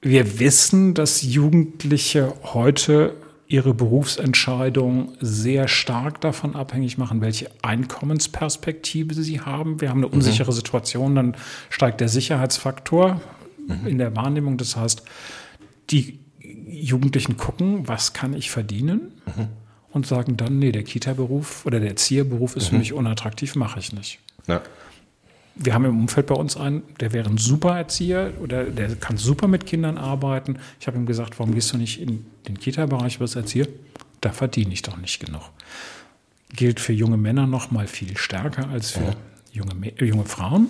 Wir 0.00 0.40
wissen, 0.40 0.94
dass 0.94 1.22
Jugendliche 1.22 2.34
heute 2.42 3.14
ihre 3.46 3.74
Berufsentscheidung 3.74 5.12
sehr 5.20 5.68
stark 5.68 6.22
davon 6.22 6.56
abhängig 6.56 6.96
machen, 6.96 7.20
welche 7.20 7.50
Einkommensperspektive 7.60 9.14
sie 9.14 9.40
haben. 9.40 9.80
Wir 9.80 9.90
haben 9.90 9.98
eine 9.98 10.08
mhm. 10.08 10.14
unsichere 10.14 10.50
mhm. 10.50 10.56
Situation, 10.56 11.14
dann 11.14 11.36
steigt 11.68 12.00
der 12.00 12.08
Sicherheitsfaktor 12.08 13.20
mhm. 13.68 13.86
in 13.86 13.98
der 13.98 14.16
Wahrnehmung. 14.16 14.56
Das 14.56 14.76
heißt, 14.76 15.02
die 15.90 16.18
Jugendlichen 16.40 17.36
gucken, 17.36 17.86
was 17.86 18.14
kann 18.14 18.32
ich 18.34 18.50
verdienen? 18.50 19.12
Mhm. 19.26 19.48
und 19.92 20.06
sagen 20.06 20.38
dann, 20.38 20.58
nee, 20.58 20.72
der 20.72 20.84
Kita-Beruf 20.84 21.66
oder 21.66 21.78
der 21.78 21.90
Erzieherberuf 21.90 22.56
ist 22.56 22.68
für 22.68 22.76
mich 22.76 22.94
unattraktiv, 22.94 23.54
mache 23.54 23.78
ich 23.78 23.92
nicht. 23.92 24.18
Ja. 24.46 24.62
Wir 25.54 25.74
haben 25.74 25.84
im 25.84 26.00
Umfeld 26.00 26.26
bei 26.26 26.34
uns 26.34 26.56
einen, 26.56 26.82
der 27.00 27.12
wäre 27.12 27.28
ein 27.28 27.36
super 27.36 27.76
Erzieher 27.76 28.32
oder 28.40 28.64
der 28.64 28.96
kann 28.96 29.18
super 29.18 29.48
mit 29.48 29.66
Kindern 29.66 29.98
arbeiten. 29.98 30.58
Ich 30.80 30.86
habe 30.86 30.96
ihm 30.96 31.06
gesagt, 31.06 31.38
warum 31.38 31.54
gehst 31.54 31.72
du 31.72 31.76
nicht 31.76 32.00
in 32.00 32.24
den 32.48 32.58
Kita-Bereich, 32.58 33.20
was 33.20 33.36
Erzieher? 33.36 33.68
Da 34.22 34.32
verdiene 34.32 34.72
ich 34.72 34.82
doch 34.82 34.96
nicht 34.96 35.20
genug. 35.24 35.42
Gilt 36.54 36.80
für 36.80 36.92
junge 36.92 37.16
Männer 37.16 37.46
noch 37.46 37.70
mal 37.70 37.86
viel 37.86 38.16
stärker 38.16 38.68
als 38.70 38.92
für 38.92 39.14
junge, 39.52 39.92
äh, 39.96 40.04
junge 40.04 40.24
Frauen. 40.24 40.68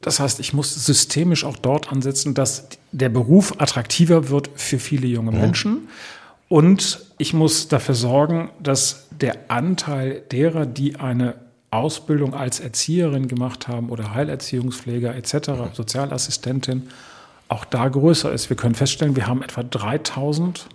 Das 0.00 0.20
heißt, 0.20 0.38
ich 0.38 0.52
muss 0.52 0.72
systemisch 0.86 1.44
auch 1.44 1.56
dort 1.56 1.90
ansetzen, 1.90 2.34
dass 2.34 2.68
der 2.92 3.08
Beruf 3.08 3.60
attraktiver 3.60 4.28
wird 4.28 4.50
für 4.54 4.78
viele 4.78 5.08
junge 5.08 5.32
Menschen. 5.32 5.88
Und 6.48 7.00
ich 7.18 7.34
muss 7.34 7.66
dafür 7.66 7.96
sorgen, 7.96 8.50
dass 8.62 9.08
der 9.10 9.50
Anteil 9.50 10.22
derer, 10.30 10.64
die 10.64 10.96
eine 10.96 11.34
Ausbildung 11.76 12.34
als 12.34 12.60
Erzieherin 12.60 13.28
gemacht 13.28 13.68
haben 13.68 13.90
oder 13.90 14.14
Heilerziehungspfleger 14.14 15.14
etc., 15.14 15.72
Sozialassistentin, 15.72 16.88
auch 17.48 17.64
da 17.64 17.88
größer 17.88 18.32
ist. 18.32 18.50
Wir 18.50 18.56
können 18.56 18.74
feststellen, 18.74 19.16
wir 19.16 19.26
haben 19.26 19.42
etwa 19.42 19.62
3000 19.62 20.66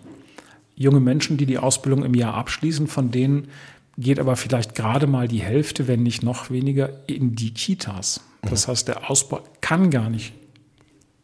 junge 0.75 0.99
Menschen, 0.99 1.37
die 1.37 1.45
die 1.45 1.57
Ausbildung 1.57 2.03
im 2.03 2.13
Jahr 2.13 2.33
abschließen, 2.33 2.87
von 2.87 3.11
denen 3.11 3.49
geht 3.97 4.19
aber 4.19 4.35
vielleicht 4.35 4.73
gerade 4.73 5.05
mal 5.05 5.27
die 5.27 5.41
Hälfte, 5.41 5.87
wenn 5.87 6.03
nicht 6.03 6.23
noch 6.23 6.49
weniger, 6.49 6.89
in 7.07 7.35
die 7.35 7.53
Kitas. 7.53 8.21
Das 8.41 8.67
heißt, 8.67 8.87
der 8.87 9.09
Ausbau 9.09 9.41
kann 9.59 9.91
gar 9.91 10.09
nicht 10.09 10.33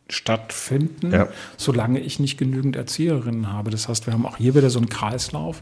stattfinden, 0.09 1.11
Ja. 1.11 1.27
solange 1.57 1.99
ich 1.99 2.19
nicht 2.19 2.37
genügend 2.37 2.75
Erzieherinnen 2.75 3.51
habe. 3.51 3.71
Das 3.71 3.87
heißt, 3.89 4.05
wir 4.07 4.13
haben 4.13 4.25
auch 4.25 4.37
hier 4.37 4.55
wieder 4.55 4.69
so 4.69 4.79
einen 4.79 4.89
Kreislauf, 4.89 5.61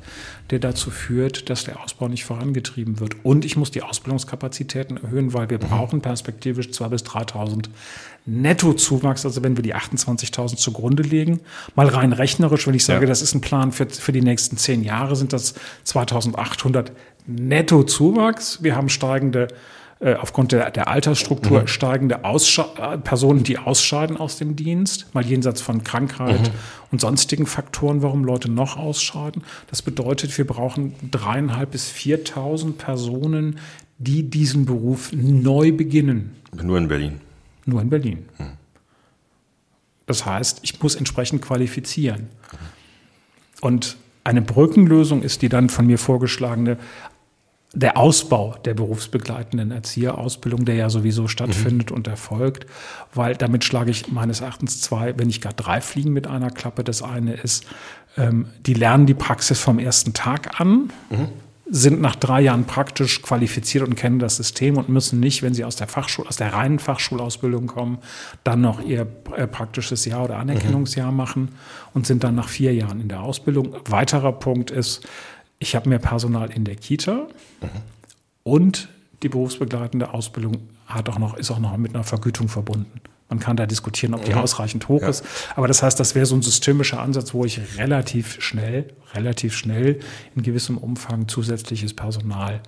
der 0.52 0.60
dazu 0.60 0.92
führt, 0.92 1.50
dass 1.50 1.64
der 1.64 1.82
Ausbau 1.82 2.08
nicht 2.08 2.26
vorangetrieben 2.26 3.00
wird. 3.00 3.16
Und 3.24 3.44
ich 3.46 3.58
muss 3.58 3.72
die 3.72 3.82
Ausbildungskapazitäten 3.82 4.98
erhöhen, 5.04 5.34
weil 5.34 5.50
wir 5.50 5.58
brauchen 5.58 6.02
perspektivisch 6.02 6.68
2.000 6.68 6.90
bis 6.90 7.04
3.000 7.04 7.70
Nettozuwachs. 8.28 9.26
Also 9.26 9.44
wenn 9.44 9.56
wir 9.58 9.64
die 9.64 9.76
28.000 9.76 10.58
zugrunde 10.58 11.04
legen, 11.04 11.40
mal 11.76 11.88
rein 11.88 12.14
rechnerisch, 12.14 12.68
wenn 12.68 12.74
ich 12.76 12.86
sage, 12.86 13.02
Ja. 13.06 13.08
das 13.08 13.22
ist 13.22 13.34
ein 13.36 13.42
Plan 13.42 13.72
für, 13.72 13.88
für 13.90 14.12
die 14.12 14.22
nächsten 14.22 14.58
zehn 14.58 14.84
Jahre, 14.84 15.16
sind 15.16 15.34
das 15.34 15.56
2.800 15.86 16.92
Nettozuwachs. 17.28 18.62
Wir 18.64 18.76
haben 18.76 18.90
steigende 18.90 19.48
äh, 20.06 20.14
aufgrund 20.14 20.52
der, 20.52 20.70
der 20.70 20.88
Altersstruktur 20.88 21.68
steigende 21.68 22.24
Aussche 22.26 22.64
äh, 22.78 23.00
Personen, 23.00 23.44
die 23.44 23.58
ausscheiden 23.58 24.18
aus 24.18 24.38
dem 24.38 24.56
Dienst, 24.56 25.08
mal 25.16 25.26
jenseits 25.26 25.62
von 25.62 25.84
Krankheit 25.84 26.52
und 26.92 27.02
sonstigen 27.02 27.48
Faktoren, 27.48 28.04
warum 28.04 28.24
Leute 28.24 28.52
noch 28.52 28.78
ausscheiden. 28.78 29.44
Das 29.68 29.82
bedeutet, 29.82 30.38
wir 30.38 30.46
brauchen 30.46 30.94
dreieinhalb 31.10 31.72
bis 31.72 31.92
4.000 31.92 32.74
Personen, 32.74 33.58
die 33.98 34.30
diesen 34.30 34.68
Beruf 34.68 35.12
neu 35.12 35.72
beginnen. 35.72 36.36
Nur 36.54 36.78
in 36.78 36.88
Berlin. 36.88 37.20
Nur 37.66 37.82
in 37.82 37.90
Berlin. 37.90 38.26
Das 40.06 40.24
heißt, 40.24 40.60
ich 40.62 40.80
muss 40.84 40.94
entsprechend 40.94 41.42
qualifizieren. 41.42 42.30
Und 43.60 43.98
eine 44.24 44.44
Brückenlösung 44.44 45.24
ist 45.24 45.42
die 45.42 45.50
dann 45.50 45.70
von 45.70 45.88
mir 45.88 45.98
vorgeschlagene, 45.98 46.78
der 47.76 47.98
Ausbau 47.98 48.56
der 48.64 48.74
berufsbegleitenden 48.74 49.72
Erzieherausbildung, 49.72 50.66
der 50.66 50.76
ja 50.76 50.90
sowieso 50.90 51.28
stattfindet 51.28 51.92
und 51.92 52.08
erfolgt, 52.08 52.66
weil 53.14 53.36
damit 53.36 53.64
schlage 53.64 53.92
ich 53.92 54.12
meines 54.12 54.42
Erachtens 54.42 54.82
zwei, 54.82 55.18
wenn 55.18 55.28
nicht 55.28 55.42
gar 55.42 55.54
drei 55.54 55.82
Fliegen 55.82 56.14
mit 56.14 56.26
einer 56.26 56.50
Klappe. 56.50 56.84
Das 56.84 57.04
eine 57.04 57.34
ist, 57.34 57.66
ähm, 58.18 58.48
die 58.66 58.74
lernen 58.74 59.06
die 59.06 59.14
Praxis 59.14 59.60
vom 59.60 59.78
ersten 59.78 60.14
Tag 60.14 60.60
an, 60.60 60.90
sind 61.68 62.00
nach 62.00 62.16
drei 62.16 62.42
Jahren 62.42 62.66
praktisch 62.66 63.22
qualifiziert 63.24 63.88
und 63.88 63.96
kennen 63.96 64.20
das 64.20 64.38
System 64.38 64.78
und 64.78 64.88
müssen 64.88 65.20
nicht, 65.20 65.42
wenn 65.42 65.56
sie 65.56 65.66
aus 65.66 65.76
der 65.76 65.88
Fachschule, 65.88 66.30
aus 66.30 66.36
der 66.36 66.54
reinen 66.54 66.78
Fachschulausbildung 66.78 67.66
kommen, 67.68 67.98
dann 68.44 68.62
noch 68.62 68.82
ihr 68.82 69.08
äh, 69.36 69.48
praktisches 69.48 70.06
Jahr 70.06 70.24
oder 70.24 70.38
Anerkennungsjahr 70.38 71.12
machen 71.12 71.50
und 71.94 72.06
sind 72.06 72.24
dann 72.24 72.36
nach 72.36 72.50
vier 72.50 72.74
Jahren 72.74 73.02
in 73.02 73.08
der 73.08 73.22
Ausbildung. 73.22 73.76
Weiterer 73.86 74.32
Punkt 74.32 74.70
ist, 74.70 75.08
ich 75.60 75.76
habe 75.76 75.90
mehr 75.90 76.00
Personal 76.00 76.52
in 76.52 76.66
der 76.66 76.76
Kita 76.76 77.28
und 78.44 78.90
die 79.24 79.30
berufsbegleitende 79.30 80.14
Ausbildung 80.14 80.70
hat 80.86 81.10
auch 81.10 81.18
noch, 81.18 81.36
ist 81.38 81.52
auch 81.52 81.60
noch 81.60 81.76
mit 81.78 81.96
einer 81.96 82.04
Vergütung 82.04 82.48
verbunden. 82.48 83.02
Man 83.30 83.40
kann 83.40 83.58
da 83.58 83.66
diskutieren, 83.66 84.14
ob 84.14 84.24
die 84.24 84.36
ausreichend 84.36 84.88
hoch 84.88 85.02
ist. 85.02 85.24
Aber 85.56 85.68
das 85.68 85.82
heißt, 85.82 86.00
das 86.00 86.14
wäre 86.14 86.28
so 86.28 86.36
ein 86.36 86.44
systemischer 86.44 87.02
Ansatz, 87.02 87.34
wo 87.34 87.44
ich 87.44 87.60
relativ 87.78 88.40
schnell, 88.40 88.94
relativ 89.16 89.56
schnell 89.56 90.00
in 90.36 90.44
gewissem 90.44 90.78
Umfang 90.78 91.28
zusätzliches 91.28 91.96
Personal 91.96 92.62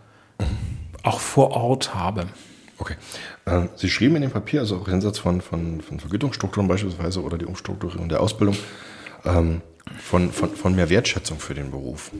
auch 1.03 1.19
vor 1.19 1.51
Ort 1.51 1.93
habe. 1.93 2.25
Okay. 2.79 2.95
Äh, 3.45 3.67
Sie 3.75 3.89
schrieben 3.89 4.15
in 4.15 4.23
dem 4.23 4.31
Papier, 4.31 4.61
also 4.61 4.77
auch 4.77 4.87
Einsatz 4.87 5.19
von, 5.19 5.41
von, 5.41 5.81
von 5.81 5.99
Vergütungsstrukturen 5.99 6.67
beispielsweise 6.67 7.21
oder 7.21 7.37
die 7.37 7.45
Umstrukturierung 7.45 8.09
der 8.09 8.21
Ausbildung, 8.21 8.57
ähm, 9.25 9.61
von, 9.99 10.31
von, 10.31 10.49
von 10.55 10.75
mehr 10.75 10.89
Wertschätzung 10.89 11.39
für 11.39 11.53
den 11.53 11.71
Beruf. 11.71 12.11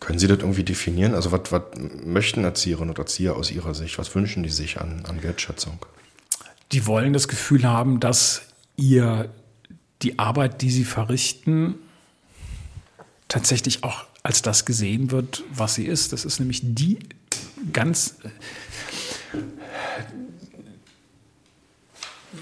Können 0.00 0.18
Sie 0.18 0.26
das 0.26 0.38
irgendwie 0.38 0.64
definieren? 0.64 1.14
Also 1.14 1.30
was, 1.30 1.52
was 1.52 1.62
möchten 2.04 2.42
Erzieherinnen 2.42 2.90
und 2.90 2.98
Erzieher 2.98 3.36
aus 3.36 3.50
Ihrer 3.50 3.74
Sicht? 3.74 3.98
Was 3.98 4.14
wünschen 4.14 4.42
die 4.42 4.48
sich 4.48 4.80
an, 4.80 5.04
an 5.06 5.22
Wertschätzung? 5.22 5.78
Die 6.72 6.86
wollen 6.86 7.12
das 7.12 7.28
Gefühl 7.28 7.64
haben, 7.64 8.00
dass 8.00 8.42
ihr 8.76 9.30
die 10.02 10.18
Arbeit, 10.18 10.62
die 10.62 10.70
sie 10.70 10.84
verrichten, 10.84 11.74
tatsächlich 13.28 13.84
auch 13.84 14.06
als 14.22 14.42
das 14.42 14.64
gesehen 14.64 15.10
wird, 15.10 15.44
was 15.52 15.74
sie 15.74 15.86
ist. 15.86 16.12
Das 16.12 16.24
ist 16.24 16.40
nämlich 16.40 16.60
die 16.62 16.98
ganz. 17.72 18.16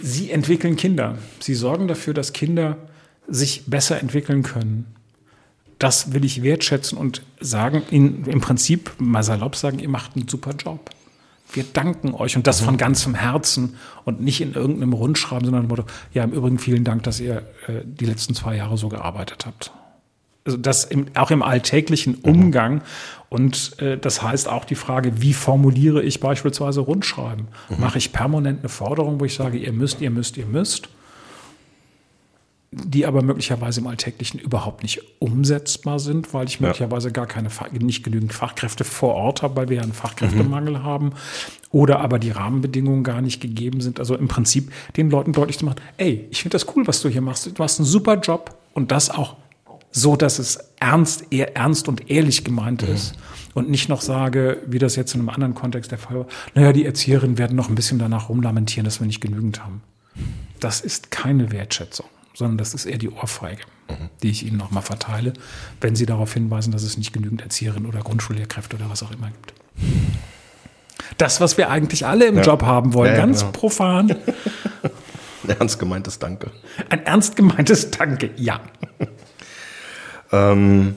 Sie 0.01 0.31
entwickeln 0.31 0.77
Kinder. 0.77 1.19
Sie 1.41 1.55
sorgen 1.55 1.89
dafür, 1.89 2.15
dass 2.15 2.33
Kinder 2.33 2.77
sich 3.27 3.65
besser 3.67 4.01
entwickeln 4.01 4.43
können. 4.43 4.95
Das 5.79 6.13
will 6.13 6.25
ich 6.25 6.43
wertschätzen 6.43 6.99
und 6.99 7.23
sagen, 7.41 7.83
Ihnen 7.91 8.25
im 8.27 8.41
Prinzip 8.41 8.93
mal 8.99 9.23
salopp 9.23 9.55
sagen, 9.57 9.79
ihr 9.79 9.89
macht 9.89 10.17
einen 10.17 10.29
super 10.29 10.53
Job. 10.53 10.91
Wir 11.53 11.65
danken 11.65 12.13
euch 12.15 12.37
und 12.37 12.47
das 12.47 12.61
von 12.61 12.77
ganzem 12.77 13.15
Herzen 13.15 13.77
und 14.05 14.21
nicht 14.21 14.41
in 14.41 14.53
irgendeinem 14.53 14.93
Rundschreiben, 14.93 15.47
sondern 15.47 15.63
im 15.63 15.69
Motto, 15.69 15.85
ja, 16.13 16.25
im 16.25 16.33
Übrigen 16.33 16.59
vielen 16.59 16.85
Dank, 16.85 17.05
dass 17.05 17.21
ihr 17.21 17.37
äh, 17.67 17.81
die 17.85 18.05
letzten 18.05 18.35
zwei 18.35 18.57
Jahre 18.57 18.77
so 18.77 18.89
gearbeitet 18.89 19.47
habt. 19.47 19.73
Also 20.45 20.59
das 20.59 20.85
im, 20.85 21.07
auch 21.15 21.31
im 21.31 21.43
alltäglichen 21.43 22.17
Umgang. 22.17 22.83
Und 23.29 23.81
äh, 23.81 23.99
das 23.99 24.23
heißt 24.23 24.49
auch 24.49 24.65
die 24.65 24.75
Frage, 24.75 25.23
wie 25.23 25.33
formuliere 25.33 26.03
ich 26.03 26.21
beispielsweise 26.21 26.81
Rundschreiben? 26.81 27.49
Mache 27.79 27.99
ich 27.99 28.13
permanent 28.13 28.61
eine 28.61 28.69
Forderung, 28.69 29.21
wo 29.21 29.25
ich 29.25 29.35
sage, 29.35 29.59
ihr 29.59 29.73
müsst, 29.73 30.01
ihr 30.01 30.11
müsst, 30.11 30.37
ihr 30.37 30.47
müsst? 30.47 30.89
Die 32.71 33.07
aber 33.07 33.23
möglicherweise 33.23 33.81
im 33.81 33.87
Alltäglichen 33.87 34.39
überhaupt 34.39 34.83
nicht 34.83 35.01
umsetzbar 35.21 35.99
sind, 35.99 36.35
weil 36.35 36.47
ich 36.47 36.61
möglicherweise 36.61 37.11
gar 37.11 37.27
keine, 37.27 37.49
nicht 37.81 38.05
genügend 38.05 38.35
Fachkräfte 38.35 38.85
vor 38.85 39.15
Ort 39.15 39.43
habe, 39.43 39.57
weil 39.57 39.69
wir 39.71 39.77
ja 39.77 39.83
einen 39.83 39.95
Fachkräftemangel 39.95 40.83
haben, 40.83 41.13
oder 41.71 42.01
aber 42.01 42.19
die 42.19 42.31
Rahmenbedingungen 42.31 43.05
gar 43.05 43.23
nicht 43.23 43.41
gegeben 43.41 43.81
sind. 43.81 43.99
Also 43.99 44.17
im 44.17 44.29
Prinzip 44.29 44.71
den 44.97 45.11
Leuten 45.11 45.33
deutlich 45.33 45.59
zu 45.59 45.65
machen, 45.65 45.81
ey, 45.97 46.27
ich 46.31 46.43
finde 46.43 46.55
das 46.55 46.77
cool, 46.77 46.87
was 46.87 47.01
du 47.01 47.09
hier 47.09 47.23
machst. 47.23 47.51
Du 47.59 47.63
hast 47.63 47.79
einen 47.79 47.87
super 47.87 48.17
Job 48.17 48.55
und 48.75 48.91
das 48.93 49.11
auch 49.11 49.37
so, 49.91 50.17
dass 50.17 50.39
es 50.39 50.59
ernst, 50.79 51.33
eher 51.33 51.57
ernst 51.57 51.89
und 51.89 52.11
ehrlich 52.11 52.45
gemeint 52.45 52.83
ist. 52.83 53.15
Und 53.55 53.71
nicht 53.71 53.89
noch 53.89 54.03
sage, 54.03 54.59
wie 54.67 54.79
das 54.79 54.95
jetzt 54.97 55.15
in 55.15 55.21
einem 55.21 55.31
anderen 55.31 55.55
Kontext 55.55 55.91
der 55.91 55.99
Fall 55.99 56.19
war, 56.19 56.27
naja, 56.55 56.73
die 56.73 56.85
Erzieherinnen 56.85 57.39
werden 57.39 57.57
noch 57.57 57.69
ein 57.69 57.75
bisschen 57.75 57.99
danach 57.99 58.29
rumlamentieren, 58.29 58.85
dass 58.85 59.01
wir 59.01 59.07
nicht 59.07 59.21
genügend 59.21 59.65
haben. 59.65 59.83
Das 60.61 60.81
ist 60.81 61.11
keine 61.11 61.51
Wertschätzung, 61.51 62.07
sondern 62.39 62.57
das 62.57 62.73
ist 62.73 62.87
eher 62.87 62.99
die 62.99 63.11
Ohrfeige, 63.11 63.63
die 64.23 64.31
ich 64.31 64.47
Ihnen 64.47 64.57
nochmal 64.57 64.83
verteile, 64.85 65.33
wenn 65.81 65.97
Sie 65.97 66.07
darauf 66.07 66.33
hinweisen, 66.33 66.71
dass 66.73 66.83
es 66.85 66.97
nicht 66.97 67.13
genügend 67.13 67.43
Erzieherinnen 67.43 67.89
oder 67.89 67.99
Grundschullehrkräfte 68.01 68.77
oder 68.77 68.89
was 68.89 69.03
auch 69.03 69.11
immer 69.11 69.27
gibt. 69.29 69.55
Das, 71.19 71.41
was 71.41 71.59
wir 71.59 71.69
eigentlich 71.71 72.07
alle 72.07 72.27
im 72.27 72.37
Ja. 72.37 72.43
Job 72.43 72.63
haben 72.63 72.95
wollen, 72.95 73.13
Ja, 73.13 73.19
ganz 73.19 73.41
genau. 73.41 73.53
profan. 73.53 74.11
Ein 75.43 75.51
ernst 75.59 75.79
gemeintes 75.79 76.19
Danke. 76.19 76.51
Ein 76.91 77.05
ernst 77.07 77.35
gemeintes 77.37 77.91
Danke, 77.91 78.31
ja. 78.37 78.61
Ähm, 80.31 80.97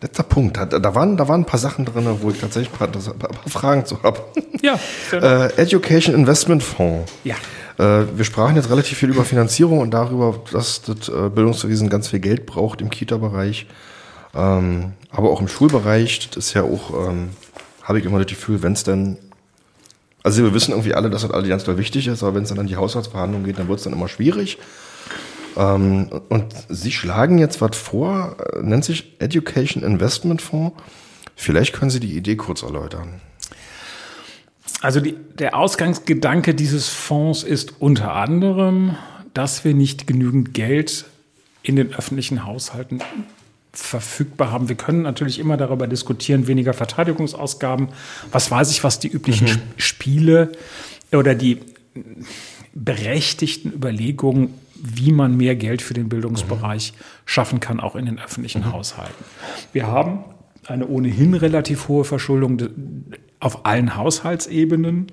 letzter 0.00 0.22
Punkt. 0.22 0.56
Da, 0.56 0.94
waren, 0.94 1.16
da 1.16 1.28
waren 1.28 1.42
ein 1.42 1.46
paar 1.46 1.60
Sachen 1.60 1.84
drin, 1.84 2.06
wo 2.22 2.30
ich 2.30 2.40
tatsächlich 2.40 2.72
ein 2.72 2.78
paar, 2.78 2.88
ein 2.88 3.18
paar 3.18 3.48
Fragen 3.48 3.84
zu 3.86 4.02
habe. 4.02 4.20
Ja, 4.62 4.78
Äh, 5.12 5.52
Education 5.60 6.14
Investment 6.14 6.62
Fonds. 6.62 7.12
ja. 7.24 7.36
Äh, 7.78 8.04
wir 8.16 8.24
sprachen 8.24 8.56
jetzt 8.56 8.70
relativ 8.70 8.98
viel 8.98 9.10
über 9.10 9.24
Finanzierung 9.24 9.78
und 9.78 9.92
darüber, 9.92 10.40
dass 10.52 10.82
das 10.82 11.08
äh, 11.08 11.30
Bildungswesen 11.30 11.88
ganz 11.88 12.08
viel 12.08 12.18
Geld 12.18 12.44
braucht 12.44 12.80
im 12.80 12.90
Kita-Bereich, 12.90 13.66
ähm, 14.34 14.92
aber 15.10 15.30
auch 15.30 15.40
im 15.40 15.48
Schulbereich. 15.48 16.28
Das 16.30 16.46
ist 16.46 16.54
ja 16.54 16.64
auch, 16.64 17.08
ähm, 17.08 17.30
habe 17.82 18.00
ich 18.00 18.04
immer 18.04 18.18
das 18.18 18.26
Gefühl, 18.26 18.62
wenn 18.62 18.72
es 18.72 18.82
dann, 18.82 19.16
also 20.22 20.42
wir 20.42 20.52
wissen 20.52 20.72
irgendwie 20.72 20.94
alle, 20.94 21.08
dass 21.08 21.22
das 21.22 21.30
alle 21.30 21.48
ganz 21.48 21.64
doll 21.64 21.78
wichtig 21.78 22.08
ist, 22.08 22.22
aber 22.22 22.34
wenn 22.34 22.42
es 22.42 22.48
dann 22.48 22.58
an 22.58 22.66
die 22.66 22.76
Haushaltsverhandlungen 22.76 23.46
geht, 23.46 23.58
dann 23.58 23.68
wird 23.68 23.78
es 23.78 23.84
dann 23.84 23.92
immer 23.92 24.08
schwierig. 24.08 24.58
Ähm, 25.56 26.08
und 26.28 26.54
Sie 26.68 26.92
schlagen 26.92 27.38
jetzt 27.38 27.60
was 27.60 27.76
vor, 27.76 28.36
äh, 28.54 28.62
nennt 28.62 28.84
sich 28.84 29.16
Education 29.20 29.84
Investment 29.84 30.42
Fonds. 30.42 30.76
Vielleicht 31.36 31.72
können 31.72 31.90
Sie 31.90 32.00
die 32.00 32.16
Idee 32.16 32.34
kurz 32.34 32.62
erläutern. 32.62 33.20
Also 34.80 35.00
die, 35.00 35.14
der 35.38 35.56
Ausgangsgedanke 35.56 36.54
dieses 36.54 36.88
Fonds 36.88 37.42
ist 37.42 37.80
unter 37.80 38.14
anderem, 38.14 38.96
dass 39.34 39.64
wir 39.64 39.74
nicht 39.74 40.06
genügend 40.06 40.54
Geld 40.54 41.06
in 41.62 41.76
den 41.76 41.92
öffentlichen 41.92 42.46
Haushalten 42.46 43.00
verfügbar 43.72 44.50
haben. 44.50 44.68
Wir 44.68 44.76
können 44.76 45.02
natürlich 45.02 45.38
immer 45.38 45.56
darüber 45.56 45.86
diskutieren, 45.86 46.46
weniger 46.46 46.74
Verteidigungsausgaben. 46.74 47.88
Was 48.32 48.50
weiß 48.50 48.70
ich, 48.70 48.84
was 48.84 48.98
die 48.98 49.08
üblichen 49.08 49.48
mhm. 49.48 49.60
Spiele 49.76 50.52
oder 51.12 51.34
die 51.34 51.58
berechtigten 52.74 53.72
Überlegungen, 53.72 54.54
wie 54.74 55.12
man 55.12 55.36
mehr 55.36 55.56
Geld 55.56 55.82
für 55.82 55.94
den 55.94 56.08
Bildungsbereich 56.08 56.92
mhm. 56.92 57.02
schaffen 57.24 57.60
kann, 57.60 57.80
auch 57.80 57.96
in 57.96 58.06
den 58.06 58.18
öffentlichen 58.18 58.62
mhm. 58.62 58.72
Haushalten. 58.72 59.24
Wir 59.72 59.86
haben 59.88 60.24
eine 60.66 60.86
ohnehin 60.86 61.34
relativ 61.34 61.88
hohe 61.88 62.04
Verschuldung 62.04 62.58
auf 63.40 63.66
allen 63.66 63.96
Haushaltsebenen. 63.96 65.10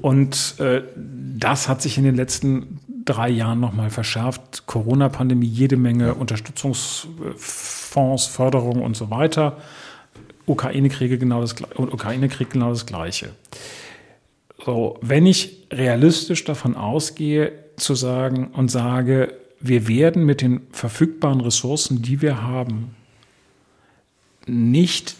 Und 0.00 0.56
äh, 0.58 0.82
das 0.96 1.68
hat 1.68 1.82
sich 1.82 1.98
in 1.98 2.04
den 2.04 2.16
letzten 2.16 2.80
drei 3.04 3.28
Jahren 3.28 3.60
nochmal 3.60 3.90
verschärft. 3.90 4.66
Corona-Pandemie, 4.66 5.46
jede 5.46 5.76
Menge 5.76 6.14
Unterstützungsfonds, 6.14 8.26
Förderung 8.26 8.80
und 8.80 8.96
so 8.96 9.10
weiter. 9.10 9.58
Ukraine-Kriege 10.46 11.18
genau 11.18 11.40
das, 11.40 11.54
Ukraine-Krieg 11.76 12.50
genau 12.50 12.70
das 12.70 12.86
Gleiche. 12.86 13.30
So, 14.64 14.98
wenn 15.00 15.26
ich 15.26 15.66
realistisch 15.72 16.44
davon 16.44 16.76
ausgehe, 16.76 17.52
zu 17.76 17.94
sagen 17.94 18.48
und 18.52 18.70
sage, 18.70 19.34
wir 19.60 19.88
werden 19.88 20.24
mit 20.24 20.40
den 20.40 20.66
verfügbaren 20.70 21.40
Ressourcen, 21.40 22.02
die 22.02 22.20
wir 22.20 22.42
haben, 22.42 22.94
nicht 24.46 25.16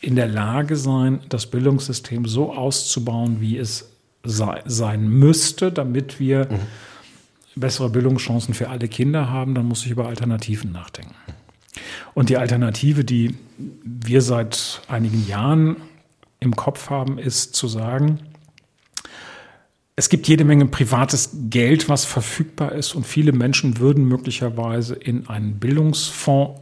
in 0.00 0.16
der 0.16 0.28
Lage 0.28 0.76
sein, 0.76 1.20
das 1.28 1.46
Bildungssystem 1.46 2.26
so 2.26 2.54
auszubauen, 2.54 3.40
wie 3.40 3.58
es 3.58 3.90
sei, 4.24 4.62
sein 4.66 5.08
müsste, 5.08 5.70
damit 5.72 6.18
wir 6.18 6.48
mhm. 6.50 7.60
bessere 7.60 7.90
Bildungschancen 7.90 8.54
für 8.54 8.70
alle 8.70 8.88
Kinder 8.88 9.30
haben, 9.30 9.54
dann 9.54 9.66
muss 9.66 9.84
ich 9.84 9.90
über 9.90 10.08
Alternativen 10.08 10.72
nachdenken. 10.72 11.14
Und 12.14 12.28
die 12.28 12.36
Alternative, 12.36 13.04
die 13.04 13.36
wir 13.84 14.22
seit 14.22 14.82
einigen 14.88 15.26
Jahren 15.26 15.76
im 16.40 16.56
Kopf 16.56 16.90
haben, 16.90 17.18
ist 17.18 17.54
zu 17.54 17.68
sagen, 17.68 18.20
es 19.96 20.08
gibt 20.08 20.28
jede 20.28 20.44
Menge 20.44 20.64
privates 20.66 21.30
Geld, 21.50 21.90
was 21.90 22.06
verfügbar 22.06 22.72
ist 22.72 22.94
und 22.94 23.06
viele 23.06 23.32
Menschen 23.32 23.78
würden 23.78 24.06
möglicherweise 24.06 24.94
in 24.94 25.28
einen 25.28 25.58
Bildungsfonds 25.58 26.58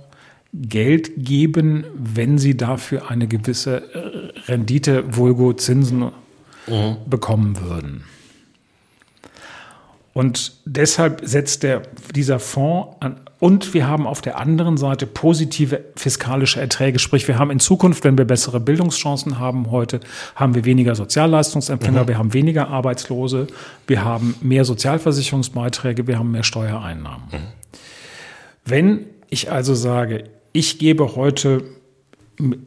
Geld 0.53 1.13
geben, 1.17 1.85
wenn 1.95 2.39
sie 2.39 2.57
dafür 2.57 3.11
eine 3.11 3.29
gewisse 3.29 3.83
äh, 3.95 4.51
Rendite, 4.51 5.17
Vulgo 5.17 5.53
Zinsen 5.53 6.11
mhm. 6.67 6.97
bekommen 7.07 7.61
würden. 7.61 8.05
Und 10.15 10.55
deshalb 10.65 11.21
setzt 11.23 11.63
der, 11.63 11.83
dieser 12.15 12.41
Fonds 12.41 12.97
an, 13.01 13.21
und 13.41 13.73
wir 13.73 13.87
haben 13.87 14.07
auf 14.07 14.21
der 14.21 14.37
anderen 14.37 14.77
Seite 14.77 15.07
positive 15.07 15.85
fiskalische 15.95 16.61
Erträge. 16.61 16.99
Sprich, 16.99 17.29
wir 17.29 17.39
haben 17.39 17.53
in 17.53 17.61
Zukunft, 17.61 18.03
wenn 18.03 18.19
wir 18.19 18.25
bessere 18.25 18.59
Bildungschancen 18.59 19.39
haben 19.39 19.71
heute, 19.71 20.01
haben 20.35 20.57
wir 20.57 20.65
weniger 20.65 20.97
Sozialleistungsempfänger, 20.97 22.03
mhm. 22.03 22.09
wir 22.09 22.19
haben 22.19 22.33
weniger 22.33 22.69
Arbeitslose, 22.69 23.47
wir 23.87 24.05
haben 24.05 24.35
mehr 24.41 24.65
Sozialversicherungsbeiträge, 24.65 26.09
wir 26.09 26.19
haben 26.19 26.33
mehr 26.33 26.43
Steuereinnahmen. 26.43 27.29
Mhm. 27.31 27.37
Wenn 28.65 29.07
ich 29.31 29.53
also 29.53 29.75
sage, 29.75 30.25
ich 30.53 30.79
gebe 30.79 31.17
heute 31.17 31.63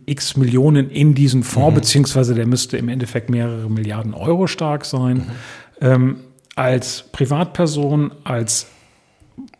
x 0.06 0.36
Millionen 0.36 0.90
in 0.90 1.16
diesen 1.16 1.44
Fonds, 1.44 1.72
mhm. 1.72 1.76
beziehungsweise 1.76 2.36
der 2.36 2.46
müsste 2.46 2.78
im 2.78 2.90
Endeffekt 2.90 3.30
mehrere 3.30 3.70
Milliarden 3.70 4.14
Euro 4.14 4.48
stark 4.48 4.86
sein, 4.86 5.18
mhm. 5.18 5.32
ähm, 5.82 6.20
als 6.56 7.06
Privatperson, 7.12 8.12
als 8.24 8.68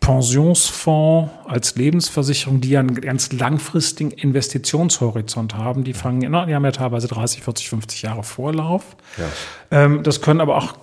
Pensionsfonds, 0.02 1.32
als 1.46 1.76
Lebensversicherung, 1.76 2.60
die 2.60 2.70
ja 2.72 2.82
einen 2.82 3.00
ganz 3.00 3.32
langfristigen 3.32 4.12
Investitionshorizont 4.12 5.56
haben. 5.56 5.84
Die 5.84 5.94
fangen, 5.94 6.20
die 6.20 6.28
haben 6.56 6.66
ja 6.66 6.72
teilweise 6.72 7.08
30, 7.08 7.44
40, 7.44 7.70
50 7.70 8.02
Jahre 8.02 8.24
Vorlauf. 8.24 8.98
Ja. 9.18 9.86
Ähm, 9.86 10.04
das 10.04 10.22
können 10.22 10.42
aber 10.42 10.58
auch 10.58 10.76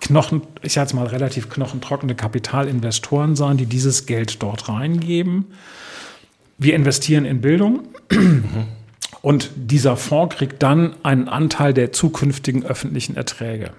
Knochen, 0.00 0.42
ich 0.62 0.72
sage 0.72 0.86
jetzt 0.86 0.94
mal 0.94 1.06
relativ 1.06 1.50
knochentrockene 1.50 2.14
Kapitalinvestoren 2.14 3.36
sein, 3.36 3.58
die 3.58 3.66
dieses 3.66 4.06
Geld 4.06 4.42
dort 4.42 4.70
reingeben. 4.70 5.46
Wir 6.58 6.74
investieren 6.74 7.24
in 7.24 7.40
Bildung. 7.40 7.80
Mhm. 8.10 8.44
Und 9.22 9.50
dieser 9.56 9.96
Fonds 9.96 10.36
kriegt 10.36 10.62
dann 10.62 10.94
einen 11.02 11.28
Anteil 11.28 11.72
der 11.72 11.92
zukünftigen 11.92 12.64
öffentlichen 12.64 13.16
Erträge 13.16 13.70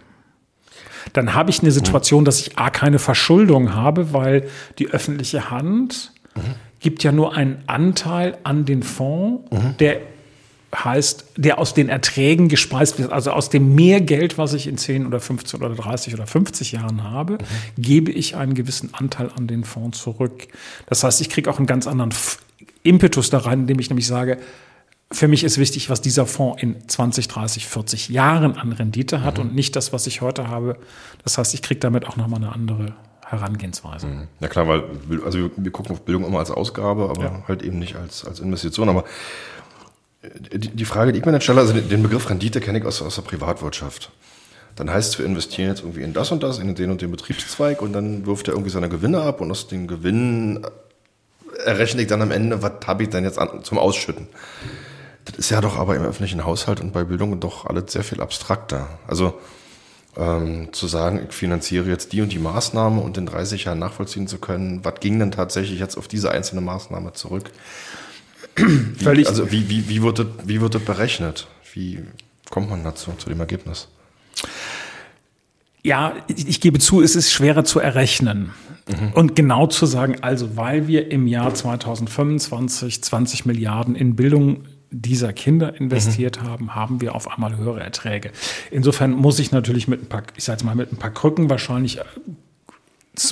dann 1.13 1.33
habe 1.33 1.49
ich 1.49 1.61
eine 1.61 1.71
Situation, 1.71 2.25
dass 2.25 2.39
ich 2.39 2.57
A, 2.57 2.69
keine 2.69 2.99
Verschuldung 2.99 3.73
habe, 3.73 4.13
weil 4.13 4.49
die 4.79 4.89
öffentliche 4.89 5.49
Hand 5.49 6.11
mhm. 6.35 6.41
gibt 6.79 7.03
ja 7.03 7.11
nur 7.11 7.35
einen 7.35 7.63
Anteil 7.67 8.37
an 8.43 8.65
den 8.65 8.83
Fonds, 8.83 9.49
mhm. 9.51 9.77
der 9.77 10.01
heißt, 10.73 11.25
der 11.37 11.57
aus 11.57 11.73
den 11.73 11.87
Erträgen 11.87 12.49
gespeist 12.49 12.99
wird, 12.99 13.13
also 13.13 13.31
aus 13.31 13.49
dem 13.49 13.75
Mehrgeld, 13.75 14.37
was 14.37 14.53
ich 14.53 14.67
in 14.67 14.77
10 14.77 15.05
oder 15.05 15.21
15 15.21 15.61
oder 15.61 15.73
30 15.73 16.13
oder 16.13 16.27
50 16.27 16.73
Jahren 16.73 17.03
habe, 17.03 17.33
mhm. 17.33 17.81
gebe 17.81 18.11
ich 18.11 18.35
einen 18.35 18.55
gewissen 18.55 18.93
Anteil 18.93 19.29
an 19.37 19.47
den 19.47 19.63
Fonds 19.63 20.01
zurück. 20.01 20.47
Das 20.87 21.03
heißt, 21.03 21.21
ich 21.21 21.29
kriege 21.29 21.49
auch 21.49 21.59
einen 21.59 21.67
ganz 21.67 21.87
anderen 21.87 22.11
Impetus 22.83 23.29
da 23.29 23.39
rein, 23.39 23.61
indem 23.61 23.79
ich 23.79 23.89
nämlich 23.89 24.07
sage, 24.07 24.37
für 25.11 25.27
mich 25.27 25.43
ist 25.43 25.57
wichtig, 25.57 25.89
was 25.89 26.01
dieser 26.01 26.25
Fonds 26.25 26.61
in 26.61 26.87
20, 26.87 27.27
30, 27.27 27.67
40 27.67 28.09
Jahren 28.09 28.55
an 28.55 28.71
Rendite 28.71 29.23
hat 29.23 29.37
mhm. 29.37 29.45
und 29.45 29.55
nicht 29.55 29.75
das, 29.75 29.93
was 29.93 30.07
ich 30.07 30.21
heute 30.21 30.47
habe. 30.47 30.77
Das 31.23 31.37
heißt, 31.37 31.53
ich 31.53 31.61
kriege 31.61 31.79
damit 31.79 32.07
auch 32.07 32.15
nochmal 32.17 32.39
eine 32.39 32.51
andere 32.51 32.93
Herangehensweise. 33.25 34.07
Mhm. 34.07 34.27
Ja 34.39 34.47
klar, 34.47 34.67
weil 34.67 34.83
also 35.23 35.49
wir 35.55 35.71
gucken 35.71 35.93
auf 35.93 36.01
Bildung 36.01 36.25
immer 36.25 36.39
als 36.39 36.51
Ausgabe, 36.51 37.09
aber 37.09 37.23
ja. 37.23 37.43
halt 37.47 37.63
eben 37.63 37.79
nicht 37.79 37.95
als, 37.95 38.25
als 38.25 38.39
Investition. 38.39 38.89
Aber 38.89 39.05
äh, 40.21 40.57
die, 40.57 40.69
die 40.69 40.85
Frage, 40.85 41.11
die 41.11 41.19
ich 41.19 41.25
mir 41.25 41.31
dann 41.31 41.41
stelle, 41.41 41.61
also 41.61 41.73
den 41.73 42.03
Begriff 42.03 42.29
Rendite 42.29 42.59
kenne 42.59 42.79
ich 42.79 42.85
aus, 42.85 43.01
aus 43.01 43.15
der 43.15 43.23
Privatwirtschaft. 43.23 44.11
Dann 44.75 44.89
heißt 44.89 45.13
es, 45.13 45.19
wir 45.19 45.25
investieren 45.25 45.69
jetzt 45.69 45.81
irgendwie 45.81 46.01
in 46.01 46.13
das 46.13 46.31
und 46.31 46.43
das, 46.43 46.59
in 46.59 46.75
den 46.75 46.91
und 46.91 47.01
den 47.01 47.11
Betriebszweig 47.11 47.81
und 47.81 47.93
dann 47.93 48.25
wirft 48.25 48.47
er 48.47 48.53
irgendwie 48.53 48.71
seine 48.71 48.89
Gewinne 48.89 49.21
ab 49.21 49.39
und 49.39 49.49
aus 49.49 49.67
den 49.67 49.87
Gewinnen 49.87 50.65
errechne 51.63 52.01
ich 52.01 52.07
dann 52.07 52.21
am 52.21 52.31
Ende, 52.31 52.61
was 52.61 52.73
habe 52.85 53.03
ich 53.03 53.09
dann 53.09 53.23
jetzt 53.23 53.39
an, 53.39 53.63
zum 53.63 53.77
Ausschütten. 53.77 54.27
Das 55.25 55.35
ist 55.37 55.49
ja 55.49 55.61
doch 55.61 55.77
aber 55.77 55.95
im 55.95 56.03
öffentlichen 56.03 56.45
Haushalt 56.45 56.79
und 56.79 56.93
bei 56.93 57.03
Bildung 57.03 57.39
doch 57.39 57.65
alles 57.65 57.91
sehr 57.91 58.03
viel 58.03 58.21
abstrakter. 58.21 58.87
Also 59.07 59.39
ähm, 60.17 60.71
zu 60.71 60.87
sagen, 60.87 61.25
ich 61.27 61.35
finanziere 61.35 61.89
jetzt 61.89 62.13
die 62.13 62.21
und 62.21 62.31
die 62.31 62.39
Maßnahme 62.39 63.01
und 63.01 63.17
in 63.17 63.25
30 63.25 63.65
Jahren 63.65 63.79
nachvollziehen 63.79 64.27
zu 64.27 64.37
können, 64.37 64.83
was 64.83 64.99
ging 64.99 65.19
denn 65.19 65.31
tatsächlich 65.31 65.79
jetzt 65.79 65.97
auf 65.97 66.07
diese 66.07 66.31
einzelne 66.31 66.61
Maßnahme 66.61 67.13
zurück? 67.13 67.51
Wie, 68.55 69.03
Völlig. 69.03 69.27
Also 69.27 69.51
wie, 69.51 69.69
wie, 69.69 69.89
wie, 69.89 70.01
wird 70.01 70.19
das, 70.19 70.27
wie 70.45 70.61
wird 70.61 70.75
das 70.75 70.83
berechnet? 70.83 71.47
Wie 71.73 71.99
kommt 72.49 72.69
man 72.69 72.83
dazu, 72.83 73.11
zu 73.17 73.29
dem 73.29 73.39
Ergebnis? 73.39 73.89
Ja, 75.83 76.15
ich 76.27 76.61
gebe 76.61 76.79
zu, 76.79 77.01
es 77.01 77.15
ist 77.15 77.31
schwerer 77.31 77.63
zu 77.63 77.79
errechnen. 77.79 78.53
Mhm. 78.87 79.13
Und 79.13 79.35
genau 79.35 79.67
zu 79.67 79.85
sagen, 79.85 80.17
also 80.21 80.57
weil 80.57 80.87
wir 80.87 81.11
im 81.11 81.27
Jahr 81.27 81.53
2025 81.53 83.03
20 83.03 83.45
Milliarden 83.45 83.95
in 83.95 84.15
Bildung 84.15 84.63
dieser 84.91 85.33
Kinder 85.33 85.75
investiert 85.79 86.41
mhm. 86.41 86.47
haben, 86.47 86.75
haben 86.75 87.01
wir 87.01 87.15
auf 87.15 87.29
einmal 87.29 87.57
höhere 87.57 87.81
Erträge. 87.81 88.31
Insofern 88.71 89.11
muss 89.11 89.39
ich 89.39 89.51
natürlich 89.51 89.87
mit 89.87 90.03
ein 90.03 90.07
paar, 90.07 90.23
ich 90.35 90.43
sage 90.43 90.63
mal, 90.63 90.75
mit 90.75 90.91
ein 90.91 90.97
paar 90.97 91.11
Krücken 91.11 91.49
wahrscheinlich 91.49 91.99
äh, 91.99 92.03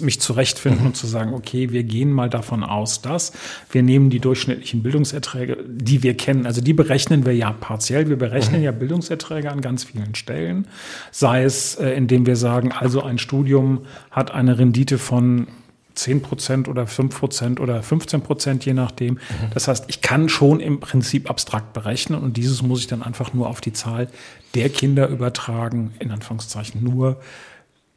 mich 0.01 0.19
zurechtfinden 0.19 0.81
mhm. 0.81 0.87
und 0.87 0.97
zu 0.97 1.07
sagen, 1.07 1.33
okay, 1.33 1.71
wir 1.71 1.83
gehen 1.83 2.11
mal 2.11 2.29
davon 2.29 2.63
aus, 2.63 3.01
dass 3.01 3.33
wir 3.71 3.83
nehmen 3.83 4.09
die 4.09 4.19
durchschnittlichen 4.19 4.83
Bildungserträge, 4.83 5.57
die 5.67 6.03
wir 6.03 6.15
kennen, 6.15 6.45
also 6.45 6.61
die 6.61 6.73
berechnen 6.73 7.25
wir 7.25 7.35
ja 7.35 7.51
partiell. 7.51 8.09
Wir 8.09 8.17
berechnen 8.17 8.59
mhm. 8.59 8.65
ja 8.65 8.71
Bildungserträge 8.71 9.51
an 9.51 9.61
ganz 9.61 9.83
vielen 9.83 10.15
Stellen, 10.15 10.67
sei 11.11 11.43
es, 11.43 11.75
äh, 11.75 11.89
indem 11.91 12.25
wir 12.25 12.35
sagen, 12.35 12.71
also 12.71 13.01
ein 13.03 13.17
Studium 13.17 13.85
hat 14.11 14.31
eine 14.31 14.57
Rendite 14.57 14.97
von 14.97 15.47
10 15.95 16.21
Prozent 16.21 16.67
oder 16.67 16.87
5 16.87 17.17
Prozent 17.19 17.59
oder 17.59 17.83
15 17.83 18.21
Prozent, 18.21 18.65
je 18.65 18.73
nachdem. 18.73 19.15
Mhm. 19.15 19.19
Das 19.53 19.67
heißt, 19.67 19.85
ich 19.87 20.01
kann 20.01 20.29
schon 20.29 20.59
im 20.59 20.79
Prinzip 20.79 21.29
abstrakt 21.29 21.73
berechnen 21.73 22.19
und 22.19 22.37
dieses 22.37 22.61
muss 22.61 22.79
ich 22.79 22.87
dann 22.87 23.03
einfach 23.03 23.33
nur 23.33 23.47
auf 23.47 23.61
die 23.61 23.73
Zahl 23.73 24.09
der 24.55 24.69
Kinder 24.69 25.07
übertragen, 25.07 25.93
in 25.99 26.11
Anführungszeichen 26.11 26.83
nur, 26.83 27.19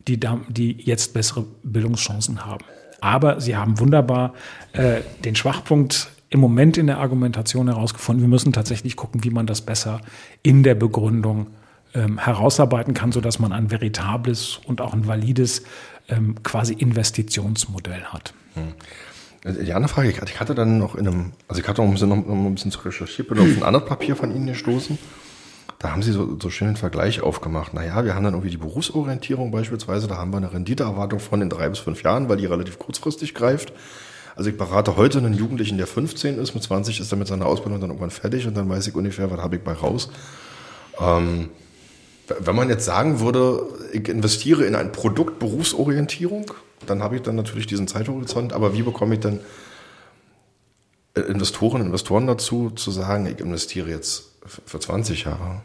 die, 0.08 0.18
die 0.48 0.80
jetzt 0.82 1.14
bessere 1.14 1.44
Bildungschancen 1.62 2.44
haben. 2.44 2.64
Aber 3.00 3.40
Sie 3.40 3.56
haben 3.56 3.78
wunderbar 3.78 4.34
äh, 4.72 5.00
den 5.24 5.36
Schwachpunkt 5.36 6.08
im 6.30 6.40
Moment 6.40 6.76
in 6.76 6.86
der 6.86 6.98
Argumentation 6.98 7.68
herausgefunden. 7.68 8.22
Wir 8.22 8.28
müssen 8.28 8.52
tatsächlich 8.52 8.96
gucken, 8.96 9.22
wie 9.24 9.30
man 9.30 9.46
das 9.46 9.60
besser 9.60 10.00
in 10.42 10.62
der 10.62 10.74
Begründung 10.74 11.48
ähm, 11.94 12.18
herausarbeiten 12.18 12.94
kann, 12.94 13.12
sodass 13.12 13.38
man 13.38 13.52
ein 13.52 13.70
veritables 13.70 14.60
und 14.66 14.80
auch 14.80 14.92
ein 14.92 15.06
valides 15.06 15.62
ähm, 16.08 16.42
quasi 16.42 16.74
Investitionsmodell 16.74 18.04
hat. 18.04 18.34
Hm. 18.54 18.74
Die 19.64 19.72
andere 19.72 19.92
Frage, 19.92 20.10
ich 20.10 20.40
hatte 20.40 20.56
dann 20.56 20.78
noch 20.78 20.96
in 20.96 21.06
einem, 21.06 21.32
also 21.46 21.62
ich 21.62 21.68
hatte 21.68 21.80
noch 21.80 21.88
ein 21.88 21.92
bisschen, 21.92 22.08
noch, 22.08 22.16
noch 22.16 22.34
ein 22.34 22.54
bisschen 22.54 22.72
zu 22.72 22.80
recherchiert, 22.80 23.28
bin 23.28 23.38
auf 23.38 23.44
ein 23.44 23.62
anderes 23.62 23.86
Papier 23.86 24.16
von 24.16 24.34
Ihnen 24.34 24.46
gestoßen. 24.46 24.98
Da 25.78 25.92
haben 25.92 26.02
Sie 26.02 26.12
so, 26.12 26.38
so 26.40 26.48
schön 26.48 26.68
einen 26.68 26.76
Vergleich 26.76 27.20
aufgemacht. 27.20 27.74
Naja, 27.74 28.04
wir 28.04 28.14
haben 28.14 28.24
dann 28.24 28.32
irgendwie 28.34 28.50
die 28.50 28.56
Berufsorientierung 28.56 29.50
beispielsweise, 29.50 30.06
da 30.06 30.16
haben 30.16 30.32
wir 30.32 30.38
eine 30.38 30.52
Renditeerwartung 30.52 31.20
von 31.20 31.42
in 31.42 31.50
drei 31.50 31.68
bis 31.68 31.80
fünf 31.80 32.02
Jahren, 32.02 32.28
weil 32.28 32.38
die 32.38 32.46
relativ 32.46 32.78
kurzfristig 32.78 33.34
greift. 33.34 33.72
Also 34.36 34.50
ich 34.50 34.56
berate 34.56 34.96
heute 34.96 35.18
einen 35.18 35.34
Jugendlichen, 35.34 35.78
der 35.78 35.86
15 35.86 36.38
ist, 36.38 36.54
mit 36.54 36.62
20 36.62 37.00
ist 37.00 37.10
er 37.10 37.18
mit 37.18 37.26
seiner 37.26 37.46
Ausbildung 37.46 37.80
dann 37.80 37.90
irgendwann 37.90 38.10
fertig 38.10 38.46
und 38.46 38.54
dann 38.54 38.68
weiß 38.68 38.86
ich 38.86 38.94
ungefähr, 38.94 39.30
was 39.30 39.40
habe 39.40 39.56
ich 39.56 39.62
bei 39.62 39.72
raus. 39.72 40.10
Ähm, 41.00 41.50
wenn 42.40 42.56
man 42.56 42.68
jetzt 42.68 42.84
sagen 42.84 43.20
würde, 43.20 43.62
ich 43.92 44.08
investiere 44.08 44.64
in 44.64 44.74
ein 44.74 44.92
Produkt 44.92 45.38
Berufsorientierung, 45.38 46.52
dann 46.86 47.02
habe 47.02 47.16
ich 47.16 47.22
dann 47.22 47.36
natürlich 47.36 47.66
diesen 47.66 47.88
Zeithorizont, 47.88 48.52
aber 48.52 48.74
wie 48.74 48.82
bekomme 48.82 49.14
ich 49.14 49.20
dann 49.20 49.40
äh, 51.14 51.20
Investoren, 51.20 51.80
Investoren 51.82 52.26
dazu, 52.26 52.70
zu 52.70 52.90
sagen, 52.90 53.26
ich 53.26 53.40
investiere 53.40 53.88
jetzt 53.88 54.35
für 54.46 54.80
20 54.80 55.24
Jahre? 55.24 55.62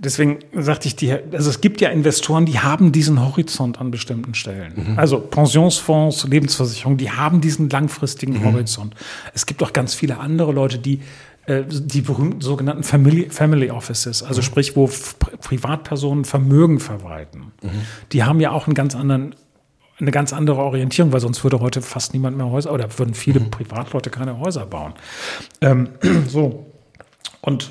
Deswegen 0.00 0.38
sagte 0.52 0.86
ich 0.86 0.94
dir, 0.94 1.24
also 1.32 1.50
es 1.50 1.60
gibt 1.60 1.80
ja 1.80 1.88
Investoren, 1.88 2.46
die 2.46 2.60
haben 2.60 2.92
diesen 2.92 3.20
Horizont 3.20 3.80
an 3.80 3.90
bestimmten 3.90 4.34
Stellen. 4.34 4.92
Mhm. 4.92 4.98
Also 4.98 5.18
Pensionsfonds, 5.18 6.24
Lebensversicherungen, 6.28 6.98
die 6.98 7.10
haben 7.10 7.40
diesen 7.40 7.68
langfristigen 7.68 8.34
mhm. 8.34 8.44
Horizont. 8.44 8.94
Es 9.34 9.44
gibt 9.44 9.60
auch 9.62 9.72
ganz 9.72 9.94
viele 9.94 10.18
andere 10.18 10.52
Leute, 10.52 10.78
die 10.78 11.00
äh, 11.46 11.64
die 11.66 12.02
berühmten 12.02 12.42
sogenannten 12.42 12.84
Family, 12.84 13.28
Family 13.30 13.70
Offices, 13.70 14.22
also 14.22 14.40
mhm. 14.40 14.44
sprich, 14.44 14.76
wo 14.76 14.88
Privatpersonen 15.40 16.24
Vermögen 16.24 16.78
verwalten. 16.78 17.52
Mhm. 17.62 17.70
Die 18.12 18.22
haben 18.22 18.38
ja 18.38 18.52
auch 18.52 18.66
einen 18.66 18.74
ganz 18.74 18.94
anderen 18.94 19.34
eine 20.00 20.12
ganz 20.12 20.32
andere 20.32 20.58
Orientierung, 20.58 21.12
weil 21.12 21.18
sonst 21.18 21.42
würde 21.42 21.58
heute 21.58 21.82
fast 21.82 22.12
niemand 22.12 22.36
mehr 22.36 22.48
Häuser 22.48 22.72
oder 22.72 22.86
würden 22.98 23.14
viele 23.14 23.40
mhm. 23.40 23.50
Privatleute 23.50 24.10
keine 24.10 24.38
Häuser 24.38 24.64
bauen. 24.64 24.94
Ähm, 25.60 25.88
so. 26.28 26.67
Und 27.40 27.70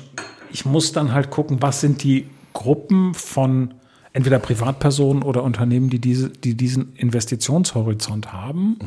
ich 0.50 0.64
muss 0.64 0.92
dann 0.92 1.12
halt 1.12 1.30
gucken, 1.30 1.60
was 1.60 1.80
sind 1.80 2.02
die 2.02 2.26
Gruppen 2.52 3.14
von 3.14 3.74
entweder 4.12 4.38
Privatpersonen 4.38 5.22
oder 5.22 5.42
Unternehmen, 5.42 5.90
die, 5.90 6.00
diese, 6.00 6.30
die 6.30 6.54
diesen 6.56 6.94
Investitionshorizont 6.96 8.32
haben 8.32 8.70
mhm. 8.70 8.78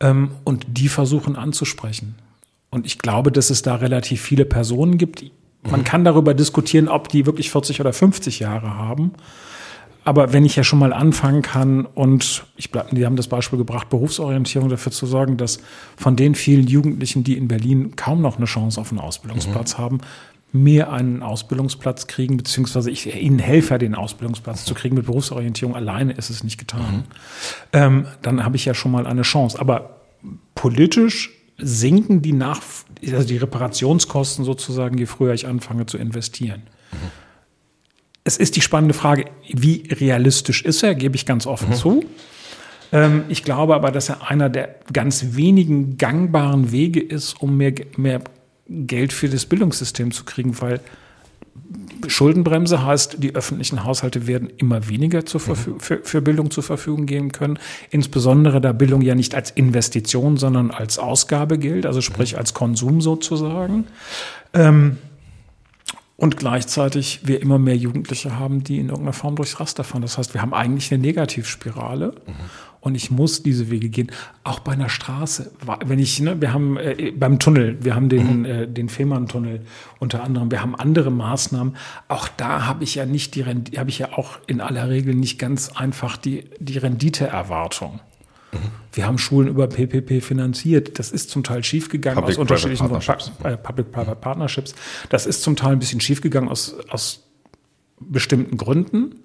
ähm, 0.00 0.30
und 0.44 0.66
die 0.68 0.88
versuchen 0.88 1.36
anzusprechen. 1.36 2.16
Und 2.70 2.86
ich 2.86 2.98
glaube, 2.98 3.32
dass 3.32 3.50
es 3.50 3.62
da 3.62 3.76
relativ 3.76 4.20
viele 4.20 4.44
Personen 4.44 4.98
gibt. 4.98 5.24
Man 5.62 5.80
mhm. 5.80 5.84
kann 5.84 6.04
darüber 6.04 6.34
diskutieren, 6.34 6.88
ob 6.88 7.08
die 7.08 7.26
wirklich 7.26 7.50
40 7.50 7.80
oder 7.80 7.92
50 7.92 8.40
Jahre 8.40 8.76
haben. 8.76 9.12
Aber 10.04 10.32
wenn 10.32 10.44
ich 10.44 10.56
ja 10.56 10.64
schon 10.64 10.78
mal 10.78 10.92
anfangen 10.92 11.42
kann 11.42 11.86
und 11.86 12.44
ich 12.56 12.70
bleib, 12.70 12.90
die 12.90 13.06
haben 13.06 13.16
das 13.16 13.28
Beispiel 13.28 13.58
gebracht, 13.58 13.88
Berufsorientierung 13.88 14.68
dafür 14.68 14.90
zu 14.90 15.06
sorgen, 15.06 15.36
dass 15.36 15.60
von 15.96 16.16
den 16.16 16.34
vielen 16.34 16.66
Jugendlichen, 16.66 17.22
die 17.22 17.36
in 17.36 17.48
Berlin 17.48 17.94
kaum 17.94 18.20
noch 18.20 18.36
eine 18.36 18.46
Chance 18.46 18.80
auf 18.80 18.90
einen 18.90 19.00
Ausbildungsplatz 19.00 19.78
mhm. 19.78 19.82
haben, 19.82 20.00
mehr 20.52 20.92
einen 20.92 21.22
Ausbildungsplatz 21.22 22.08
kriegen, 22.08 22.36
beziehungsweise 22.36 22.90
ich 22.90 23.14
ihnen 23.14 23.38
helfe, 23.38 23.78
den 23.78 23.94
Ausbildungsplatz 23.94 24.64
zu 24.64 24.74
kriegen. 24.74 24.96
Mit 24.96 25.06
Berufsorientierung 25.06 25.74
alleine 25.74 26.12
ist 26.12 26.30
es 26.30 26.44
nicht 26.44 26.58
getan. 26.58 26.96
Mhm. 26.96 27.04
Ähm, 27.72 28.06
dann 28.20 28.44
habe 28.44 28.56
ich 28.56 28.64
ja 28.64 28.74
schon 28.74 28.92
mal 28.92 29.06
eine 29.06 29.22
Chance. 29.22 29.58
Aber 29.58 30.00
politisch 30.54 31.30
sinken 31.58 32.22
die 32.22 32.32
nach, 32.32 32.60
also 33.02 33.26
die 33.26 33.36
Reparationskosten 33.36 34.44
sozusagen, 34.44 34.98
je 34.98 35.06
früher 35.06 35.32
ich 35.32 35.46
anfange 35.46 35.86
zu 35.86 35.96
investieren. 35.96 36.62
Mhm. 36.92 37.21
Es 38.24 38.36
ist 38.36 38.56
die 38.56 38.60
spannende 38.60 38.94
Frage, 38.94 39.26
wie 39.48 39.88
realistisch 39.90 40.64
ist 40.64 40.82
er, 40.82 40.94
gebe 40.94 41.16
ich 41.16 41.26
ganz 41.26 41.46
offen 41.46 41.70
mhm. 41.70 41.74
zu. 41.74 42.04
Ähm, 42.92 43.24
ich 43.28 43.42
glaube 43.42 43.74
aber, 43.74 43.90
dass 43.90 44.08
er 44.08 44.30
einer 44.30 44.48
der 44.48 44.76
ganz 44.92 45.34
wenigen 45.34 45.96
gangbaren 45.96 46.70
Wege 46.70 47.00
ist, 47.00 47.40
um 47.40 47.56
mehr, 47.56 47.74
mehr 47.96 48.20
Geld 48.68 49.12
für 49.12 49.28
das 49.28 49.46
Bildungssystem 49.46 50.12
zu 50.12 50.24
kriegen, 50.24 50.60
weil 50.60 50.80
Schuldenbremse 52.06 52.84
heißt, 52.84 53.16
die 53.18 53.34
öffentlichen 53.34 53.84
Haushalte 53.84 54.26
werden 54.26 54.50
immer 54.56 54.88
weniger 54.88 55.24
zur 55.24 55.40
mhm. 55.40 55.78
für, 55.78 56.00
für, 56.02 56.22
Bildung 56.22 56.50
zur 56.50 56.62
Verfügung 56.62 57.06
geben 57.06 57.32
können. 57.32 57.58
Insbesondere 57.90 58.60
da 58.60 58.72
Bildung 58.72 59.02
ja 59.02 59.14
nicht 59.14 59.34
als 59.34 59.50
Investition, 59.50 60.36
sondern 60.36 60.70
als 60.70 60.98
Ausgabe 60.98 61.58
gilt, 61.58 61.86
also 61.86 62.00
sprich 62.00 62.32
mhm. 62.32 62.38
als 62.38 62.54
Konsum 62.54 63.00
sozusagen. 63.00 63.86
Ähm, 64.54 64.98
und 66.22 66.36
gleichzeitig 66.36 67.22
wir 67.24 67.42
immer 67.42 67.58
mehr 67.58 67.76
Jugendliche 67.76 68.38
haben, 68.38 68.62
die 68.62 68.78
in 68.78 68.90
irgendeiner 68.90 69.12
Form 69.12 69.34
durchs 69.34 69.58
Raster 69.58 69.82
fahren. 69.82 70.02
Das 70.02 70.18
heißt, 70.18 70.34
wir 70.34 70.40
haben 70.40 70.54
eigentlich 70.54 70.92
eine 70.92 71.02
Negativspirale. 71.02 72.14
Mhm. 72.24 72.32
Und 72.80 72.94
ich 72.94 73.10
muss 73.10 73.42
diese 73.42 73.70
Wege 73.70 73.88
gehen. 73.88 74.12
Auch 74.44 74.60
bei 74.60 74.70
einer 74.70 74.88
Straße. 74.88 75.50
Wenn 75.84 75.98
ich, 75.98 76.20
ne, 76.20 76.40
wir 76.40 76.52
haben 76.52 76.76
äh, 76.76 77.10
beim 77.10 77.40
Tunnel, 77.40 77.76
wir 77.80 77.96
haben 77.96 78.08
den, 78.08 78.38
mhm. 78.38 78.44
äh, 78.44 78.66
den 78.68 78.88
Fehmarntunnel 78.88 79.62
unter 79.98 80.22
anderem, 80.22 80.52
wir 80.52 80.62
haben 80.62 80.76
andere 80.76 81.10
Maßnahmen. 81.10 81.76
Auch 82.06 82.28
da 82.28 82.66
habe 82.66 82.84
ich 82.84 82.94
ja 82.94 83.04
nicht 83.04 83.34
die 83.34 83.40
Rendite, 83.40 83.80
habe 83.80 83.90
ich 83.90 83.98
ja 83.98 84.12
auch 84.12 84.38
in 84.46 84.60
aller 84.60 84.88
Regel 84.88 85.16
nicht 85.16 85.40
ganz 85.40 85.70
einfach 85.70 86.16
die, 86.16 86.44
die 86.60 86.78
Renditeerwartung. 86.78 87.98
Mhm. 88.52 88.58
Wir 88.92 89.06
haben 89.06 89.18
Schulen 89.18 89.48
über 89.48 89.66
PPP 89.66 90.22
finanziert. 90.22 90.98
Das 90.98 91.10
ist 91.10 91.30
zum 91.30 91.42
Teil 91.42 91.64
schiefgegangen 91.64 92.16
Public 92.16 92.36
aus 92.36 92.40
unterschiedlichen 92.40 92.88
Partnerships. 92.88 93.32
Äh, 93.42 93.56
Public-Private 93.56 94.16
Partnerships. 94.16 94.74
Das 95.08 95.26
ist 95.26 95.42
zum 95.42 95.56
Teil 95.56 95.72
ein 95.72 95.78
bisschen 95.78 96.00
schiefgegangen 96.00 96.48
aus, 96.48 96.76
aus 96.90 97.24
bestimmten 97.98 98.56
Gründen. 98.56 99.16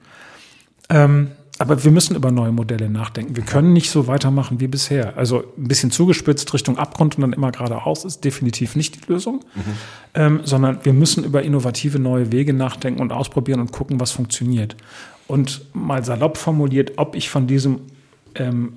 Ähm, 0.89 1.31
aber 1.59 1.83
wir 1.83 1.91
müssen 1.91 2.15
über 2.15 2.31
neue 2.31 2.51
Modelle 2.51 2.89
nachdenken. 2.89 3.35
Wir 3.35 3.43
können 3.43 3.73
nicht 3.73 3.89
so 3.89 4.05
weitermachen 4.07 4.59
wie 4.59 4.67
bisher. 4.67 5.17
Also 5.17 5.43
ein 5.57 5.67
bisschen 5.67 5.89
zugespitzt 5.89 6.53
Richtung 6.53 6.77
Abgrund 6.77 7.15
und 7.15 7.21
dann 7.21 7.33
immer 7.33 7.51
geradeaus 7.51 8.05
ist 8.05 8.23
definitiv 8.23 8.75
nicht 8.75 8.95
die 8.95 9.11
Lösung, 9.11 9.43
mhm. 9.55 9.61
ähm, 10.13 10.39
sondern 10.43 10.79
wir 10.83 10.93
müssen 10.93 11.23
über 11.23 11.41
innovative 11.41 11.97
neue 11.97 12.31
Wege 12.31 12.53
nachdenken 12.53 13.01
und 13.01 13.11
ausprobieren 13.11 13.59
und 13.59 13.71
gucken, 13.71 13.99
was 13.99 14.11
funktioniert. 14.11 14.77
Und 15.25 15.65
mal 15.73 16.05
salopp 16.05 16.37
formuliert, 16.37 16.93
ob 16.97 17.15
ich 17.15 17.29
von 17.29 17.47
diesem 17.47 17.81
ähm, 18.35 18.73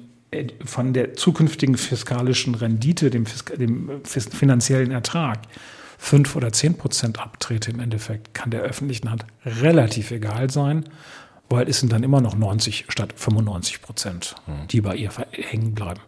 von 0.64 0.92
der 0.92 1.14
zukünftigen 1.14 1.76
fiskalischen 1.76 2.54
Rendite, 2.54 3.10
dem, 3.10 3.24
dem 3.58 4.00
finanziellen 4.04 4.90
Ertrag, 4.90 5.40
fünf 5.98 6.36
oder 6.36 6.52
zehn 6.52 6.76
Prozent 6.76 7.18
abtrete 7.18 7.70
im 7.70 7.80
Endeffekt, 7.80 8.32
kann 8.32 8.50
der 8.50 8.62
öffentlichen 8.62 9.10
Hand 9.10 9.26
relativ 9.44 10.10
egal 10.10 10.50
sein 10.50 10.84
weil 11.50 11.68
es 11.68 11.80
sind 11.80 11.92
dann 11.92 12.04
immer 12.04 12.20
noch 12.20 12.36
90 12.36 12.86
statt 12.88 13.12
95 13.16 13.82
Prozent, 13.82 14.36
die 14.70 14.80
bei 14.80 14.94
ihr 14.94 15.10
hängen 15.32 15.74
bleiben. 15.74 16.00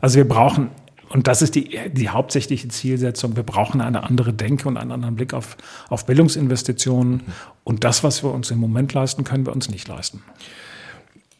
Also 0.00 0.16
wir 0.16 0.28
brauchen, 0.28 0.68
und 1.08 1.26
das 1.26 1.42
ist 1.42 1.54
die, 1.54 1.78
die 1.90 2.10
hauptsächliche 2.10 2.68
Zielsetzung, 2.68 3.34
wir 3.34 3.42
brauchen 3.42 3.80
eine 3.80 4.04
andere 4.04 4.32
Denke 4.32 4.68
und 4.68 4.76
einen 4.76 4.92
anderen 4.92 5.16
Blick 5.16 5.32
auf, 5.32 5.56
auf 5.88 6.04
Bildungsinvestitionen. 6.06 7.12
Mhm. 7.12 7.22
Und 7.64 7.82
das, 7.82 8.04
was 8.04 8.22
wir 8.22 8.30
uns 8.30 8.50
im 8.50 8.58
Moment 8.58 8.92
leisten, 8.92 9.24
können 9.24 9.46
wir 9.46 9.52
uns 9.52 9.70
nicht 9.70 9.88
leisten. 9.88 10.22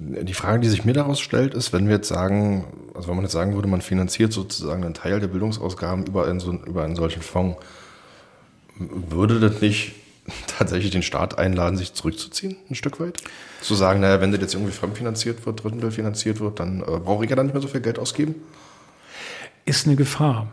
Die 0.02 0.32
Frage, 0.32 0.60
die 0.60 0.68
sich 0.68 0.86
mir 0.86 0.94
daraus 0.94 1.20
stellt, 1.20 1.52
ist, 1.52 1.74
wenn 1.74 1.86
wir 1.86 1.96
jetzt 1.96 2.08
sagen, 2.08 2.64
also 2.94 3.08
wenn 3.08 3.16
man 3.16 3.24
jetzt 3.26 3.34
sagen 3.34 3.54
würde, 3.54 3.68
man 3.68 3.82
finanziert 3.82 4.32
sozusagen 4.32 4.82
einen 4.82 4.94
Teil 4.94 5.20
der 5.20 5.28
Bildungsausgaben 5.28 6.06
über 6.06 6.26
einen, 6.26 6.40
über 6.64 6.84
einen 6.84 6.96
solchen 6.96 7.20
Fonds, 7.20 7.58
würde 8.78 9.40
das 9.40 9.60
nicht 9.60 9.92
tatsächlich 10.58 10.90
den 10.90 11.02
Staat 11.02 11.38
einladen, 11.38 11.76
sich 11.76 11.92
zurückzuziehen, 11.92 12.56
ein 12.70 12.74
Stück 12.74 12.98
weit? 12.98 13.22
Zu 13.60 13.74
sagen, 13.74 14.00
naja, 14.00 14.22
wenn 14.22 14.32
das 14.32 14.40
jetzt 14.40 14.54
irgendwie 14.54 14.72
fremdfinanziert 14.72 15.44
wird, 15.44 15.62
Drittel 15.62 15.90
finanziert 15.90 16.40
wird, 16.40 16.60
dann 16.60 16.80
äh, 16.80 16.84
brauche 16.84 17.24
ich 17.24 17.30
ja 17.30 17.36
dann 17.36 17.46
nicht 17.46 17.54
mehr 17.54 17.62
so 17.62 17.68
viel 17.68 17.82
Geld 17.82 17.98
ausgeben? 17.98 18.36
Ist 19.66 19.86
eine 19.86 19.96
Gefahr. 19.96 20.48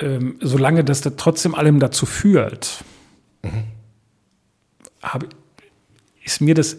Ähm, 0.00 0.36
solange 0.40 0.82
das 0.82 1.00
da 1.00 1.10
trotzdem 1.10 1.54
allem 1.54 1.78
dazu 1.78 2.06
führt, 2.06 2.82
mhm. 3.42 3.64
hab, 5.00 5.24
ist 6.24 6.40
mir 6.40 6.56
das 6.56 6.76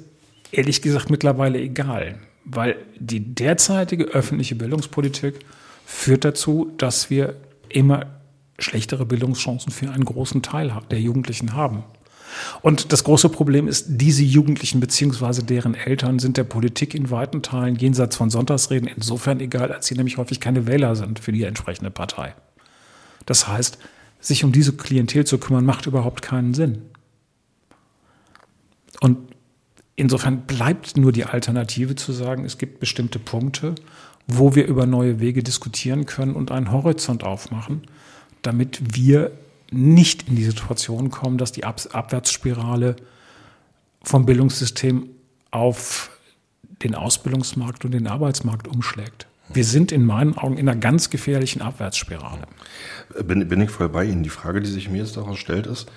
ehrlich 0.51 0.81
gesagt 0.81 1.09
mittlerweile 1.09 1.59
egal. 1.59 2.19
Weil 2.43 2.77
die 2.97 3.33
derzeitige 3.33 4.05
öffentliche 4.05 4.55
Bildungspolitik 4.55 5.39
führt 5.85 6.25
dazu, 6.25 6.71
dass 6.77 7.09
wir 7.09 7.35
immer 7.69 8.07
schlechtere 8.57 9.05
Bildungschancen 9.05 9.71
für 9.71 9.89
einen 9.89 10.05
großen 10.05 10.41
Teil 10.41 10.73
der 10.89 10.99
Jugendlichen 10.99 11.53
haben. 11.53 11.83
Und 12.61 12.93
das 12.93 13.03
große 13.03 13.29
Problem 13.29 13.67
ist, 13.67 13.85
diese 13.89 14.23
Jugendlichen 14.23 14.79
beziehungsweise 14.79 15.43
deren 15.43 15.75
Eltern 15.75 16.19
sind 16.19 16.37
der 16.37 16.43
Politik 16.43 16.95
in 16.95 17.11
weiten 17.11 17.41
Teilen 17.41 17.75
jenseits 17.75 18.15
von 18.15 18.29
Sonntagsreden 18.29 18.87
insofern 18.87 19.39
egal, 19.39 19.71
als 19.71 19.87
sie 19.87 19.95
nämlich 19.95 20.17
häufig 20.17 20.39
keine 20.39 20.65
Wähler 20.65 20.95
sind 20.95 21.19
für 21.19 21.31
die 21.31 21.43
entsprechende 21.43 21.91
Partei. 21.91 22.33
Das 23.25 23.47
heißt, 23.47 23.77
sich 24.19 24.43
um 24.43 24.51
diese 24.51 24.73
Klientel 24.73 25.25
zu 25.25 25.37
kümmern, 25.39 25.65
macht 25.65 25.87
überhaupt 25.87 26.21
keinen 26.21 26.53
Sinn. 26.53 26.83
Und 29.01 29.17
insofern 30.01 30.41
bleibt 30.47 30.97
nur 30.97 31.11
die 31.11 31.25
Alternative 31.25 31.95
zu 31.95 32.11
sagen, 32.11 32.43
es 32.43 32.57
gibt 32.57 32.79
bestimmte 32.79 33.19
Punkte, 33.19 33.75
wo 34.25 34.55
wir 34.55 34.65
über 34.65 34.87
neue 34.87 35.19
Wege 35.19 35.43
diskutieren 35.43 36.07
können 36.07 36.33
und 36.33 36.51
einen 36.51 36.71
Horizont 36.71 37.23
aufmachen, 37.23 37.83
damit 38.41 38.95
wir 38.95 39.31
nicht 39.71 40.27
in 40.27 40.35
die 40.35 40.43
Situation 40.43 41.11
kommen, 41.11 41.37
dass 41.37 41.51
die 41.51 41.63
Ab 41.63 41.81
Abwärtsspirale 41.93 42.95
vom 44.01 44.25
Bildungssystem 44.25 45.07
auf 45.51 46.09
den 46.83 46.95
Ausbildungsmarkt 46.95 47.85
und 47.85 47.91
den 47.91 48.07
Arbeitsmarkt 48.07 48.67
umschlägt. 48.67 49.27
Wir 49.53 49.65
sind 49.65 49.91
in 49.91 50.03
meinen 50.03 50.35
Augen 50.35 50.57
in 50.57 50.67
einer 50.67 50.79
ganz 50.79 51.11
gefährlichen 51.11 51.61
Abwärtsspirale. 51.61 52.47
Bin, 53.23 53.47
bin 53.47 53.61
ich 53.61 53.69
voll 53.69 53.89
bei 53.89 54.05
Ihnen. 54.05 54.23
Die 54.23 54.29
Frage, 54.29 54.61
die 54.61 54.69
sich 54.69 54.89
mir 54.89 54.99
jetzt 54.99 55.15
daraus 55.15 55.37
stellt, 55.37 55.67
ist, 55.67 55.91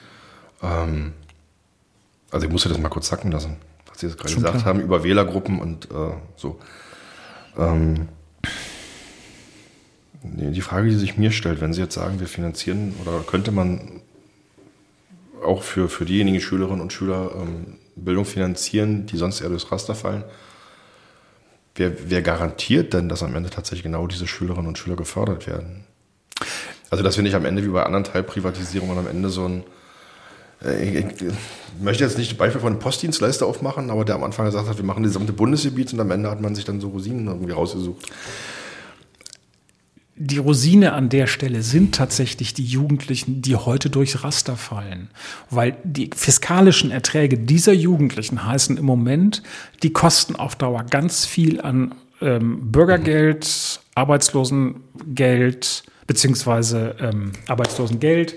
ähm, 0.63 1.13
also 2.31 2.47
ich 2.47 2.53
muss 2.53 2.65
das 2.65 2.79
mal 2.79 2.91
kurz 2.91 3.09
sacken 3.09 3.31
lassen, 3.33 3.57
Sie 4.05 4.11
jetzt 4.11 4.19
gerade 4.19 4.35
gesagt 4.35 4.59
klar. 4.59 4.67
haben, 4.67 4.81
über 4.81 5.05
Wählergruppen 5.05 5.61
und 5.61 5.91
äh, 5.91 6.15
so. 6.37 6.59
Ähm, 7.57 8.09
die 10.23 10.61
Frage, 10.63 10.89
die 10.89 10.97
sich 10.97 11.19
mir 11.19 11.31
stellt, 11.33 11.61
wenn 11.61 11.73
Sie 11.73 11.81
jetzt 11.81 11.95
sagen, 11.95 12.19
wir 12.19 12.27
finanzieren 12.27 12.95
oder 13.03 13.21
könnte 13.21 13.53
man 13.53 14.01
auch 15.45 15.63
für, 15.63 15.89
für 15.89 16.07
diejenigen 16.07 16.41
Schülerinnen 16.41 16.81
und 16.81 16.93
Schüler 16.93 17.33
ähm, 17.37 17.77
Bildung 17.97 18.25
finanzieren, 18.25 19.07
die 19.07 19.17
sonst 19.17 19.41
eher 19.41 19.51
durchs 19.51 19.71
Raster 19.71 19.95
fallen, 19.95 20.25
wer, 21.75 22.11
wer 22.11 22.23
garantiert 22.23 22.95
denn, 22.95 23.09
dass 23.09 23.23
am 23.23 23.35
Ende 23.37 23.51
tatsächlich 23.51 23.83
genau 23.83 24.07
diese 24.07 24.27
Schülerinnen 24.27 24.69
und 24.69 24.79
Schüler 24.79 24.97
gefördert 24.97 25.47
werden? 25.47 25.85
Also, 26.91 27.05
dass 27.05 27.17
wir 27.17 27.23
nicht 27.23 27.35
am 27.35 27.45
Ende 27.45 27.65
wie 27.65 27.69
bei 27.69 27.83
anderen 27.83 28.05
Teilprivatisierungen 28.05 28.99
am 28.99 29.07
Ende 29.07 29.29
so 29.29 29.47
ein 29.47 29.65
äh, 30.63 31.01
ich, 31.01 31.07
möchte 31.81 32.05
jetzt 32.05 32.19
nicht 32.19 32.33
ein 32.33 32.37
Beispiel 32.37 32.61
von 32.61 32.73
einem 32.73 32.81
Postdienstleister 32.81 33.47
aufmachen, 33.47 33.91
aber 33.91 34.05
der 34.05 34.15
am 34.15 34.25
Anfang 34.25 34.47
gesagt 34.47 34.69
hat, 34.69 34.77
wir 34.77 34.85
machen 34.85 35.03
das 35.03 35.13
gesamte 35.13 35.33
Bundesgebiet 35.33 35.93
und 35.93 36.01
am 36.01 36.11
Ende 36.11 36.31
hat 36.31 36.41
man 36.41 36.55
sich 36.55 36.65
dann 36.65 36.81
so 36.81 36.89
Rosinen 36.89 37.27
irgendwie 37.27 37.53
rausgesucht 37.53 38.11
die 40.17 40.39
Rosine 40.39 40.93
an 40.93 41.09
der 41.09 41.27
Stelle 41.27 41.63
sind 41.63 41.95
tatsächlich 41.95 42.55
die 42.55 42.65
Jugendlichen, 42.65 43.43
die 43.43 43.57
heute 43.57 43.91
durchs 43.91 44.23
Raster 44.23 44.57
fallen. 44.57 45.09
Weil 45.51 45.77
die 45.83 46.11
fiskalischen 46.15 46.91
Erträge 46.93 47.37
dieser 47.37 47.73
Jugendlichen 47.73 48.47
heißen 48.47 48.77
im 48.77 48.85
Moment, 48.85 49.43
die 49.83 49.93
kosten 49.93 50.37
auf 50.37 50.55
Dauer 50.55 50.85
ganz 50.85 51.27
viel 51.27 51.61
an 51.61 51.95
ähm, 52.21 52.71
Bürgergeld, 52.71 53.81
Arbeitslosengeld, 53.97 55.83
beziehungsweise 56.07 56.95
ähm, 57.01 57.33
Arbeitslosengeld, 57.49 58.37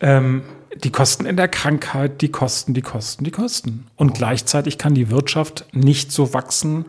ähm, 0.00 0.42
die 0.76 0.90
Kosten 0.90 1.26
in 1.26 1.36
der 1.36 1.48
Krankheit, 1.48 2.22
die 2.22 2.30
Kosten, 2.30 2.74
die 2.74 2.82
Kosten, 2.82 3.24
die 3.24 3.30
Kosten. 3.30 3.86
Und 3.96 4.14
gleichzeitig 4.14 4.78
kann 4.78 4.94
die 4.94 5.10
Wirtschaft 5.10 5.66
nicht 5.72 6.12
so 6.12 6.32
wachsen, 6.32 6.84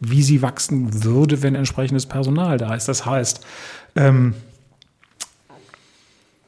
wie 0.00 0.22
sie 0.22 0.42
wachsen 0.42 1.04
würde, 1.04 1.42
wenn 1.42 1.54
entsprechendes 1.54 2.06
Personal 2.06 2.58
da 2.58 2.74
ist. 2.74 2.88
Das 2.88 3.06
heißt, 3.06 3.40
ähm, 3.94 4.34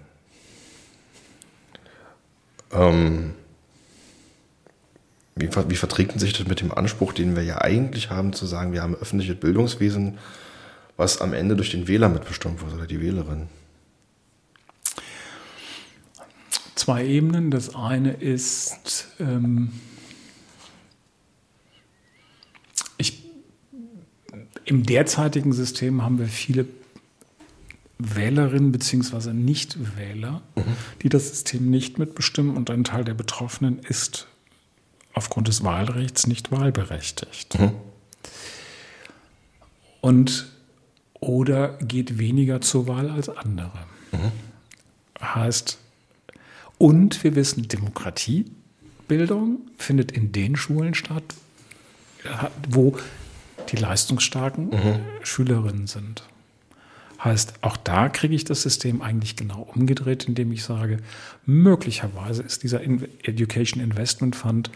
Ähm, 2.72 3.35
wie, 5.37 5.51
wie 5.68 5.76
verträgt 5.76 6.18
sich 6.18 6.32
das 6.32 6.47
mit 6.47 6.62
dem 6.62 6.72
Anspruch, 6.72 7.12
den 7.12 7.37
wir 7.37 7.43
ja 7.43 7.61
eigentlich 7.61 8.09
haben, 8.09 8.32
zu 8.32 8.47
sagen, 8.47 8.72
wir 8.72 8.80
haben 8.80 8.95
öffentliches 8.95 9.37
Bildungswesen, 9.37 10.16
was 10.97 11.20
am 11.20 11.32
Ende 11.32 11.57
durch 11.57 11.70
den 11.70 11.88
Wähler 11.88 12.09
mitbestimmt 12.09 12.62
wird 12.62 12.74
oder 12.74 12.86
die 12.86 13.01
Wählerin? 13.01 13.49
Zwei 16.74 17.07
Ebenen. 17.07 17.51
Das 17.51 17.74
eine 17.74 18.12
ist, 18.12 19.09
ähm, 19.18 19.72
ich, 22.99 23.24
im 24.64 24.84
derzeitigen 24.84 25.53
System 25.53 26.03
haben 26.03 26.18
wir 26.18 26.26
viele 26.26 26.66
Wählerinnen 27.99 28.72
bzw. 28.72 29.32
Nichtwähler, 29.32 30.42
mhm. 30.57 30.62
die 31.03 31.09
das 31.09 31.28
System 31.28 31.70
nicht 31.70 31.99
mitbestimmen 31.99 32.57
und 32.57 32.70
ein 32.70 32.84
Teil 32.84 33.05
der 33.05 33.14
Betroffenen 33.14 33.78
ist 33.78 34.26
aufgrund 35.14 35.49
des 35.49 35.62
Wahlrechts 35.62 36.26
nicht 36.26 36.51
wahlberechtigt. 36.51 37.59
Mhm. 37.59 37.72
Und 40.01 40.53
oder 41.29 41.79
geht 41.79 42.18
weniger 42.18 42.61
zur 42.61 42.87
Wahl 42.87 43.11
als 43.11 43.29
andere. 43.29 43.87
Mhm. 44.12 44.33
Heißt, 45.20 45.79
und 46.79 47.22
wir 47.25 47.35
wissen, 47.35 47.68
Demokratiebildung 47.68 49.61
findet 49.78 50.12
in 50.12 50.32
den 50.32 50.57
Schulen 50.57 50.94
statt, 50.94 51.24
wo 52.69 52.97
die 53.70 53.77
leistungsstarken 53.77 54.70
mhm. 54.70 55.01
Schülerinnen 55.23 55.86
sind. 55.86 56.24
Heißt, 57.23 57.55
auch 57.62 57.77
da 57.78 58.11
kriege 58.11 58.35
ich 58.35 58.44
das 58.44 58.62
System 58.62 59.01
eigentlich 59.01 59.36
genau 59.36 59.66
umgedreht, 59.74 60.24
indem 60.24 60.53
ich 60.53 60.62
sage, 60.62 60.98
möglicherweise 61.47 62.43
ist 62.43 62.62
dieser 62.62 62.82
Education 62.82 63.82
Investment 63.82 64.36
Fund, 64.36 64.70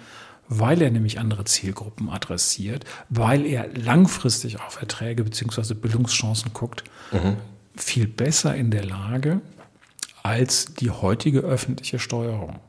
weil 0.48 0.82
er 0.82 0.90
nämlich 0.90 1.18
andere 1.18 1.44
Zielgruppen 1.44 2.08
adressiert, 2.08 2.84
weil 3.08 3.46
er 3.46 3.68
langfristig 3.74 4.60
auf 4.60 4.80
Erträge 4.80 5.24
bzw. 5.24 5.74
Bildungschancen 5.74 6.52
guckt, 6.52 6.84
mhm. 7.12 7.36
viel 7.76 8.06
besser 8.06 8.54
in 8.54 8.70
der 8.70 8.84
Lage 8.84 9.40
als 10.22 10.74
die 10.74 10.90
heutige 10.90 11.40
öffentliche 11.40 11.98
Steuerung. 11.98 12.60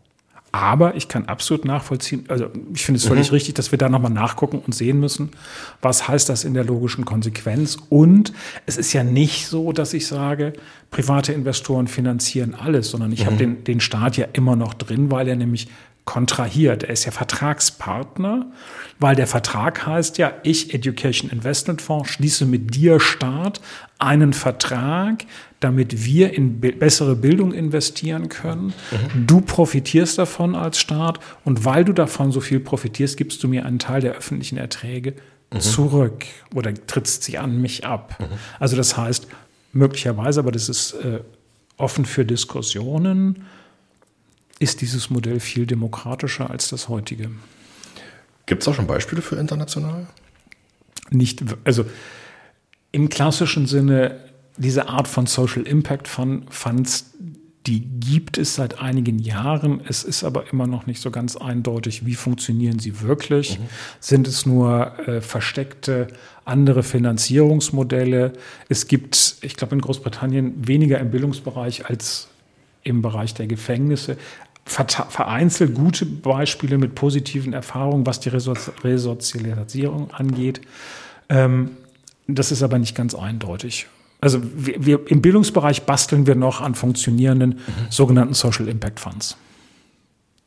Aber 0.51 0.95
ich 0.95 1.07
kann 1.07 1.25
absolut 1.25 1.63
nachvollziehen, 1.63 2.25
also 2.27 2.47
ich 2.73 2.83
finde 2.83 2.97
es 2.97 3.05
völlig 3.05 3.29
mhm. 3.29 3.35
richtig, 3.35 3.53
dass 3.53 3.71
wir 3.71 3.77
da 3.77 3.87
nochmal 3.87 4.11
nachgucken 4.11 4.61
und 4.65 4.73
sehen 4.73 4.99
müssen, 4.99 5.29
was 5.81 6.07
heißt 6.07 6.27
das 6.27 6.43
in 6.43 6.55
der 6.55 6.63
logischen 6.63 7.05
Konsequenz. 7.05 7.77
Und 7.89 8.33
es 8.65 8.77
ist 8.77 8.91
ja 8.93 9.03
nicht 9.03 9.45
so, 9.45 9.71
dass 9.73 9.93
ich 9.93 10.07
sage, 10.07 10.53
private 10.89 11.33
Investoren 11.33 11.87
finanzieren 11.87 12.55
alles, 12.55 12.89
sondern 12.89 13.11
ich 13.11 13.21
mhm. 13.21 13.25
habe 13.25 13.37
den, 13.37 13.63
den 13.63 13.79
Staat 13.79 14.17
ja 14.17 14.25
immer 14.33 14.55
noch 14.55 14.73
drin, 14.73 15.11
weil 15.11 15.27
er 15.27 15.35
nämlich 15.35 15.67
kontrahiert. 16.09 16.81
Er 16.81 16.89
ist 16.89 17.05
ja 17.05 17.11
Vertragspartner, 17.11 18.47
weil 18.97 19.15
der 19.15 19.27
Vertrag 19.27 19.85
heißt 19.85 20.17
ja, 20.17 20.33
ich 20.41 20.73
Education 20.73 21.29
Investment 21.29 21.83
Fonds 21.83 22.09
schließe 22.09 22.47
mit 22.47 22.73
dir 22.73 22.99
Staat 22.99 23.61
einen 23.99 24.33
Vertrag, 24.33 25.25
damit 25.59 26.03
wir 26.03 26.33
in 26.33 26.59
bessere 26.59 27.15
Bildung 27.15 27.53
investieren 27.53 28.27
können. 28.27 28.73
Mhm. 28.89 29.27
Du 29.27 29.41
profitierst 29.41 30.17
davon 30.17 30.55
als 30.55 30.79
Staat 30.79 31.19
und 31.45 31.63
weil 31.63 31.85
du 31.85 31.93
davon 31.93 32.31
so 32.31 32.41
viel 32.41 32.59
profitierst, 32.59 33.15
gibst 33.15 33.43
du 33.43 33.47
mir 33.47 33.67
einen 33.67 33.77
Teil 33.77 34.01
der 34.01 34.13
öffentlichen 34.13 34.57
Erträge 34.57 35.13
mhm. 35.53 35.59
zurück 35.59 36.25
oder 36.55 36.73
trittst 36.87 37.21
sie 37.21 37.37
an 37.37 37.61
mich 37.61 37.85
ab? 37.85 38.17
Mhm. 38.19 38.25
Also 38.59 38.75
das 38.75 38.97
heißt, 38.97 39.27
möglicherweise, 39.73 40.39
aber 40.39 40.51
das 40.51 40.69
ist 40.69 40.93
äh, 40.93 41.19
offen 41.77 42.05
für 42.05 42.25
Diskussionen, 42.25 43.45
ist 44.59 44.81
dieses 44.81 45.09
Modell 45.09 45.39
viel 45.39 45.65
demokratischer 45.65 46.49
als 46.49 46.69
das 46.69 46.89
heutige. 46.89 47.31
Gibt 48.45 48.61
es 48.61 48.67
auch 48.67 48.75
schon 48.75 48.87
Beispiele 48.87 49.21
für 49.21 49.37
international? 49.37 50.07
Nicht, 51.11 51.43
also 51.63 51.85
im 52.91 53.09
klassischen 53.09 53.65
Sinne, 53.65 54.19
diese 54.57 54.89
Art 54.89 55.07
von 55.07 55.25
Social 55.25 55.63
Impact 55.63 56.07
Funds, 56.07 57.11
die 57.67 57.81
gibt 57.81 58.37
es 58.37 58.55
seit 58.55 58.79
einigen 58.79 59.19
Jahren. 59.19 59.81
Es 59.87 60.03
ist 60.03 60.23
aber 60.23 60.51
immer 60.51 60.65
noch 60.65 60.87
nicht 60.87 61.01
so 61.01 61.11
ganz 61.11 61.35
eindeutig, 61.35 62.05
wie 62.05 62.15
funktionieren 62.15 62.79
sie 62.79 63.01
wirklich. 63.01 63.59
Mhm. 63.59 63.63
Sind 63.99 64.27
es 64.27 64.45
nur 64.45 64.97
äh, 65.07 65.21
versteckte 65.21 66.07
andere 66.45 66.83
Finanzierungsmodelle? 66.83 68.33
Es 68.69 68.87
gibt, 68.87 69.37
ich 69.41 69.55
glaube, 69.55 69.75
in 69.75 69.81
Großbritannien 69.81 70.67
weniger 70.67 70.99
im 70.99 71.11
Bildungsbereich 71.11 71.85
als 71.85 72.27
im 72.83 73.01
Bereich 73.01 73.33
der 73.33 73.47
Gefängnisse 73.47 74.17
vereinzelt 74.69 75.73
gute 75.73 76.05
Beispiele 76.05 76.77
mit 76.77 76.95
positiven 76.95 77.53
Erfahrungen, 77.53 78.05
was 78.05 78.19
die 78.19 78.29
Resozialisierung 78.29 80.11
angeht. 80.11 80.61
Ähm, 81.29 81.71
das 82.27 82.51
ist 82.51 82.61
aber 82.61 82.77
nicht 82.77 82.95
ganz 82.95 83.15
eindeutig. 83.15 83.87
Also 84.21 84.41
wir, 84.43 84.85
wir, 84.85 85.07
im 85.09 85.21
Bildungsbereich 85.21 85.83
basteln 85.83 86.27
wir 86.27 86.35
noch 86.35 86.61
an 86.61 86.75
funktionierenden 86.75 87.51
mhm. 87.51 87.87
sogenannten 87.89 88.33
Social 88.33 88.67
Impact 88.67 88.99
Funds. 88.99 89.37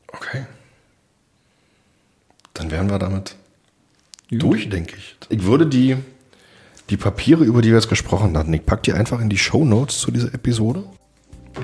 Okay. 0.09 0.47
Dann 2.55 2.71
wären 2.71 2.91
wir 2.91 2.99
damit 2.99 3.37
ja. 4.31 4.39
durch, 4.39 4.69
denke 4.69 4.97
ich. 4.97 5.17
Ich 5.31 5.45
würde 5.45 5.67
die, 5.67 5.97
die 6.91 6.97
Papiere, 6.99 7.45
über 7.45 7.63
die 7.63 7.71
wir 7.71 7.77
jetzt 7.77 7.89
gesprochen 7.89 8.37
hatten, 8.37 8.53
ich 8.53 8.67
packe 8.67 8.83
die 8.83 8.93
einfach 8.93 9.21
in 9.21 9.31
die 9.31 9.39
Show 9.39 9.65
Notes 9.65 9.99
zu 9.99 10.11
dieser 10.11 10.35
Episode. 10.35 10.85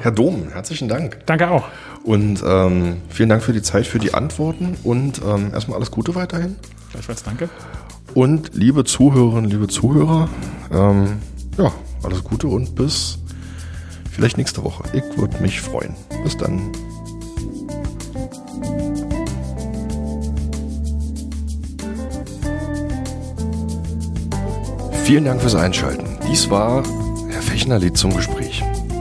Herr 0.01 0.13
Dom, 0.13 0.49
herzlichen 0.53 0.89
Dank. 0.89 1.19
Danke 1.27 1.51
auch. 1.51 1.65
Und 2.05 2.43
ähm, 2.47 2.99
vielen 3.09 3.29
Dank 3.29 3.43
für 3.43 3.53
die 3.53 3.63
Zeit, 3.63 3.87
für 3.87 3.99
die 3.99 4.15
Antworten 4.15 4.77
und 4.85 5.21
ähm, 5.27 5.53
erstmal 5.53 5.77
alles 5.77 5.91
Gute 5.91 6.15
weiterhin. 6.15 6.57
Gleichfalls 6.93 7.23
danke. 7.23 7.49
Und 8.15 8.55
liebe 8.55 8.85
Zuhörerinnen, 8.85 9.51
liebe 9.51 9.69
Zuhörer, 9.69 10.29
ähm, 10.73 11.19
ja, 11.57 11.73
alles 12.03 12.25
Gute 12.25 12.47
und 12.47 12.75
bis 12.75 13.19
vielleicht 14.11 14.39
nächste 14.39 14.65
Woche. 14.65 14.85
Ich 14.93 15.19
würde 15.19 15.41
mich 15.43 15.61
freuen. 15.61 15.95
Bis 16.25 16.37
dann. 16.37 16.73
Vielen 25.05 25.25
Dank 25.25 25.41
fürs 25.41 25.55
Einschalten. 25.55 26.19
Dies 26.31 26.51
war 26.51 26.83
Herr 27.31 27.43
Fechnerlied 27.43 27.97
zum 27.97 28.15
Gespräch. 28.15 28.63